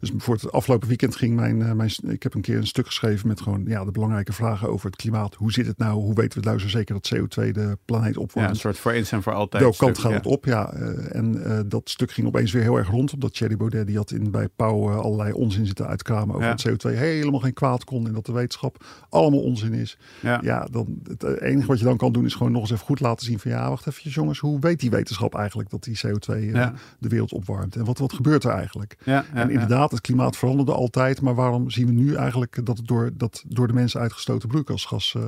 Dus 0.00 0.12
voor 0.16 0.34
het 0.34 0.52
afgelopen 0.52 0.88
weekend 0.88 1.16
ging 1.16 1.36
mijn, 1.36 1.62
eh, 1.62 1.72
mijn, 1.72 1.90
ik 2.06 2.22
heb 2.22 2.34
een 2.34 2.40
keer 2.40 2.56
een 2.56 2.66
stuk 2.66 2.86
geschreven 2.86 3.28
met 3.28 3.40
gewoon 3.40 3.64
ja, 3.66 3.84
de 3.84 3.90
belangrijke 3.90 4.32
vragen 4.32 4.68
over 4.68 4.86
het 4.86 4.96
klimaat. 4.96 5.34
Hoe 5.34 5.52
zit 5.52 5.66
het 5.66 5.78
nou? 5.78 5.92
Hoe 6.00 6.14
weten 6.14 6.40
we 6.40 6.46
nou 6.46 6.58
zo 6.58 6.68
zeker 6.68 6.94
dat 6.94 7.14
CO2 7.14 7.50
de 7.50 7.78
planeet 7.84 8.14
ja, 8.14 8.20
opwarmt? 8.20 8.50
een 8.50 8.56
soort 8.56 8.78
voor 8.78 8.92
eens 8.92 9.12
en 9.12 9.22
voor 9.22 9.32
altijd. 9.32 9.62
Welke 9.62 9.78
kant 9.78 9.98
gaat 9.98 10.10
ja. 10.10 10.16
het 10.16 10.26
op? 10.26 10.44
Ja, 10.44 10.72
eh, 10.72 11.14
en 11.14 11.44
eh, 11.44 11.60
dat 11.66 11.90
stuk 11.90 12.10
ging 12.10 12.26
opeens 12.26 12.52
weer 12.52 12.62
heel 12.62 12.76
erg 12.76 12.88
rond. 12.88 13.12
Omdat 13.12 13.34
Thierry 13.34 13.56
Baudet 13.56 13.86
die 13.86 13.96
had 13.96 14.10
in, 14.10 14.30
bij 14.30 14.48
Pauw 14.48 14.90
allerlei 14.90 15.32
onzin 15.32 15.66
zitten 15.66 15.86
uitkramen 15.86 16.34
over 16.34 16.48
Ja. 16.48 16.54
dat 16.54 16.86
CO2 16.86 16.96
helemaal 16.96 17.40
geen 17.40 17.52
kwaad 17.54 17.84
kon. 17.84 18.06
En 18.06 18.12
dat 18.12 18.26
de 18.26 18.32
wetenschap 18.32 18.84
allemaal 19.08 19.40
onzin 19.40 19.72
is. 19.72 19.98
Ja. 20.20 20.40
Ja, 20.42 20.66
dan, 20.70 20.98
het 21.08 21.40
enige 21.40 21.66
wat 21.66 21.78
je 21.78 21.84
dan 21.84 21.96
kan 21.96 22.12
doen 22.12 22.24
is 22.24 22.34
gewoon 22.34 22.52
nog 22.52 22.60
eens 22.60 22.70
even 22.70 22.84
goed 22.84 23.00
laten 23.00 23.26
zien 23.26 23.38
van 23.38 23.50
ja, 23.50 23.68
wacht 23.68 23.86
even 23.86 24.10
jongens. 24.10 24.38
Hoe 24.38 24.60
weet 24.60 24.80
die 24.80 24.90
wetenschap 24.90 25.34
eigenlijk 25.34 25.70
dat 25.70 25.84
die 25.84 26.00
CO2 26.06 26.32
eh, 26.32 26.52
Ja. 26.52 26.72
de 26.98 27.08
wereld 27.08 27.32
opwarmt? 27.32 27.76
En 27.76 27.84
wat, 27.84 27.98
wat 27.98 28.12
gebeurt 28.12 28.44
er 28.44 28.50
eigenlijk? 28.50 28.96
Ja, 29.04 29.24
ja, 29.34 29.40
en 29.40 29.50
ja. 29.50 29.66
Het 29.90 30.00
klimaat 30.00 30.36
veranderde 30.36 30.72
altijd. 30.72 31.20
Maar 31.20 31.34
waarom 31.34 31.70
zien 31.70 31.86
we 31.86 31.92
nu 31.92 32.14
eigenlijk 32.14 32.66
dat 32.66 32.76
het 32.76 32.86
door, 32.86 33.10
dat 33.14 33.44
door 33.46 33.66
de 33.66 33.72
mensen 33.72 34.00
uitgestoten 34.00 34.48
broeikasgas 34.48 35.14
eh, 35.14 35.22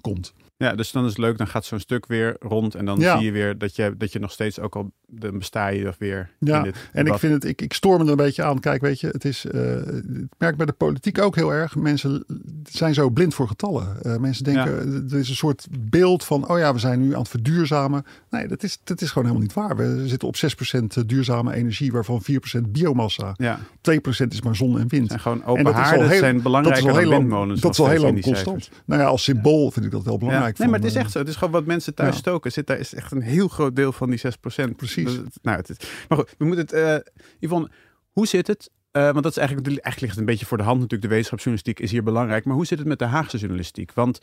komt. 0.00 0.34
Ja, 0.56 0.74
dus 0.74 0.92
dan 0.92 1.02
is 1.04 1.08
het 1.08 1.18
leuk, 1.18 1.38
dan 1.38 1.46
gaat 1.46 1.64
zo'n 1.64 1.78
stuk 1.80 2.06
weer 2.06 2.36
rond 2.40 2.74
en 2.74 2.84
dan 2.84 2.98
Ja. 3.00 3.16
zie 3.16 3.26
je 3.26 3.32
weer 3.32 3.58
dat 3.58 3.76
je, 3.76 3.94
dat 3.98 4.12
je 4.12 4.18
nog 4.18 4.32
steeds 4.32 4.60
ook 4.60 4.76
al, 4.76 4.92
dan 5.06 5.38
besta 5.38 5.68
je 5.68 5.84
nog 5.84 5.96
weer 5.98 6.30
Ja, 6.38 6.56
in 6.58 6.62
dit 6.62 6.76
En 6.92 7.06
ik 7.06 7.14
vind 7.14 7.32
het, 7.32 7.44
ik, 7.44 7.62
ik 7.62 7.72
stoor 7.72 7.98
me 7.98 8.04
er 8.04 8.10
een 8.10 8.16
beetje 8.16 8.42
aan. 8.42 8.60
Kijk, 8.60 8.80
weet 8.80 9.00
je, 9.00 9.06
het 9.06 9.24
is, 9.24 9.44
eh, 9.46 9.76
ik 9.96 10.26
merk 10.38 10.56
bij 10.56 10.66
de 10.66 10.72
politiek 10.72 11.18
ook 11.18 11.34
heel 11.34 11.52
erg. 11.52 11.76
Mensen 11.76 12.24
zijn 12.70 12.94
zo 12.94 13.10
blind 13.10 13.34
voor 13.34 13.48
getallen. 13.48 14.02
Eh, 14.02 14.16
mensen 14.16 14.44
denken, 14.44 15.06
er 15.10 15.18
is 15.18 15.28
een 15.28 15.34
soort 15.36 15.66
beeld 15.80 16.24
van, 16.24 16.48
oh 16.48 16.58
ja, 16.58 16.72
we 16.72 16.78
zijn 16.78 17.00
nu 17.00 17.12
aan 17.14 17.20
het 17.20 17.28
verduurzamen. 17.28 18.04
Nee, 18.30 18.46
dat 18.48 18.62
is, 18.62 18.78
dat 18.84 19.00
is 19.00 19.08
gewoon 19.08 19.28
helemaal 19.28 19.46
niet 19.46 19.56
waar. 19.56 19.76
We 19.76 20.08
zitten 20.08 20.28
op 20.28 20.36
6% 20.36 21.06
duurzame 21.06 21.54
energie, 21.54 21.92
waarvan 21.92 22.22
4% 22.22 22.60
biomassa. 22.72 23.34
Ja, 23.36 23.58
2% 23.80 24.32
is 24.32 24.42
maar 24.42 24.56
zon 24.56 24.78
en 24.78 24.88
wind. 24.88 25.12
en 25.12 25.20
gewoon 25.20 25.42
En 25.42 25.46
open 25.46 25.64
dat 25.64 25.72
is 25.72 25.78
al 25.78 25.84
haarden 25.86 26.08
heel- 26.08 26.18
zijn 26.18 26.42
belangrijker 26.42 26.82
dat 26.84 26.90
is 26.92 26.96
al 27.04 27.10
dan 27.10 27.20
heel 27.20 27.28
lang, 27.28 27.60
dat 27.60 27.72
is 27.72 27.78
al 27.80 27.88
heel 27.88 28.02
lang 28.02 28.20
constant. 28.20 28.70
Nou 28.84 29.00
ja, 29.00 29.06
als 29.06 29.22
symbool 29.22 29.70
vind 29.70 29.84
ik 29.86 29.90
dat 29.92 30.02
wel 30.02 30.18
Ja. 30.20 30.43
Belangrijk. 30.44 30.58
Nee, 30.58 30.68
maar 30.68 30.78
het 30.78 30.88
is 30.88 30.94
echt 30.94 31.10
zo. 31.12 31.18
Het 31.18 31.28
is 31.28 31.36
gewoon 31.36 31.52
wat 31.52 31.66
mensen 31.66 31.94
thuis 31.94 32.14
Ja. 32.14 32.18
stoken. 32.20 32.52
Zit 32.52 32.66
daar 32.66 32.78
is 32.78 32.94
echt 32.94 33.12
een 33.12 33.22
heel 33.22 33.48
groot 33.48 33.76
deel 33.76 33.92
van 33.92 34.10
die 34.10 34.18
6%. 34.18 34.76
Precies. 34.76 35.04
Dat- 35.16 35.38
nou, 35.42 35.56
het 35.56 35.68
is, 35.68 35.76
maar 36.08 36.18
goed, 36.18 36.34
we 36.38 36.44
moeten 36.44 36.64
het... 36.64 36.72
eh 37.06 37.12
Yvonne, 37.40 37.70
hoe 38.10 38.26
zit 38.26 38.46
het? 38.46 38.70
Eh, 38.90 39.02
want 39.02 39.22
dat 39.22 39.32
is 39.32 39.36
eigenlijk, 39.36 39.66
eigenlijk 39.68 40.00
ligt 40.00 40.10
het 40.12 40.20
een 40.20 40.24
beetje 40.32 40.46
voor 40.46 40.56
de 40.56 40.62
hand 40.62 40.76
natuurlijk. 40.76 41.02
De 41.02 41.08
wetenschapsjournalistiek 41.14 41.80
is 41.80 41.90
hier 41.90 42.02
belangrijk. 42.02 42.44
Maar 42.44 42.54
hoe 42.54 42.66
zit 42.66 42.78
het 42.78 42.88
met 42.88 42.98
de 42.98 43.04
Haagse 43.04 43.36
journalistiek? 43.38 43.92
Want 43.92 44.18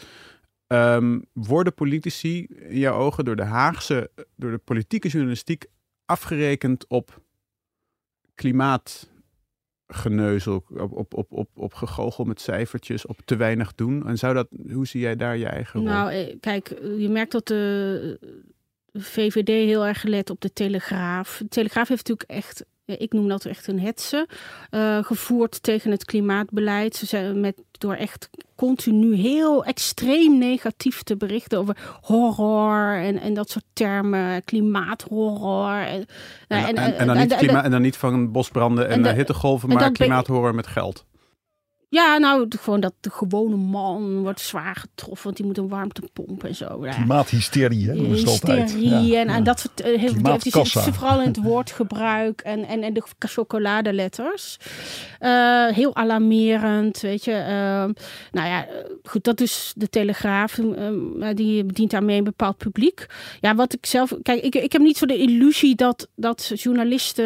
ehm, 0.68 1.20
worden 1.34 1.74
politici 1.74 2.46
in 2.46 2.78
jouw 2.78 2.94
ogen 2.98 3.26
door 3.26 3.36
de 3.36 3.44
Haagse, 3.44 4.12
door 4.36 4.52
de 4.52 4.58
politieke 4.58 5.08
journalistiek 5.08 5.66
afgerekend 6.06 6.88
op 6.88 7.22
klimaatgeneuzel, 9.92 10.64
op, 10.70 10.92
op, 10.92 11.14
op, 11.14 11.32
op, 11.56 11.74
op 12.18 12.28
met 12.28 12.42
cijfertjes, 12.42 13.06
op 13.06 13.20
te 13.26 13.36
weinig 13.36 13.76
doen? 13.76 14.08
En 14.08 14.18
zou 14.18 14.34
dat, 14.34 14.48
hoe 14.72 14.88
zie 14.88 15.02
jij 15.02 15.16
daar 15.16 15.38
je 15.38 15.46
eigen? 15.46 15.84
Nou, 15.84 16.12
eh, 16.12 16.36
kijk, 16.40 16.68
je 16.98 17.10
merkt 17.10 17.32
dat 17.32 17.48
de 17.48 18.20
VVD 18.94 19.48
heel 19.48 19.86
erg 19.86 20.02
gelet 20.02 20.30
op 20.30 20.42
de 20.42 20.54
Telegraaf. 20.54 21.38
De 21.38 21.48
Telegraaf 21.48 21.88
heeft 21.88 22.08
natuurlijk 22.08 22.46
echt, 22.46 22.66
ja, 22.92 22.98
ik 23.00 23.14
noem 23.14 23.28
dat 23.28 23.46
echt 23.46 23.68
een 23.68 23.80
hetze, 23.80 24.28
eh, 24.70 24.98
gevoerd 25.04 25.64
tegen 25.64 25.92
het 25.92 26.06
klimaatbeleid. 26.06 26.96
Ze 26.96 27.06
zijn 27.06 27.40
met, 27.40 27.56
door 27.72 27.94
echt 27.94 28.30
continu 28.56 29.16
heel 29.16 29.66
extreem 29.66 30.38
negatief 30.38 31.04
te 31.04 31.18
berichten 31.18 31.60
over 31.60 31.78
horror 32.02 32.96
en, 32.96 33.20
en 33.20 33.34
dat 33.34 33.50
soort 33.50 33.66
termen, 33.74 34.44
klimaathorror. 34.44 35.72
En, 35.82 36.06
En, 36.48 36.66
en- 36.66 36.76
en, 36.76 36.98
en 36.98 37.08
dan 37.08 37.16
en- 37.16 37.22
niet 37.22 37.32
en- 37.32 37.38
klima- 37.38 37.64
en 37.64 37.72
dan 37.72 37.82
niet 37.82 37.98
van 37.98 38.32
bosbranden 38.32 38.90
en, 38.90 39.06
eh, 39.06 39.14
hittegolven, 39.14 39.70
en 39.70 39.76
maar 39.76 39.92
klimaathoren 39.92 40.56
met 40.56 40.68
geld. 40.68 41.06
Ja, 41.92 42.18
nou, 42.18 42.46
gewoon 42.62 42.80
dat 42.80 42.94
de 43.00 43.10
gewone 43.10 43.56
man 43.56 44.22
wordt 44.22 44.40
zwaar 44.42 44.76
getroffen, 44.76 45.24
want 45.24 45.38
die 45.38 45.46
moet 45.46 45.58
een 45.58 45.68
warmtepomp 45.68 46.44
en 46.44 46.56
zo. 46.56 46.86
Ja. 46.86 46.92
Klimaathysterie, 46.92 47.88
hè, 47.88 47.94
noemen. 47.96 48.16
Hysterie 48.18 48.90
Ja, 48.90 48.96
en, 48.98 49.06
ja. 49.06 49.26
en 49.26 49.44
dat 49.44 49.60
soort. 49.60 49.82
eh, 49.82 50.00
heel- 50.00 50.14
die 50.14 50.52
heeft- 50.54 50.80
vooral 50.98 51.22
in 51.22 51.28
het 51.28 51.38
woordgebruik 51.42 52.42
en, 52.42 52.66
en, 52.68 52.84
en 52.84 52.94
de 52.94 53.04
chocoladeletters. 53.20 54.58
Eh, 55.20 55.68
heel 55.68 55.96
alarmerend, 55.96 57.00
weet 57.02 57.24
je. 57.26 57.32
Ehm, 57.32 57.92
nou 58.32 58.48
ja, 58.48 58.66
eh, 58.68 58.74
goed, 59.04 59.24
dat 59.24 59.42
is 59.42 59.74
de 59.76 59.90
Telegraaf. 59.90 60.58
ehm, 60.58 61.36
die 61.36 61.64
bedient 61.64 61.92
daarmee 61.92 62.18
een 62.18 62.24
bepaald 62.24 62.58
publiek. 62.58 63.06
Ja, 63.40 63.56
wat 63.56 63.74
ik 63.74 63.86
zelf. 63.86 64.14
Kijk, 64.22 64.42
ik, 64.44 64.56
ik 64.56 64.72
heb 64.72 64.82
niet 64.82 64.98
zo 64.98 65.06
de 65.06 65.18
illusie 65.18 65.76
dat, 65.76 66.08
dat 66.16 66.52
journalisten 66.56 67.24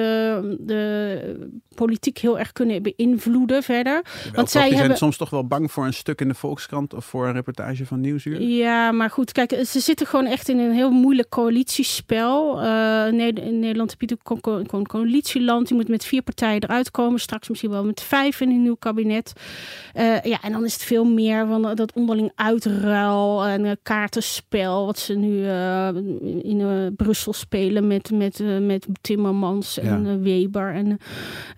de 0.59 1.53
politiek 1.75 2.17
heel 2.17 2.39
erg 2.39 2.51
kunnen 2.51 2.81
beïnvloeden 2.81 3.63
verder. 3.63 4.01
Want 4.33 4.49
zij 4.59 4.61
zij 4.61 4.69
zijn 4.69 4.79
hebben- 4.81 4.97
soms 4.97 5.17
toch 5.17 5.29
wel 5.29 5.47
bang 5.47 5.71
voor 5.71 5.85
een 5.85 5.93
stuk 5.93 6.21
in 6.21 6.27
de 6.27 6.33
Volkskrant 6.33 6.93
of 6.93 7.05
voor 7.05 7.27
een 7.27 7.33
reportage 7.33 7.85
van 7.85 7.99
Nieuwsuur. 8.01 8.41
Ja, 8.41 8.91
maar 8.91 9.09
goed, 9.09 9.31
kijk, 9.31 9.55
ze 9.67 9.79
zitten 9.79 10.07
gewoon 10.07 10.25
echt 10.25 10.49
in 10.49 10.59
een 10.59 10.71
heel 10.71 10.91
moeilijk 10.91 11.29
coalitiespel. 11.29 12.61
Eh, 12.61 13.07
in 13.07 13.59
Nederland 13.59 13.91
heb 13.91 14.01
je 14.01 14.07
natuurlijk 14.07 14.29
een 14.29 14.41
co- 14.41 14.77
een 14.77 14.87
coalitieland. 14.87 15.69
Je 15.69 15.75
moet 15.75 15.87
met 15.87 16.05
vier 16.05 16.21
partijen 16.21 16.63
eruit 16.63 16.91
komen. 16.91 17.19
Straks 17.19 17.49
misschien 17.49 17.69
wel 17.71 17.83
met 17.85 18.01
vijf 18.01 18.41
in 18.41 18.49
een 18.49 18.61
nieuw 18.61 18.75
kabinet. 18.75 19.33
Eh, 19.93 20.21
ja, 20.23 20.41
en 20.41 20.51
dan 20.51 20.65
is 20.65 20.73
het 20.73 20.83
veel 20.83 21.05
meer 21.05 21.47
van 21.47 21.75
dat 21.75 21.93
onderling 21.93 22.31
uitruil 22.35 23.45
en 23.45 23.65
eh, 23.65 23.71
kaartenspel. 23.83 24.85
Wat 24.85 24.99
ze 24.99 25.13
nu 25.13 25.45
eh, 25.47 25.87
in 26.43 26.61
eh, 26.61 26.67
Brussel 26.95 27.33
spelen 27.33 27.87
met, 27.87 28.11
met, 28.11 28.39
eh, 28.39 28.57
met 28.57 28.85
Timmermans 29.01 29.79
en 29.79 30.03
Ja. 30.03 30.09
eh, 30.11 30.17
Weber. 30.21 30.73
En, 30.73 30.97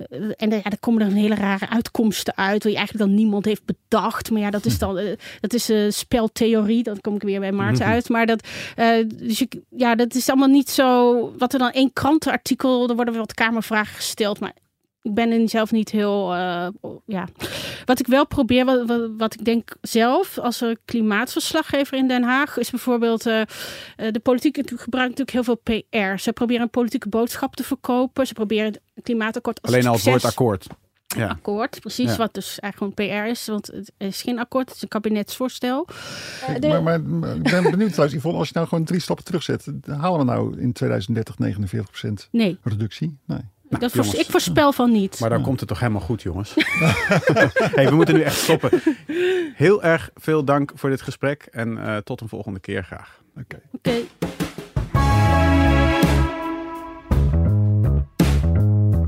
eh, 0.10 0.20
en 0.36 0.50
ja, 0.50 0.64
er 0.64 0.80
komen 0.80 1.02
er 1.02 1.08
een 1.08 1.14
hele 1.14 1.36
rare 1.36 1.70
uitkomsten 1.70 2.36
uit. 2.38 2.64
Waar 2.64 2.72
je 2.72 2.78
eigenlijk 2.88 3.10
dan 3.10 3.24
niemand 3.24 3.46
heeft 3.46 3.64
bedacht. 3.66 4.32
Maar 4.32 4.42
ja, 4.42 4.50
dat 4.50 4.66
is 4.66 4.78
dan 4.86 4.98
eh, 4.98 5.16
dat 5.40 5.54
is 5.54 5.70
eh, 5.70 5.90
speltheorie. 5.90 6.84
Dan 6.84 7.02
kom 7.02 7.16
ik 7.16 7.22
weer 7.22 7.40
bij 7.40 7.52
Maarten 7.52 7.84
Mhm. 7.86 7.94
uit. 7.94 8.10
Maar 8.10 8.26
dat, 8.26 8.48
eh, 8.76 8.90
dus 9.16 9.38
je, 9.40 9.48
ja, 9.70 9.96
dat 9.96 10.14
is 10.16 10.30
allemaal 10.30 10.48
niet 10.48 10.70
zo. 10.70 11.34
Wat 11.38 11.54
er 11.54 11.60
dan 11.60 11.72
één 11.72 11.94
krantenartikel. 11.94 12.90
Er 12.90 12.96
worden 12.96 13.14
wel 13.14 13.24
wat 13.24 13.34
kamervragen 13.34 13.96
gesteld. 13.96 14.40
Maar 14.40 14.54
ik 15.02 15.14
ben 15.14 15.32
er 15.32 15.50
zelf 15.50 15.72
niet 15.72 15.90
heel. 15.92 16.34
ja. 17.06 17.28
Wat 17.86 18.00
ik 18.00 18.08
wel 18.08 18.28
probeer, 18.28 18.66
wat, 18.66 18.86
wat, 18.88 19.10
wat 19.18 19.34
ik 19.34 19.46
denk 19.46 19.76
zelf 19.82 20.38
als 20.38 20.62
een 20.62 20.78
klimaatverslaggever 20.86 21.98
in 21.98 22.08
Den 22.08 22.24
Haag, 22.24 22.58
is 22.58 22.70
bijvoorbeeld. 22.70 23.24
de 23.24 24.20
politiek 24.24 24.56
gebruikt 24.76 25.18
natuurlijk 25.18 25.32
heel 25.32 25.44
veel 25.44 25.56
PR. 25.64 26.20
Ze 26.22 26.34
proberen 26.34 26.62
een 26.62 26.70
politieke 26.70 27.10
boodschap 27.10 27.56
te 27.56 27.64
verkopen. 27.64 28.28
Ze 28.28 28.34
proberen 28.34 28.66
het 28.66 29.04
klimaatakkoord 29.04 29.62
als 29.62 29.72
Alleen 29.72 29.88
al 29.88 29.94
het 29.94 30.04
woord 30.04 30.26
akkoord. 30.26 30.68
Ja. 31.16 31.28
akkoord, 31.28 31.80
precies. 31.80 32.10
Ja. 32.12 32.18
Wat 32.18 32.34
dus 32.34 32.60
eigenlijk 32.60 32.98
gewoon 33.00 33.24
PR 33.24 33.30
is, 33.30 33.48
want 33.48 33.68
het 33.68 33.92
is 33.98 34.22
geen 34.22 34.40
akkoord, 34.40 34.68
het 34.68 34.76
is 34.76 34.82
een 34.82 34.88
kabinetsvoorstel. 34.88 35.88
Eh, 36.48 36.56
de- 36.60 36.68
Maar, 36.68 36.84
maar, 36.84 37.02
maar 37.02 37.36
ik 37.36 37.44
ben 37.44 37.64
benieuwd 37.64 37.92
trouwens, 37.92 38.20
Yvonne, 38.20 38.38
als 38.40 38.48
je 38.48 38.54
nou 38.56 38.68
gewoon 38.68 38.84
drie 38.84 39.00
stappen 39.00 39.26
terugzet, 39.26 39.68
halen 39.88 40.20
we 40.20 40.26
nou 40.26 40.60
in 40.60 40.72
2030 40.74 41.36
49% 41.38 42.28
nee, 42.32 42.58
reductie? 42.64 43.18
Nee. 43.26 43.40
dat 43.70 43.80
voors- 43.80 43.94
jongens. 43.94 44.14
ik 44.16 44.32
voorspel 44.32 44.72
van 44.74 44.92
niet. 44.92 45.20
Maar 45.20 45.30
dan 45.30 45.42
komt 45.42 45.60
het 45.60 45.70
toch 45.70 45.80
helemaal 45.80 46.02
goed, 46.02 46.22
jongens. 46.22 46.54
hey, 47.76 47.90
we 47.90 47.96
moeten 47.96 48.16
nu 48.16 48.22
echt 48.22 48.38
stoppen. 48.38 48.82
Heel 49.56 49.84
erg 49.84 50.10
veel 50.16 50.44
dank 50.44 50.72
voor 50.76 50.90
dit 50.90 51.02
gesprek 51.02 51.48
en 51.52 51.78
eh, 51.86 51.98
tot 51.98 52.22
een 52.22 52.30
volgende 52.30 52.60
keer 52.60 52.84
graag. 52.84 53.22
Oké. 53.40 53.60
Oké. 53.72 53.92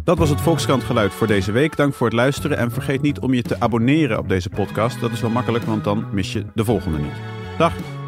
Dat 0.09 0.17
was 0.17 0.29
het 0.29 0.41
Volkskrant 0.41 0.83
geluid 0.83 1.13
voor 1.13 1.27
deze 1.27 1.51
week. 1.51 1.75
Dank 1.75 1.93
voor 1.93 2.07
het 2.07 2.15
luisteren 2.15 2.57
en 2.57 2.71
vergeet 2.71 3.01
niet 3.01 3.19
om 3.19 3.33
je 3.33 3.41
te 3.41 3.59
abonneren 3.59 4.17
op 4.17 4.29
deze 4.29 4.49
podcast. 4.49 4.99
Dat 4.99 5.11
is 5.11 5.21
wel 5.21 5.29
makkelijk, 5.29 5.63
want 5.63 5.83
dan 5.83 6.05
mis 6.11 6.33
je 6.33 6.45
de 6.53 6.65
volgende 6.65 6.97
niet. 6.97 7.13
Dag! 7.57 7.98